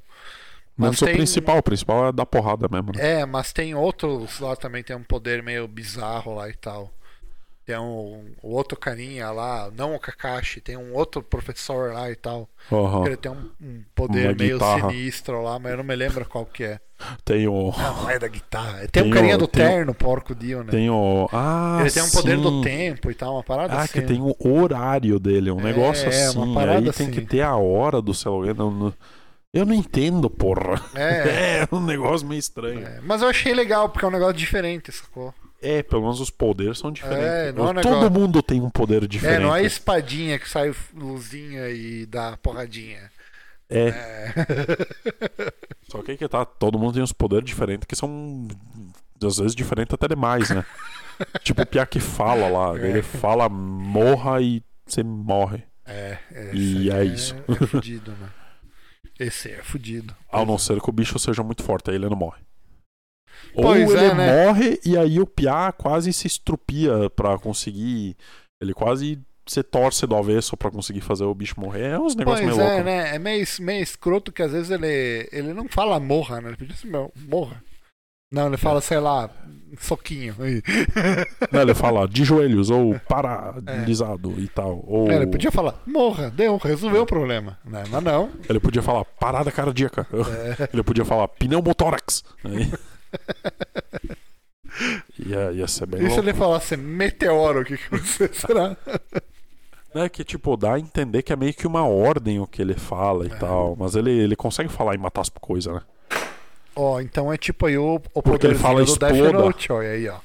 O 0.78 0.92
tem- 1.06 1.16
principal, 1.16 1.58
o 1.60 1.64
principal 1.64 2.08
é 2.08 2.12
dar 2.12 2.26
porrada 2.26 2.68
mesmo, 2.68 2.92
né? 2.94 3.22
É, 3.22 3.26
mas 3.26 3.54
tem 3.54 3.76
outros 3.76 4.40
lá 4.40 4.56
também 4.56 4.84
tem 4.84 4.96
um 4.96 5.04
poder 5.04 5.44
meio 5.44 5.68
bizarro 5.68 6.34
lá 6.36 6.50
e 6.50 6.54
tal. 6.56 6.92
Tem 7.66 7.78
um, 7.78 8.26
o 8.42 8.54
outro 8.56 8.78
carinha 8.78 9.32
lá, 9.32 9.70
não 9.76 9.96
o 9.96 10.00
Kakashi, 10.00 10.60
tem 10.62 10.76
um 10.76 10.94
outro 10.94 11.22
professor 11.24 11.94
lá 11.94 12.12
e 12.12 12.16
tal. 12.16 12.50
Aham. 12.72 13.06
Ele 13.06 13.16
tem 13.18 13.32
um, 13.32 13.50
um 13.62 13.84
poder 13.96 14.28
Uma 14.30 14.36
meio 14.36 14.54
guitarra. 14.60 14.90
sinistro 14.90 15.42
lá, 15.42 15.58
mas 15.60 15.72
eu 15.72 15.78
não 15.78 15.84
me 15.84 15.96
lembro 15.96 16.26
qual 16.26 16.46
que 16.46 16.64
é. 16.66 16.80
Tem 17.26 17.48
o. 17.48 17.74
Ah, 17.78 17.94
não 18.02 18.10
é 18.10 18.18
da 18.20 18.28
guitarra. 18.28 18.80
Tem, 18.80 18.88
Tem 18.88 19.04
um 19.04 19.10
carinha 19.10 19.36
o- 19.36 19.40
do 19.40 19.48
tem 19.48 19.66
o- 19.66 19.68
terno, 19.70 19.94
porco 19.94 20.34
Dio, 20.36 20.64
né? 20.64 20.72
Tem 20.72 20.90
o. 20.90 21.28
Ah, 21.34 21.78
Ele 21.82 21.92
tem 21.92 22.04
um 22.04 22.10
poder 22.10 22.36
sim. 22.38 22.42
do 22.42 22.62
tempo 22.62 23.12
e 23.12 23.14
tal, 23.16 23.34
uma 23.34 23.44
parada 23.44 23.74
Ah, 23.74 23.82
assim. 23.82 23.94
que 23.94 24.02
tem 24.02 24.22
o 24.22 24.36
horário 24.58 25.20
dele, 25.20 25.52
um 25.52 25.60
É, 25.60 25.64
negócio 25.64 26.06
é, 26.06 26.28
assim. 26.28 26.38
uma 26.38 26.54
parada 26.54 26.90
aí 26.90 26.94
tem 26.94 27.10
que 27.12 27.20
assim. 27.20 27.28
ter 27.28 27.42
a 27.42 27.56
hora 27.58 28.02
do 28.02 28.14
celular. 28.14 28.56
Eu 29.54 29.66
não 29.66 29.74
entendo, 29.76 30.30
porra. 30.30 30.82
É, 30.96 31.64
É 31.72 31.76
um 31.76 31.80
negócio 31.82 32.26
meio 32.28 32.40
estranho. 32.40 32.86
é. 32.88 33.00
Mas 33.04 33.22
eu 33.22 33.28
achei 33.28 33.54
legal, 33.54 33.90
porque 33.90 34.04
é 34.06 34.08
um 34.08 34.12
negócio 34.12 34.34
diferente, 34.34 34.92
sacou? 34.92 35.34
É, 35.64 35.82
pelo 35.84 36.02
menos 36.02 36.20
os 36.20 36.30
poderes 36.30 36.78
são 36.80 36.92
diferentes. 36.92 37.26
É, 37.26 37.52
não 37.54 37.70
é 37.70 37.74
Todo 37.82 37.86
negócio- 37.94 38.12
mundo 38.12 38.44
tem 38.44 38.62
um 38.62 38.70
poder 38.70 39.08
diferente. 39.08 39.38
É, 39.38 39.40
não 39.40 39.56
é 39.56 39.64
espadinha 39.64 40.38
que 40.38 40.50
sai 40.50 40.74
luzinha 40.94 41.70
e 41.70 42.06
dá 42.06 42.38
porradinha. 42.38 43.10
É, 43.70 43.88
É. 43.88 44.34
só 45.90 46.02
que 46.02 46.12
aí 46.12 46.18
que 46.18 46.28
tá, 46.28 46.46
todo 46.46 46.78
mundo 46.78 46.94
tem 46.94 47.04
uns 47.04 47.14
poderes 47.14 47.46
diferentes 47.46 47.86
que 47.88 47.96
são 47.96 48.48
às 49.26 49.38
vezes 49.38 49.56
diferentes 49.56 49.94
até 49.94 50.08
demais, 50.08 50.50
né? 50.50 50.66
tipo 51.44 51.62
o 51.62 51.66
Pia 51.66 51.86
que 51.86 52.00
fala 52.00 52.48
lá, 52.50 52.78
É. 52.78 52.90
ele 52.90 53.02
fala 53.02 53.48
morra 53.48 54.42
e 54.42 54.62
você 54.86 55.02
morre. 55.02 55.64
É, 55.86 56.18
é, 56.32 56.52
E 56.54 56.90
é 56.90 56.96
aí 56.96 57.14
isso. 57.14 57.36
É 57.48 57.66
fudido, 57.68 58.12
né? 58.12 58.30
Esse 59.20 59.52
é 59.52 59.62
fudido. 59.64 60.16
Ao 60.30 60.46
não 60.46 60.58
ser 60.58 60.82
que 60.82 60.90
o 60.90 60.94
bicho 60.94 61.18
seja 61.20 61.42
muito 61.44 61.64
forte, 61.64 61.90
aí 61.90 61.96
ele 61.96 62.10
não 62.10 62.18
morre. 62.18 62.42
Ou 63.56 63.64
Pois 63.64 63.92
ele 63.92 64.06
é, 64.06 64.14
né? 64.14 64.46
morre 64.46 64.80
e 64.86 64.98
aí 64.98 65.20
o 65.20 65.26
Pia 65.28 65.72
quase 65.72 66.12
se 66.14 66.28
estrupia 66.28 67.10
pra 67.16 67.38
conseguir. 67.38 68.16
Ele 68.62 68.74
quase 68.74 69.20
se 69.46 69.62
torce 69.62 70.08
do 70.08 70.16
avesso 70.16 70.56
pra 70.56 70.72
conseguir 70.72 71.02
fazer 71.02 71.26
o 71.26 71.36
bicho 71.36 71.60
morrer. 71.60 71.90
É 71.92 72.00
uns 72.00 72.16
negócios 72.16 72.46
meio 72.48 72.60
é, 72.62 72.64
loucos. 72.66 72.86
né? 72.86 73.16
É 73.16 73.20
meio, 73.20 73.46
meio 73.60 73.84
escroto 73.84 74.32
que 74.32 74.42
às 74.42 74.52
vezes 74.54 74.72
ele, 74.72 75.28
ele 75.32 75.54
não 75.54 75.68
fala 75.68 76.00
morra, 76.00 76.40
né? 76.40 76.48
Ele 76.50 76.58
podia 76.58 76.76
ser 76.76 76.88
meu, 76.88 77.12
morra. 77.28 77.62
Não, 78.32 78.48
ele 78.48 78.58
fala, 78.58 78.82
sei 78.82 78.98
lá, 79.00 79.30
soquinho. 79.80 80.34
Não, 81.52 81.62
ele 81.62 81.76
fala 81.76 82.08
de 82.08 82.24
joelhos 82.24 82.72
ou 82.72 82.96
É. 82.98 83.00
paralisado 83.00 84.34
e 84.40 84.48
tal. 84.48 84.84
Ou 84.88 85.12
É, 85.12 85.18
ele 85.18 85.28
podia 85.28 85.52
falar, 85.52 85.80
morra, 85.86 86.32
deu, 86.32 86.58
resolveu 86.58 87.04
o 87.04 87.06
problema. 87.06 87.60
Né? 87.64 87.84
Mas 87.92 88.04
não. 88.04 88.32
ele 88.50 88.60
podia 88.60 88.82
falar 88.82 89.06
parada 89.06 89.52
cardíaca. 89.52 90.08
É. 90.12 90.70
Ele 90.74 90.82
podia 90.82 91.06
falar 91.06 91.28
pneumotórax. 91.28 92.24
Aí- 92.44 92.72
ia, 95.20 95.52
ia 95.52 95.68
ser 95.68 95.86
bem 95.86 96.00
E 96.02 96.04
se 96.04 96.08
louco. 96.10 96.24
ele 96.24 96.34
falasse 96.34 96.78
meteoro, 96.78 97.62
o 97.62 97.66
que, 97.66 97.78
que 97.78 97.98
você 97.98 98.28
será? 98.34 98.76
É 99.96 100.10
que, 100.10 100.24
tipo, 100.24 100.58
dá 100.58 100.74
a 100.74 100.80
entender 100.80 101.22
que 101.22 101.32
é 101.32 101.36
meio 101.36 101.54
que 101.54 101.68
uma 101.68 101.86
ordem 101.88 102.40
o 102.40 102.48
que 102.48 102.62
ele 102.62 102.74
fala 102.74 103.26
e 103.26 103.32
É. 103.32 103.36
tal. 103.36 103.76
Mas 103.78 103.96
ele, 103.96 104.10
ele 104.12 104.36
consegue 104.36 104.70
falar 104.70 104.96
e 104.96 104.98
matar 104.98 105.22
as 105.22 105.30
coisas, 105.30 105.72
né? 105.74 105.82
Ó, 106.76 107.00
então 107.00 107.32
é 107.32 107.38
tipo 107.38 107.68
aí 107.68 107.78
o, 107.78 108.02
o 108.16 108.22
Porque 108.24 108.48
ele 108.48 108.56
fala 108.56 108.82
exploda. 108.82 109.56
Olha 109.70 109.90
aí, 109.92 110.10
ó. 110.10 110.18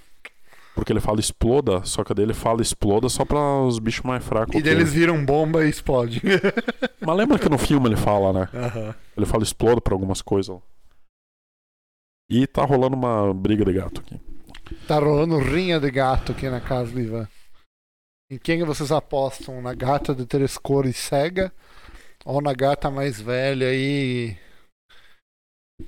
Porque 0.75 0.93
ele 0.93 1.01
fala 1.01 1.19
exploda, 1.21 1.83
só 1.85 2.03
que 2.05 2.15
daí 2.15 2.25
ele 2.25 2.33
fala 2.33 2.63
exploda 2.63 3.09
só 3.11 3.25
pra 3.25 3.39
os 3.61 3.79
bichos 3.81 4.05
mais 4.05 4.25
fracos. 4.25 4.55
E 4.55 4.63
deles 4.63 4.89
ele. 4.91 5.01
viram 5.01 5.23
bomba 5.25 5.67
e 5.67 5.69
explode. 5.69 6.23
Mas 7.01 7.17
lembra 7.17 7.37
que 7.39 7.49
no 7.51 7.59
filme 7.59 7.89
ele 7.89 7.97
fala, 7.97 8.33
né? 8.33 8.49
Aham. 8.55 8.95
Ele 9.17 9.27
fala 9.27 9.43
exploda 9.43 9.81
pra 9.81 9.93
algumas 9.93 10.23
coisas. 10.23 10.57
E 12.31 12.47
tá 12.47 12.65
rolando 12.65 12.95
uma 12.97 13.33
briga 13.33 13.65
de 13.65 13.73
gato 13.73 14.01
aqui. 14.01 14.21
Tá 14.87 14.99
rolando 14.99 15.39
rinha 15.39 15.81
de 15.81 15.91
gato 15.91 16.33
aqui 16.33 16.49
na 16.49 16.61
casa 16.61 16.93
do 16.93 17.01
Ivan. 17.01 17.29
Em 18.31 18.39
quem 18.39 18.63
vocês 18.65 18.93
apostam? 18.93 19.63
Na 19.63 19.75
gata 19.75 20.15
de 20.15 20.27
três 20.27 20.59
cores 20.59 20.97
cega? 20.97 21.53
Ou 22.25 22.43
na 22.43 22.53
gata 22.53 22.91
mais 22.91 23.19
velha 23.19 23.73
e 23.75 24.37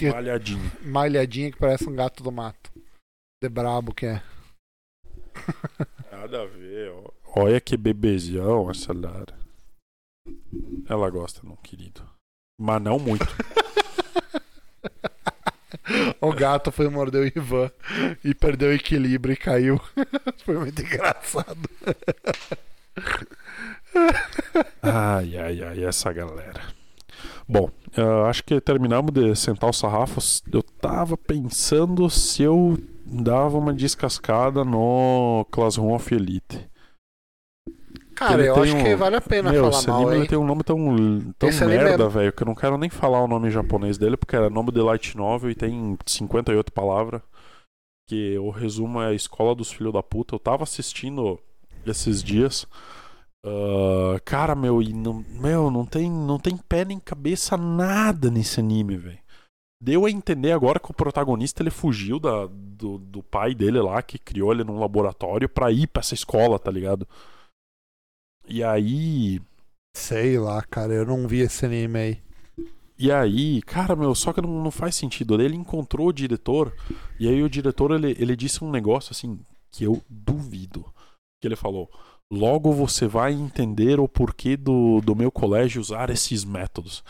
Malhadinho. 0.03 0.72
malhadinha 0.82 1.51
que 1.51 1.59
parece 1.59 1.88
um 1.88 1.95
gato 1.95 2.22
do 2.22 2.32
mato? 2.32 2.72
De 3.43 3.49
brabo 3.49 3.93
que 3.95 4.07
é. 4.07 4.22
Nada 6.11 6.43
a 6.43 6.47
ver, 6.47 6.91
ó. 6.93 7.11
Olha 7.36 7.61
que 7.61 7.76
bebezão 7.76 8.70
essa 8.70 8.93
Lara. 8.93 9.38
Ela 10.88 11.11
gosta, 11.11 11.41
não, 11.47 11.57
querido. 11.57 12.09
Mas 12.59 12.80
não 12.80 12.99
muito. 12.99 13.24
O 16.20 16.32
gato 16.32 16.70
foi 16.70 16.88
morder 16.88 17.22
o 17.22 17.38
Ivan 17.38 17.70
e 18.24 18.34
perdeu 18.34 18.70
o 18.70 18.74
equilíbrio 18.74 19.32
e 19.32 19.36
caiu. 19.36 19.80
foi 20.45 20.59
muito 20.59 20.80
engraçado. 20.82 21.68
Ai, 24.82 25.36
ai, 25.36 25.62
ai, 25.62 25.84
essa 25.84 26.12
galera. 26.12 26.61
Bom, 27.49 27.70
eu 27.97 28.26
acho 28.26 28.45
que 28.45 28.61
terminamos 28.61 29.12
de 29.12 29.34
sentar 29.34 29.70
os 29.70 29.78
sarrafos. 29.78 30.43
Eu 30.53 30.62
tava 30.62 31.16
pensando 31.16 32.09
se 32.09 32.43
eu 32.43 32.78
dava 33.05 33.59
uma 33.59 33.72
descascada 33.72 34.64
no 34.64 35.45
Classroom 35.51 35.93
of 35.95 36.14
Elite. 36.14 36.68
Cara, 38.21 38.45
eu 38.45 38.62
acho 38.62 38.77
um- 38.77 38.85
que 38.85 38.95
vale 38.97 39.16
a 39.16 39.21
pena 39.21 39.51
Meu, 39.51 39.64
falar 39.64 39.79
esse 39.79 39.89
mal, 39.89 40.01
anime 40.03 40.16
ele 40.16 40.29
tem 40.29 40.39
um 40.39 40.45
nome 40.47 40.62
tão, 40.62 40.77
tão 41.39 41.49
Esse 41.49 41.64
merda, 41.64 42.05
é- 42.05 42.09
velho, 42.09 42.33
que 42.33 42.43
eu 42.43 42.47
não 42.47 42.55
quero 42.55 42.77
nem 42.77 42.91
falar 42.91 43.23
o 43.25 43.27
nome 43.27 43.51
japonês 43.51 43.97
dele, 43.97 44.16
porque 44.16 44.37
é 44.37 44.51
nome 44.51 44.71
de 44.71 44.81
light 44.81 45.16
novel 45.16 45.51
e 45.51 45.55
tem 45.55 45.97
58 46.07 46.71
palavras. 46.71 47.23
Que 48.09 48.37
o 48.39 48.51
resumo 48.51 49.01
é 49.01 49.07
a 49.09 49.14
escola 49.14 49.55
dos 49.55 49.73
filhos 49.73 49.93
da 49.93 50.03
puta. 50.03 50.35
Eu 50.35 50.39
tava 50.39 50.64
assistindo 50.64 51.39
esses 51.87 52.23
dias. 52.23 52.66
ah, 53.47 54.21
cara, 54.25 54.55
meu, 54.55 54.83
e 54.83 54.93
não, 54.93 55.25
meu, 55.31 55.71
não 55.71 55.87
tem, 55.87 56.11
não 56.11 56.39
tem 56.39 56.57
pé 56.57 56.85
nem 56.85 56.99
cabeça 57.01 57.57
nada 57.57 58.31
nesse 58.31 58.61
anime, 58.61 58.97
velho. 58.97 59.18
Deu 59.83 60.05
a 60.05 60.11
entender 60.11 60.53
agora 60.53 60.79
que 60.79 60.91
o 60.91 60.95
protagonista 60.95 61.62
ele 61.62 61.71
fugiu 61.71 62.18
da, 62.18 62.47
do, 62.51 62.99
do 62.99 63.23
pai 63.23 63.55
dele 63.55 63.81
lá, 63.81 64.03
que 64.03 64.18
criou 64.18 64.53
ele 64.53 64.62
num 64.62 64.79
laboratório, 64.79 65.49
pra 65.49 65.73
ir 65.73 65.87
pra 65.87 66.01
essa 66.01 66.12
escola, 66.12 66.59
tá 66.59 66.71
ligado? 66.71 67.09
E 68.51 68.62
aí. 68.64 69.40
Sei 69.96 70.38
lá, 70.38 70.62
cara, 70.62 70.92
eu 70.92 71.07
não 71.07 71.26
vi 71.26 71.40
esse 71.40 71.64
anime 71.64 71.98
aí. 71.98 72.22
E 72.98 73.11
aí, 73.11 73.62
cara, 73.62 73.96
meu, 73.96 74.14
só 74.14 74.32
que 74.32 74.40
não, 74.40 74.62
não 74.62 74.70
faz 74.70 74.94
sentido. 74.94 75.40
Ele 75.40 75.57
encontrou 75.57 76.09
o 76.09 76.12
diretor, 76.12 76.74
e 77.18 77.26
aí 77.28 77.42
o 77.42 77.48
diretor 77.48 77.92
ele, 77.92 78.14
ele 78.18 78.36
disse 78.36 78.62
um 78.62 78.70
negócio 78.70 79.12
assim 79.12 79.38
que 79.70 79.84
eu 79.84 80.03
duvido. 80.09 80.84
Que 81.40 81.48
ele 81.48 81.57
falou: 81.57 81.90
Logo 82.32 82.72
você 82.72 83.07
vai 83.07 83.32
entender 83.32 83.98
o 83.98 84.07
porquê 84.07 84.57
do, 84.57 85.01
do 85.01 85.16
meu 85.16 85.32
colégio 85.32 85.80
usar 85.80 86.11
esses 86.11 86.44
métodos. 86.44 87.03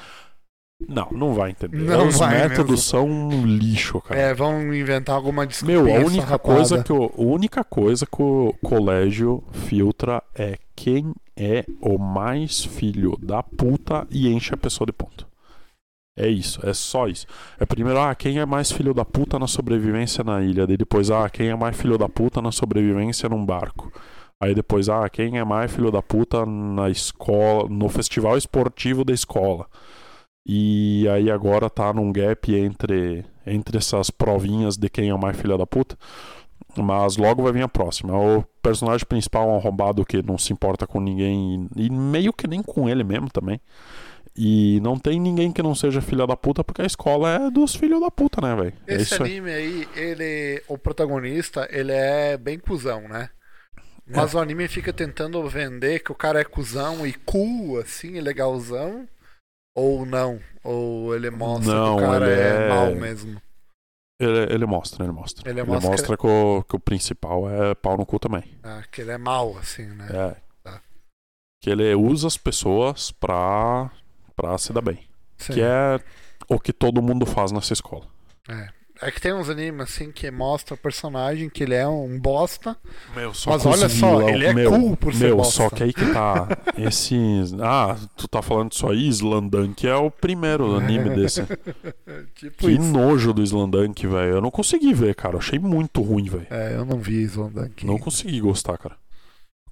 Não, 0.88 1.08
não 1.10 1.34
vai 1.34 1.50
entender. 1.50 1.78
Não 1.78 2.08
Os 2.08 2.18
vai 2.18 2.38
métodos 2.38 2.70
mesmo. 2.70 2.76
são 2.78 3.06
um 3.06 3.46
lixo, 3.46 4.00
cara. 4.00 4.20
É, 4.20 4.34
vão 4.34 4.74
inventar 4.74 5.14
alguma 5.14 5.46
desculpa. 5.46 5.72
Meu, 5.72 5.94
a 5.94 5.98
única 6.04 6.38
coisa 6.38 6.82
que 6.82 6.92
o, 6.92 7.04
a 7.04 7.22
única 7.22 7.62
coisa 7.62 8.06
que 8.06 8.22
o 8.22 8.54
colégio 8.62 9.42
filtra 9.52 10.22
é 10.34 10.56
quem 10.74 11.14
é 11.36 11.64
o 11.80 11.98
mais 11.98 12.64
filho 12.64 13.16
da 13.22 13.42
puta 13.42 14.06
e 14.10 14.28
enche 14.28 14.54
a 14.54 14.56
pessoa 14.56 14.86
de 14.86 14.92
ponto. 14.92 15.28
É 16.16 16.28
isso, 16.28 16.60
é 16.66 16.74
só 16.74 17.06
isso. 17.08 17.26
É 17.58 17.64
primeiro, 17.64 17.98
ah, 17.98 18.14
quem 18.14 18.38
é 18.38 18.44
mais 18.44 18.70
filho 18.70 18.92
da 18.92 19.04
puta 19.04 19.38
na 19.38 19.46
sobrevivência 19.46 20.22
na 20.24 20.42
ilha. 20.42 20.66
Daí 20.66 20.76
depois, 20.76 21.10
ah, 21.10 21.28
quem 21.30 21.48
é 21.48 21.56
mais 21.56 21.76
filho 21.76 21.96
da 21.96 22.08
puta 22.08 22.42
na 22.42 22.52
sobrevivência 22.52 23.28
num 23.28 23.44
barco. 23.44 23.90
Aí 24.38 24.54
depois, 24.54 24.88
ah, 24.88 25.08
quem 25.08 25.38
é 25.38 25.44
mais 25.44 25.72
filho 25.72 25.90
da 25.90 26.02
puta 26.02 26.44
na 26.44 26.90
escola, 26.90 27.68
no 27.68 27.88
festival 27.88 28.36
esportivo 28.36 29.04
da 29.04 29.12
escola. 29.12 29.66
E 30.46 31.06
aí 31.08 31.30
agora 31.30 31.68
tá 31.68 31.92
num 31.92 32.12
gap 32.12 32.54
entre, 32.54 33.24
entre 33.46 33.78
essas 33.78 34.10
provinhas 34.10 34.76
de 34.76 34.88
quem 34.88 35.10
é 35.10 35.14
o 35.14 35.18
mais 35.18 35.36
filho 35.36 35.56
da 35.56 35.66
puta. 35.66 35.96
Mas 36.76 37.16
logo 37.16 37.42
vai 37.42 37.52
vir 37.52 37.62
a 37.62 37.68
próxima. 37.68 38.16
O 38.16 38.44
personagem 38.62 39.06
principal 39.06 39.48
é 39.48 39.52
um 39.52 39.56
arrombado 39.56 40.04
que 40.04 40.22
não 40.22 40.38
se 40.38 40.52
importa 40.52 40.86
com 40.86 41.00
ninguém 41.00 41.68
e, 41.76 41.90
meio 41.90 42.32
que 42.32 42.46
nem 42.46 42.62
com 42.62 42.88
ele 42.88 43.04
mesmo 43.04 43.28
também. 43.28 43.60
E 44.36 44.80
não 44.80 44.96
tem 44.98 45.18
ninguém 45.18 45.52
que 45.52 45.62
não 45.62 45.74
seja 45.74 46.00
filha 46.00 46.26
da 46.26 46.36
puta 46.36 46.62
porque 46.62 46.82
a 46.82 46.86
escola 46.86 47.30
é 47.30 47.50
dos 47.50 47.74
filhos 47.74 48.00
da 48.00 48.10
puta, 48.10 48.40
né, 48.40 48.54
velho? 48.54 48.72
É 48.86 48.94
Esse 48.94 49.14
aí. 49.14 49.20
anime 49.20 49.50
aí, 49.50 49.88
ele. 49.96 50.62
O 50.68 50.78
protagonista, 50.78 51.68
ele 51.70 51.92
é 51.92 52.36
bem 52.36 52.58
cuzão, 52.58 53.02
né? 53.08 53.30
Mas 54.06 54.34
o 54.34 54.38
anime 54.38 54.66
fica 54.66 54.92
tentando 54.92 55.46
vender 55.48 56.00
que 56.00 56.10
o 56.10 56.16
cara 56.16 56.40
é 56.40 56.44
cuzão 56.44 57.06
e 57.06 57.12
cool, 57.12 57.78
assim, 57.78 58.20
legalzão. 58.20 59.06
Ou 59.74 60.04
não. 60.04 60.40
Ou 60.62 61.14
ele 61.14 61.30
mostra 61.30 61.72
Não, 61.72 61.96
que 61.96 62.02
o 62.02 62.06
cara 62.06 62.30
ele 62.30 62.40
é... 62.40 62.46
é- 62.46 62.68
mal 62.68 62.94
mesmo. 62.94 63.42
Ele, 64.20 64.54
ele 64.54 64.66
mostra, 64.66 65.04
ele 65.04 65.12
mostra. 65.12 65.48
Ele 65.48 65.60
Ele, 65.60 65.66
mostra 65.70 65.90
mostra, 65.90 66.16
que, 66.16 66.26
o, 66.26 66.62
que 66.62 66.76
o 66.76 66.80
principal 66.80 67.48
é 67.48 67.74
pau 67.74 67.96
no 67.96 68.04
cu 68.04 68.18
também. 68.18 68.44
Ah, 68.62 68.82
que 68.92 69.00
ele 69.00 69.12
é 69.12 69.16
mal, 69.18 69.56
assim, 69.56 69.86
né? 69.86 70.08
É. 70.10 70.36
Tá. 70.62 70.82
Que 71.62 71.70
ele 71.70 71.94
usa 71.94 72.26
as 72.26 72.36
pessoas 72.36 73.10
pra, 73.10 73.90
pra 74.36 74.58
se 74.58 74.74
dar 74.74 74.82
bem. 74.82 75.08
Sim. 75.38 75.54
Que 75.54 75.62
é 75.62 75.98
o 76.48 76.60
que 76.60 76.70
todo 76.70 77.00
mundo 77.00 77.24
faz 77.24 77.50
nessa 77.50 77.72
escola. 77.72 78.06
É 78.46 78.79
que 79.10 79.20
tem 79.20 79.32
uns 79.32 79.48
animes 79.48 79.80
assim 79.82 80.10
que 80.10 80.28
mostra 80.30 80.74
o 80.74 80.76
personagem 80.76 81.48
que 81.48 81.62
ele 81.62 81.74
é 81.74 81.86
um 81.86 82.18
bosta. 82.18 82.76
Meu, 83.14 83.32
só 83.32 83.50
Mas 83.50 83.64
olha 83.64 83.88
só, 83.88 84.28
ele 84.28 84.44
é 84.46 84.52
meu, 84.52 84.70
cool 84.70 84.96
por 84.96 85.14
ser 85.14 85.26
Meu, 85.26 85.36
bosta. 85.36 85.52
só 85.54 85.70
que 85.70 85.84
aí 85.84 85.92
que 85.92 86.12
tá. 86.12 86.48
Esse. 86.76 87.16
Ah, 87.62 87.96
tu 88.16 88.26
tá 88.28 88.42
falando 88.42 88.70
disso 88.70 88.88
aí? 88.88 89.08
Slandunk 89.08 89.86
é 89.86 89.94
o 89.94 90.10
primeiro 90.10 90.74
anime 90.76 91.10
desse. 91.14 91.42
tipo 92.34 92.56
Que 92.58 92.72
isso. 92.72 92.82
nojo 92.82 93.32
do 93.32 93.42
Slandunk, 93.42 94.06
velho. 94.06 94.34
Eu 94.34 94.40
não 94.40 94.50
consegui 94.50 94.92
ver, 94.92 95.14
cara. 95.14 95.36
Eu 95.36 95.38
achei 95.38 95.58
muito 95.58 96.02
ruim, 96.02 96.24
velho. 96.28 96.46
É, 96.50 96.74
eu 96.74 96.84
não 96.84 96.98
vi 96.98 97.22
Slandunk. 97.22 97.86
Não 97.86 97.98
consegui 97.98 98.40
gostar, 98.40 98.76
cara. 98.76 98.96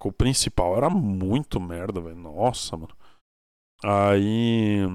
O 0.01 0.13
principal 0.13 0.77
era 0.77 0.89
muito 0.89 1.59
merda, 1.61 2.01
velho. 2.01 2.15
Nossa, 2.17 2.77
mano. 2.77 2.95
Aí. 3.85 4.87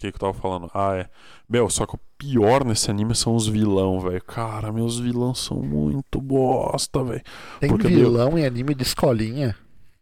O 0.00 0.02
que 0.02 0.10
que 0.10 0.16
eu 0.16 0.20
tava 0.20 0.32
falando? 0.32 0.70
Ah, 0.72 0.96
é. 0.96 1.06
Meu, 1.46 1.68
só 1.68 1.84
que 1.84 1.94
o 1.94 2.00
pior 2.16 2.64
nesse 2.64 2.90
anime 2.90 3.14
são 3.14 3.36
os 3.36 3.46
vilão, 3.46 4.00
velho. 4.00 4.22
Cara, 4.24 4.72
meus 4.72 4.98
vilões 4.98 5.40
são 5.40 5.58
muito 5.58 6.18
bosta, 6.22 7.04
velho. 7.04 7.20
Tem 7.60 7.68
porque 7.68 7.86
vilão 7.88 8.38
em 8.38 8.46
anime 8.46 8.74
de 8.74 8.82
escolinha. 8.82 9.54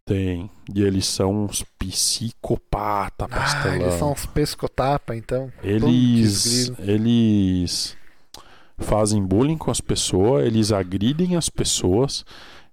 Tem. 0.04 0.48
E 0.72 0.82
eles 0.84 1.04
são 1.04 1.44
uns 1.46 1.64
psicopata, 1.76 3.24
Ah, 3.24 3.28
pastelão. 3.28 3.74
eles 3.76 3.94
são 3.94 4.12
uns 4.12 4.24
pescotapa, 4.24 5.16
então. 5.16 5.50
Eles, 5.64 6.70
eles 6.78 7.96
fazem 8.78 9.20
bullying 9.20 9.58
com 9.58 9.72
as 9.72 9.80
pessoas, 9.80 10.46
eles 10.46 10.70
agridem 10.70 11.34
as 11.34 11.48
pessoas, 11.48 12.24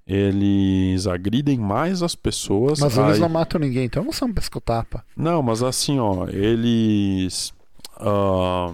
eles 0.08 1.08
agridem 1.08 1.58
mais 1.58 2.02
as 2.04 2.16
pessoas. 2.16 2.80
Mas 2.80 2.98
eles 2.98 3.16
aí- 3.16 3.20
não 3.20 3.30
matam 3.30 3.60
ninguém, 3.60 3.86
então 3.86 4.04
não 4.04 4.12
são 4.12 4.32
pescotapa. 4.32 5.04
Não, 5.16 5.42
mas 5.42 5.64
assim, 5.64 6.00
ó, 6.00 6.28
eles. 6.28 7.54
ah, 7.98 8.74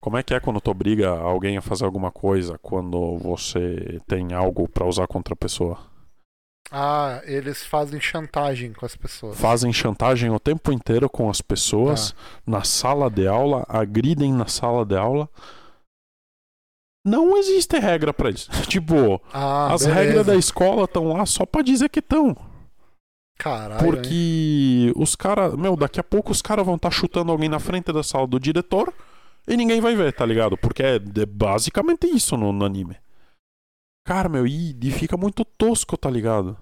como 0.00 0.16
é 0.18 0.22
que 0.22 0.34
é 0.34 0.40
quando 0.40 0.60
tu 0.60 0.70
obriga 0.70 1.10
alguém 1.10 1.56
a 1.56 1.62
fazer 1.62 1.84
alguma 1.84 2.10
coisa 2.10 2.58
quando 2.62 3.16
você 3.18 3.98
tem 4.06 4.32
algo 4.32 4.68
pra 4.68 4.86
usar 4.86 5.06
contra 5.06 5.34
a 5.34 5.36
pessoa? 5.36 5.78
Ah, 6.70 7.20
eles 7.24 7.64
fazem 7.64 8.00
chantagem 8.00 8.72
com 8.72 8.84
as 8.86 8.96
pessoas. 8.96 9.38
Fazem 9.38 9.72
chantagem 9.72 10.30
o 10.30 10.40
tempo 10.40 10.72
inteiro 10.72 11.08
com 11.10 11.28
as 11.28 11.40
pessoas 11.42 12.14
na 12.46 12.64
sala 12.64 13.10
de 13.10 13.26
aula, 13.28 13.64
agridem 13.68 14.32
na 14.32 14.46
sala 14.46 14.84
de 14.84 14.96
aula. 14.96 15.28
Não 17.04 17.36
existe 17.36 17.78
regra 17.78 18.12
pra 18.14 18.30
isso. 18.30 18.50
tipo, 18.68 19.20
Ah, 19.32 19.72
as 19.74 19.82
beleza. 19.84 20.00
regras 20.00 20.26
da 20.26 20.36
escola 20.36 20.84
estão 20.84 21.12
lá 21.12 21.26
só 21.26 21.44
pra 21.44 21.62
dizer 21.62 21.88
que 21.90 21.98
estão. 22.00 22.34
Caralho. 23.38 23.74
hein? 23.74 23.78
Porque 23.92 24.92
os 24.96 25.14
caras, 25.16 25.54
meu, 25.54 25.76
daqui 25.76 25.98
a 26.00 26.04
pouco 26.04 26.32
os 26.32 26.40
caras 26.40 26.64
vão 26.64 26.76
estar 26.76 26.90
chutando 26.90 27.30
alguém 27.32 27.48
na 27.48 27.58
frente 27.58 27.92
da 27.92 28.02
sala 28.02 28.26
do 28.26 28.38
diretor 28.40 28.92
e 29.46 29.56
ninguém 29.56 29.80
vai 29.80 29.94
ver, 29.94 30.12
tá 30.12 30.24
ligado? 30.24 30.56
Porque 30.56 30.82
é, 30.82 30.94
é 30.96 31.26
basicamente 31.26 32.06
isso 32.06 32.36
no, 32.36 32.52
no 32.52 32.64
anime. 32.64 32.96
Cara, 34.06 34.28
meu, 34.28 34.46
e, 34.46 34.76
e 34.82 34.90
fica 34.90 35.16
muito 35.16 35.44
tosco, 35.44 35.96
tá 35.96 36.08
ligado? 36.10 36.56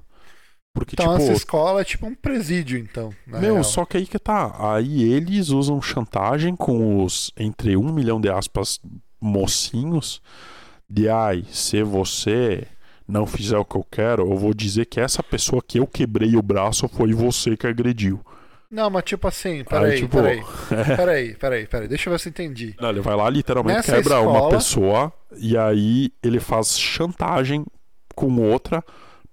Porque, 0.75 0.95
Então 0.95 1.13
tipo, 1.13 1.23
essa 1.25 1.33
escola 1.33 1.83
é 1.83 1.85
tipo 1.85 2.07
um 2.07 2.15
presídio, 2.15 2.79
então. 2.79 3.11
meu, 3.27 3.55
real. 3.55 3.65
só 3.65 3.85
que 3.85 3.99
aí 3.99 4.07
que 4.07 4.19
tá. 4.19 4.75
Aí 4.75 5.03
eles 5.03 5.51
usam 5.51 5.83
chantagem 5.83 6.57
com 6.57 7.05
os, 7.05 7.31
entre 7.37 7.77
um 7.77 7.93
milhão 7.93 8.19
de 8.21 8.31
aspas, 8.31 8.81
mocinhos. 9.23 10.21
De 10.89 11.09
ai, 11.09 11.45
se 11.51 11.83
você 11.83 12.67
não 13.09 13.27
fizer 13.27 13.57
o 13.57 13.65
que 13.65 13.77
eu 13.77 13.87
quero, 13.91 14.31
eu 14.31 14.37
vou 14.37 14.53
dizer 14.53 14.85
que 14.87 15.01
essa 15.01 15.23
pessoa 15.23 15.63
que 15.67 15.79
eu 15.79 15.87
quebrei 15.87 16.37
o 16.37 16.43
braço 16.43 16.87
foi 16.89 17.13
você 17.15 17.57
que 17.57 17.67
agrediu. 17.67 18.21
Não, 18.71 18.89
mas 18.91 19.05
tipo 19.05 19.29
assim, 19.29 19.65
peraí, 19.65 19.93
Aí, 19.93 19.99
tipo, 20.01 20.17
peraí. 20.17 20.43
Peraí, 20.97 21.35
peraí, 21.35 21.67
peraí. 21.67 21.89
Deixa 21.89 22.09
eu 22.09 22.13
ver 22.13 22.19
se 22.19 22.29
eu 22.29 22.31
entendi. 22.31 22.75
Não, 22.81 22.89
ele 22.91 23.01
vai 23.01 23.15
lá, 23.15 23.29
literalmente 23.29 23.77
Nessa 23.77 23.97
quebra 23.97 24.21
uma 24.21 24.33
escola- 24.33 24.57
pessoa 24.57 25.13
e 25.37 25.57
aí 25.59 26.11
ele 26.23 26.41
faz 26.41 26.79
chantagem 26.79 27.65
com 28.15 28.35
outra 28.41 28.83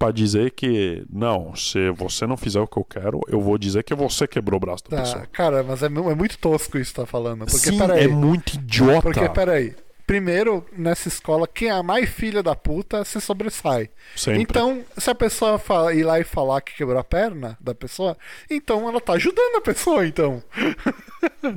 pra 0.00 0.10
dizer 0.10 0.52
que 0.52 1.04
não, 1.12 1.54
se 1.54 1.90
você 1.90 2.26
não 2.26 2.34
fizer 2.34 2.58
o 2.58 2.66
que 2.66 2.78
eu 2.78 2.84
quero, 2.84 3.20
eu 3.28 3.38
vou 3.38 3.58
dizer 3.58 3.84
que 3.84 3.94
você 3.94 4.26
quebrou 4.26 4.56
o 4.56 4.60
braço 4.60 4.82
da 4.88 4.96
Tá, 4.96 5.02
pessoa. 5.02 5.26
cara, 5.30 5.62
mas 5.62 5.82
é, 5.82 5.86
é 5.86 5.90
muito 5.90 6.38
tosco 6.38 6.78
isso 6.78 6.90
que 6.94 7.00
tá 7.00 7.06
falando. 7.06 7.40
Porque, 7.40 7.58
Sim, 7.70 7.76
peraí. 7.78 8.04
é 8.04 8.08
muito 8.08 8.54
idiota. 8.54 9.02
Porque, 9.02 9.28
peraí. 9.28 9.76
Primeiro, 10.06 10.66
nessa 10.76 11.06
escola, 11.06 11.46
quem 11.46 11.68
é 11.68 11.72
a 11.72 11.82
mais 11.82 12.08
filha 12.08 12.42
da 12.42 12.56
puta 12.56 13.04
se 13.04 13.20
sobressai. 13.20 13.90
Sempre. 14.16 14.40
Então, 14.42 14.82
se 14.96 15.08
a 15.10 15.14
pessoa 15.14 15.56
fala, 15.58 15.92
ir 15.94 16.02
lá 16.02 16.18
e 16.18 16.24
falar 16.24 16.62
que 16.62 16.74
quebrou 16.74 16.98
a 16.98 17.04
perna 17.04 17.56
da 17.60 17.74
pessoa, 17.74 18.16
então 18.50 18.88
ela 18.88 19.00
tá 19.02 19.12
ajudando 19.12 19.56
a 19.56 19.60
pessoa, 19.60 20.04
então. 20.06 20.42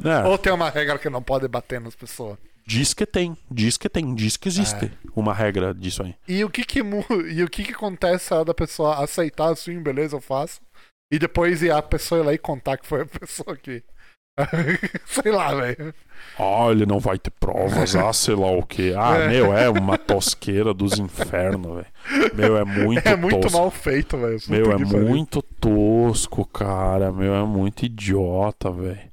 É, 0.04 0.28
Ou 0.28 0.38
tem 0.38 0.52
uma 0.54 0.70
regra 0.70 1.00
que 1.00 1.10
não 1.10 1.24
pode 1.24 1.48
bater 1.48 1.80
nas 1.82 1.96
pessoas. 1.96 2.38
Diz 2.66 2.94
que 2.94 3.06
tem, 3.06 3.38
diz 3.50 3.78
que 3.78 3.90
tem, 3.90 4.14
diz 4.16 4.38
que 4.38 4.48
existe 4.48 4.86
É. 4.86 4.92
uma 5.16 5.34
regra 5.34 5.74
disso 5.74 6.04
aí. 6.04 6.16
E 6.28 6.44
o 6.44 6.50
que 6.50 6.64
que, 6.64 6.80
e 6.80 7.44
o 7.44 7.50
que, 7.50 7.64
que 7.64 7.72
acontece 7.74 8.34
a 8.34 8.44
da 8.44 8.54
pessoa 8.54 9.04
aceitar 9.04 9.52
assim, 9.52 9.80
beleza, 9.82 10.16
eu 10.18 10.22
faço. 10.22 10.60
E 11.12 11.20
depois 11.20 11.62
ir 11.62 11.72
a 11.72 11.82
pessoa 11.82 12.22
ir 12.22 12.26
lá 12.26 12.34
e 12.34 12.38
contar 12.38 12.78
que 12.78 12.88
foi 12.88 13.02
a 13.02 13.06
pessoa 13.20 13.56
que. 13.56 13.84
Sei 15.06 15.32
lá, 15.32 15.54
velho. 15.54 15.94
Ah, 16.40 16.68
ele 16.72 16.86
não 16.88 17.00
vai 17.00 17.20
ter 17.20 17.30
provas, 17.30 17.96
ah, 17.96 18.12
sei 18.14 18.34
lá 18.34 18.50
o 18.50 18.64
que. 18.66 18.92
Ah, 18.96 19.18
É. 19.20 19.28
meu, 19.28 19.56
é 19.56 19.70
uma 19.70 19.96
tosqueira 19.98 20.74
dos 20.74 20.98
infernos, 20.98 21.76
velho. 21.76 22.34
Meu, 22.34 22.58
é 22.58 22.64
muito 22.66 23.06
É 23.06 23.16
muito 23.16 23.42
tosco. 23.42 23.58
mal 23.60 23.70
feito, 23.70 24.18
velho. 24.18 24.40
Meu, 24.48 24.72
é 24.72 24.78
muito 24.78 25.42
tosco, 25.60 26.46
cara. 26.46 27.12
Meu, 27.12 27.36
é 27.36 27.44
muito 27.46 27.86
idiota, 27.86 28.72
velho. 28.72 29.13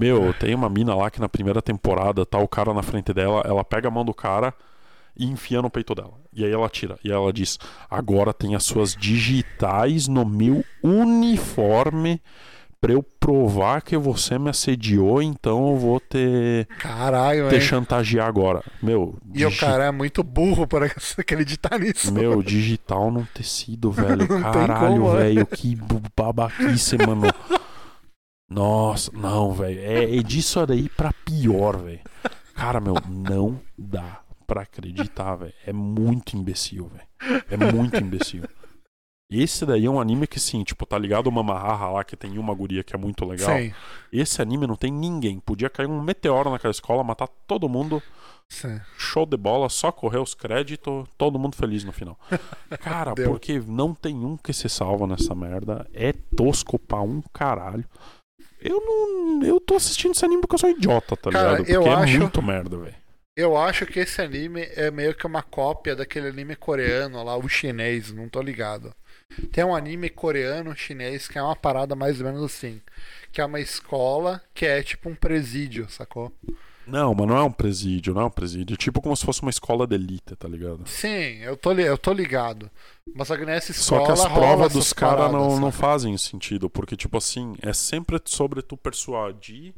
Meu, 0.00 0.32
tem 0.34 0.54
uma 0.54 0.68
mina 0.68 0.94
lá 0.94 1.10
que 1.10 1.20
na 1.20 1.28
primeira 1.28 1.60
temporada 1.60 2.24
tá 2.24 2.38
o 2.38 2.48
cara 2.48 2.72
na 2.74 2.82
frente 2.82 3.12
dela, 3.12 3.42
ela 3.44 3.62
pega 3.62 3.88
a 3.88 3.90
mão 3.90 4.04
do 4.04 4.14
cara 4.14 4.52
e 5.16 5.26
enfia 5.26 5.60
no 5.60 5.68
peito 5.70 5.94
dela. 5.94 6.14
E 6.32 6.44
aí 6.44 6.50
ela 6.52 6.68
tira. 6.68 6.98
E 7.04 7.10
ela 7.12 7.32
diz: 7.32 7.58
Agora 7.90 8.32
tem 8.32 8.54
as 8.54 8.64
suas 8.64 8.94
digitais 8.94 10.08
no 10.08 10.24
meu 10.24 10.64
uniforme 10.82 12.20
pra 12.80 12.92
eu 12.94 13.02
provar 13.02 13.82
que 13.82 13.94
você 13.98 14.38
me 14.38 14.48
assediou, 14.48 15.20
então 15.20 15.68
eu 15.72 15.76
vou 15.76 16.00
ter, 16.00 16.66
Caralho, 16.78 17.52
hein? 17.52 17.60
chantagear 17.60 18.26
agora. 18.26 18.62
Meu, 18.82 19.18
E 19.34 19.44
o 19.44 19.50
digi- 19.50 19.60
cara 19.60 19.84
é 19.84 19.90
muito 19.90 20.22
burro 20.22 20.66
para 20.66 20.86
acreditar 21.18 21.78
nisso. 21.78 22.10
Meu, 22.10 22.42
digital 22.42 23.10
num 23.10 23.24
tecido, 23.34 23.90
velho. 23.92 24.20
Não 24.20 24.26
tem 24.26 24.40
Caralho, 24.40 24.94
como, 25.02 25.14
é. 25.14 25.24
velho. 25.24 25.46
Que 25.46 25.76
bu- 25.76 26.00
babaquice, 26.16 26.96
mano. 27.06 27.24
Nossa, 28.50 29.10
não, 29.12 29.52
velho. 29.52 29.78
É, 29.80 30.16
é 30.16 30.22
disso 30.22 30.66
daí 30.66 30.88
pra 30.88 31.12
pior, 31.24 31.76
velho. 31.76 32.00
Cara, 32.54 32.80
meu, 32.80 32.94
não 33.08 33.60
dá 33.78 34.20
pra 34.46 34.62
acreditar, 34.62 35.36
velho. 35.36 35.54
É 35.64 35.72
muito 35.72 36.36
imbecil, 36.36 36.88
velho. 36.92 37.42
É 37.48 37.56
muito 37.72 37.96
imbecil. 37.96 38.42
Esse 39.30 39.64
daí 39.64 39.86
é 39.86 39.90
um 39.90 40.00
anime 40.00 40.26
que, 40.26 40.40
sim, 40.40 40.64
tipo, 40.64 40.84
tá 40.84 40.98
ligado 40.98 41.28
uma 41.28 41.42
marra 41.44 41.88
lá 41.88 42.02
que 42.02 42.16
tem 42.16 42.36
uma 42.36 42.52
guria 42.52 42.82
que 42.82 42.96
é 42.96 42.98
muito 42.98 43.24
legal. 43.24 43.56
Sim, 43.56 43.72
Esse 44.12 44.42
anime 44.42 44.66
não 44.66 44.74
tem 44.74 44.90
ninguém. 44.92 45.38
Podia 45.38 45.70
cair 45.70 45.86
um 45.86 46.02
meteoro 46.02 46.50
naquela 46.50 46.72
escola, 46.72 47.04
matar 47.04 47.28
todo 47.46 47.68
mundo. 47.68 48.02
sim. 48.48 48.80
Show 48.98 49.24
de 49.24 49.36
bola, 49.36 49.68
só 49.68 49.92
correr 49.92 50.18
os 50.18 50.34
créditos, 50.34 51.06
todo 51.16 51.38
mundo 51.38 51.54
feliz 51.54 51.84
no 51.84 51.92
final. 51.92 52.18
Cara, 52.80 53.14
porque 53.24 53.60
não 53.60 53.94
tem 53.94 54.16
um 54.16 54.36
que 54.36 54.52
se 54.52 54.68
salva 54.68 55.06
nessa 55.06 55.32
merda. 55.32 55.88
É 55.94 56.12
tosco 56.12 56.76
pra 56.76 57.00
um 57.00 57.22
caralho. 57.32 57.84
Eu 58.62 58.80
não. 58.80 59.42
Eu 59.46 59.60
tô 59.60 59.76
assistindo 59.76 60.12
esse 60.12 60.24
anime 60.24 60.40
porque 60.42 60.54
eu 60.54 60.58
sou 60.58 60.70
idiota, 60.70 61.16
tá 61.16 61.30
Cara, 61.30 61.50
ligado? 61.52 61.58
Porque 61.58 61.76
eu 61.76 61.86
é 61.86 61.94
acho- 61.94 62.18
muito 62.18 62.42
merda, 62.42 62.76
velho. 62.78 62.94
Eu 63.36 63.56
acho 63.56 63.86
que 63.86 64.00
esse 64.00 64.20
anime 64.20 64.68
é 64.74 64.90
meio 64.90 65.14
que 65.14 65.26
uma 65.26 65.42
cópia 65.42 65.96
daquele 65.96 66.28
anime 66.28 66.54
coreano 66.56 67.22
lá, 67.22 67.36
o 67.36 67.48
chinês, 67.48 68.12
não 68.12 68.28
tô 68.28 68.42
ligado. 68.42 68.92
Tem 69.52 69.64
um 69.64 69.74
anime 69.74 70.10
coreano 70.10 70.76
chinês 70.76 71.26
que 71.28 71.38
é 71.38 71.42
uma 71.42 71.56
parada 71.56 71.94
mais 71.94 72.20
ou 72.20 72.26
menos 72.26 72.42
assim. 72.42 72.82
Que 73.32 73.40
é 73.40 73.44
uma 73.44 73.60
escola 73.60 74.42
que 74.52 74.66
é 74.66 74.82
tipo 74.82 75.08
um 75.08 75.14
presídio, 75.14 75.88
sacou? 75.88 76.32
Não, 76.90 77.14
mas 77.14 77.26
não 77.26 77.36
é 77.36 77.42
um 77.42 77.52
presídio, 77.52 78.12
não 78.14 78.22
é 78.22 78.24
um 78.26 78.30
presídio. 78.30 78.74
É 78.74 78.76
tipo 78.76 79.00
como 79.00 79.16
se 79.16 79.24
fosse 79.24 79.42
uma 79.42 79.50
escola 79.50 79.86
de 79.86 79.94
elite, 79.94 80.34
tá 80.36 80.48
ligado? 80.48 80.82
Sim, 80.86 81.38
eu 81.42 81.56
tô, 81.56 81.72
li- 81.72 81.84
eu 81.84 81.96
tô 81.98 82.12
ligado. 82.12 82.70
Mas 83.14 83.28
só 83.28 83.36
nessa 83.36 83.72
Só 83.72 83.96
escola 83.96 84.06
que 84.06 84.12
as 84.12 84.24
provas 84.32 84.72
dos 84.72 84.92
caras 84.92 85.30
não, 85.32 85.58
não 85.60 85.70
saca? 85.70 85.78
fazem 85.86 86.16
sentido. 86.18 86.68
Porque, 86.68 86.96
tipo 86.96 87.16
assim, 87.16 87.54
é 87.62 87.72
sempre 87.72 88.20
sobre 88.24 88.62
tu 88.62 88.76
persuadir 88.76 89.74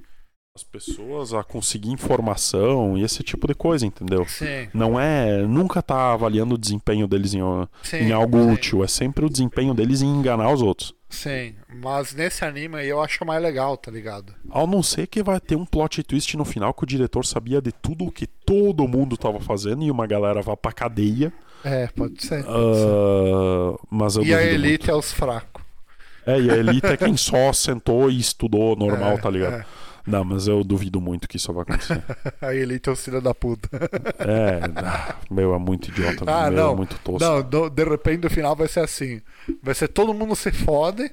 as 0.54 0.62
pessoas 0.62 1.32
a 1.32 1.42
conseguir 1.42 1.90
informação 1.90 2.98
e 2.98 3.02
esse 3.02 3.22
tipo 3.22 3.46
de 3.48 3.54
coisa, 3.54 3.86
entendeu? 3.86 4.26
Sim, 4.28 4.68
Não 4.74 5.00
é. 5.00 5.46
Nunca 5.46 5.80
tá 5.82 6.12
avaliando 6.12 6.54
o 6.56 6.58
desempenho 6.58 7.06
deles 7.08 7.32
em, 7.32 7.40
sim. 7.82 7.96
em 7.96 8.12
algo 8.12 8.38
sim, 8.38 8.52
útil. 8.52 8.84
É 8.84 8.86
sempre 8.86 9.24
o 9.24 9.30
desempenho 9.30 9.72
deles 9.72 10.02
em 10.02 10.08
enganar 10.08 10.52
os 10.52 10.60
outros. 10.60 10.94
Sim, 11.12 11.54
mas 11.68 12.14
nesse 12.14 12.42
anime 12.42 12.76
aí 12.76 12.88
eu 12.88 13.00
acho 13.00 13.22
mais 13.24 13.40
legal, 13.40 13.76
tá 13.76 13.90
ligado? 13.90 14.34
Ao 14.50 14.66
não 14.66 14.82
ser 14.82 15.06
que 15.06 15.22
vai 15.22 15.38
ter 15.38 15.56
um 15.56 15.66
plot 15.66 16.02
twist 16.02 16.36
no 16.38 16.44
final 16.44 16.72
que 16.72 16.84
o 16.84 16.86
diretor 16.86 17.24
sabia 17.26 17.60
de 17.60 17.70
tudo 17.70 18.06
o 18.06 18.10
que 18.10 18.26
todo 18.26 18.88
mundo 18.88 19.16
tava 19.16 19.38
fazendo 19.38 19.84
e 19.84 19.90
uma 19.90 20.06
galera 20.06 20.40
vá 20.40 20.56
pra 20.56 20.72
cadeia. 20.72 21.30
É, 21.62 21.86
pode 21.88 22.24
ser. 22.24 22.44
Ah, 22.48 23.76
mas 23.90 24.16
eu 24.16 24.24
e 24.24 24.34
a 24.34 24.42
elite 24.42 24.86
muito. 24.86 24.90
é 24.90 24.94
os 24.94 25.12
fracos. 25.12 25.62
É, 26.26 26.40
e 26.40 26.50
a 26.50 26.56
elite 26.56 26.86
é 26.86 26.96
quem 26.96 27.16
só 27.16 27.52
sentou 27.52 28.10
e 28.10 28.18
estudou 28.18 28.74
normal, 28.74 29.12
É, 29.18 29.20
tá 29.20 29.30
ligado? 29.30 29.54
é. 29.56 29.66
Não, 30.07 30.24
mas 30.24 30.48
eu 30.48 30.64
duvido 30.64 31.00
muito 31.00 31.28
que 31.28 31.36
isso 31.36 31.53
vai 31.53 31.62
acontecer. 31.62 32.03
Aí 32.42 32.59
ele 32.59 32.74
então 32.74 32.94
filho 32.96 33.20
da 33.20 33.34
puta. 33.34 33.68
É, 34.18 34.61
ah, 34.76 35.16
meu, 35.30 35.55
é 35.55 35.59
muito 35.59 35.88
idiota. 35.90 36.24
Ah, 36.26 36.50
meu, 36.50 36.64
não. 36.64 36.72
é 36.72 36.76
muito 36.76 36.98
tosco. 37.00 37.20
Não, 37.28 37.42
do- 37.42 37.68
de 37.70 37.84
repente 37.84 38.26
o 38.26 38.30
final 38.30 38.55
vai 38.55 38.68
ser 38.68 38.80
assim. 38.80 39.20
Vai 39.62 39.74
ser 39.74 39.88
todo 39.88 40.14
mundo 40.14 40.34
se 40.36 40.50
fode, 40.53 41.11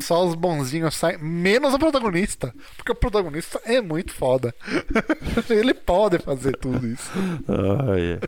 só 0.00 0.24
os 0.26 0.34
bonzinhos 0.34 0.94
saem, 0.96 1.18
menos 1.18 1.74
o 1.74 1.78
protagonista. 1.78 2.54
Porque 2.76 2.92
o 2.92 2.94
protagonista 2.94 3.60
é 3.64 3.80
muito 3.80 4.12
foda. 4.12 4.54
ele 5.50 5.74
pode 5.74 6.18
fazer 6.18 6.56
tudo 6.56 6.86
isso. 6.86 7.10
Ah, 7.48 7.98
é. 7.98 8.20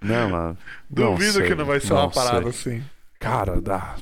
Não, 0.00 0.30
mano. 0.30 0.58
não 0.90 1.12
Duvido 1.12 1.32
sei, 1.32 1.48
que 1.48 1.54
não 1.54 1.64
vai 1.64 1.80
ser 1.80 1.92
uma 1.92 2.10
parada 2.10 2.50
sei. 2.52 2.76
assim. 2.76 2.84
Cara, 3.18 3.60
dá. 3.60 3.96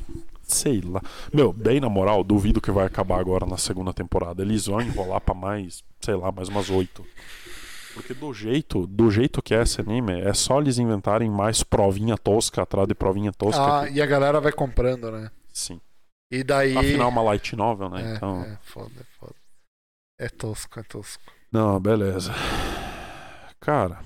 Sei 0.55 0.80
lá. 0.80 1.00
Meu, 1.32 1.52
bem 1.52 1.80
na 1.80 1.88
moral, 1.88 2.22
duvido 2.22 2.61
que 2.61 2.70
vai 2.70 2.86
acabar 2.86 3.18
agora 3.20 3.44
na 3.44 3.57
segunda 3.57 3.92
temporada. 3.92 4.42
Eles 4.42 4.66
vão 4.66 4.80
enrolar 4.80 5.20
pra 5.20 5.34
mais, 5.34 5.82
sei 6.00 6.14
lá, 6.14 6.30
mais 6.30 6.48
umas 6.48 6.70
oito. 6.70 7.05
Porque 7.94 8.12
do 8.14 8.32
jeito, 8.34 8.86
do 8.86 9.11
jeito 9.11 9.40
que 9.42 9.55
é 9.55 9.62
esse 9.62 9.80
anime, 9.80 10.20
é 10.20 10.32
só 10.34 10.61
eles 10.61 10.78
inventarem 10.78 11.30
mais 11.30 11.62
provinha 11.62 12.16
tosca 12.18 12.62
atrás 12.62 12.88
de 12.88 12.94
provinha 12.94 13.32
tosca. 13.32 13.62
Ah, 13.82 13.86
que- 13.86 13.94
e 13.94 14.02
a 14.02 14.07
galera 14.07 14.40
vai 14.40 14.50
comprando, 14.52 15.11
né? 15.12 15.30
Sim. 15.52 15.80
E 16.30 16.42
daí. 16.42 16.76
Afinal, 16.76 17.09
uma 17.09 17.22
light 17.22 17.55
novel, 17.55 17.88
né? 17.90 18.12
É, 18.12 18.16
então. 18.16 18.42
é 18.42 18.59
foda, 18.62 18.90
é 19.00 19.05
foda. 19.18 19.34
É 20.18 20.28
tosco, 20.28 20.80
é 20.80 20.82
tosco. 20.82 21.22
Não, 21.52 21.78
beleza. 21.78 22.32
Cara. 23.61 23.98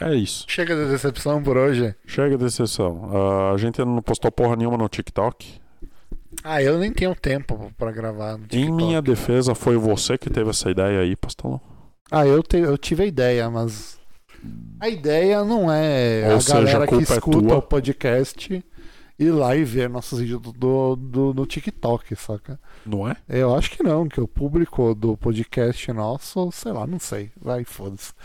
É 0.00 0.14
isso. 0.14 0.44
Chega 0.46 0.74
de 0.76 0.90
decepção 0.90 1.42
por 1.42 1.56
hoje. 1.56 1.94
Chega 2.06 2.36
de 2.36 2.44
exceção. 2.44 3.10
Ah, 3.14 3.52
a 3.54 3.56
gente 3.56 3.78
não 3.82 4.02
postou 4.02 4.30
porra 4.30 4.54
nenhuma 4.54 4.76
no 4.76 4.88
TikTok. 4.88 5.54
Ah, 6.44 6.62
eu 6.62 6.78
nem 6.78 6.92
tenho 6.92 7.14
tempo 7.14 7.72
pra 7.78 7.90
gravar 7.90 8.36
no 8.36 8.44
Em 8.44 8.48
TikTok. 8.48 8.72
minha 8.72 9.00
defesa, 9.00 9.54
foi 9.54 9.76
você 9.78 10.18
que 10.18 10.28
teve 10.28 10.50
essa 10.50 10.70
ideia 10.70 11.00
aí, 11.00 11.16
Pastelão. 11.16 11.60
Ah, 12.10 12.26
eu, 12.26 12.42
te- 12.42 12.58
eu 12.58 12.76
tive 12.76 13.04
a 13.04 13.06
ideia, 13.06 13.48
mas. 13.50 13.98
A 14.78 14.88
ideia 14.88 15.42
não 15.44 15.72
é 15.72 16.26
Ou 16.28 16.36
a 16.36 16.40
seja, 16.40 16.58
a 16.58 16.60
galera 16.60 16.86
que 16.86 16.94
culpa 16.96 17.12
é 17.14 17.16
escuta 17.16 17.38
tua. 17.48 17.56
o 17.56 17.62
podcast 17.62 18.64
ir 19.18 19.30
lá 19.30 19.56
e 19.56 19.64
ver 19.64 19.88
nossos 19.88 20.18
vídeos 20.20 20.40
do, 20.40 20.96
do, 20.96 21.32
do 21.32 21.46
TikTok, 21.46 22.14
saca? 22.16 22.58
Não 22.84 23.08
é? 23.08 23.16
Eu 23.28 23.54
acho 23.54 23.70
que 23.70 23.82
não, 23.82 24.08
que 24.08 24.20
o 24.20 24.28
público 24.28 24.94
do 24.94 25.16
podcast 25.16 25.92
nosso, 25.92 26.50
sei 26.52 26.72
lá, 26.72 26.86
não 26.86 26.98
sei. 26.98 27.30
Vai, 27.40 27.64
foda-se. 27.64 28.12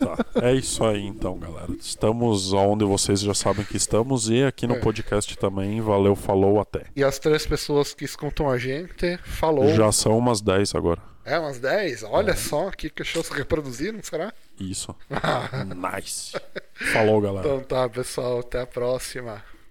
Tá. 0.00 0.16
É 0.42 0.54
isso 0.54 0.82
aí 0.84 1.04
então, 1.06 1.38
galera. 1.38 1.70
Estamos 1.78 2.52
onde 2.52 2.84
vocês 2.84 3.20
já 3.20 3.34
sabem 3.34 3.64
que 3.64 3.76
estamos 3.76 4.28
e 4.30 4.42
aqui 4.44 4.66
no 4.66 4.76
É. 4.76 4.80
podcast 4.80 5.36
também. 5.36 5.80
Valeu, 5.80 6.16
falou, 6.16 6.58
até. 6.60 6.84
E 6.96 7.04
as 7.04 7.18
três 7.18 7.46
pessoas 7.46 7.92
que 7.92 8.04
escutam 8.04 8.48
a 8.48 8.56
gente, 8.58 9.18
falou. 9.24 9.68
Já 9.74 9.92
são 9.92 10.16
umas 10.16 10.40
10 10.40 10.74
agora. 10.74 11.02
É, 11.24 11.38
umas 11.38 11.58
10? 11.58 12.02
Olha 12.04 12.34
só 12.34 12.68
aqui 12.68 12.88
que 12.88 13.04
shows 13.04 13.28
reproduziram, 13.28 13.98
será? 14.02 14.32
Isso. 14.58 14.94
nice. 15.76 16.32
Falou, 16.92 17.20
galera. 17.20 17.46
Então 17.46 17.60
tá, 17.60 17.88
pessoal, 17.88 18.40
até 18.40 18.62
a 18.62 18.66
próxima. 18.66 19.42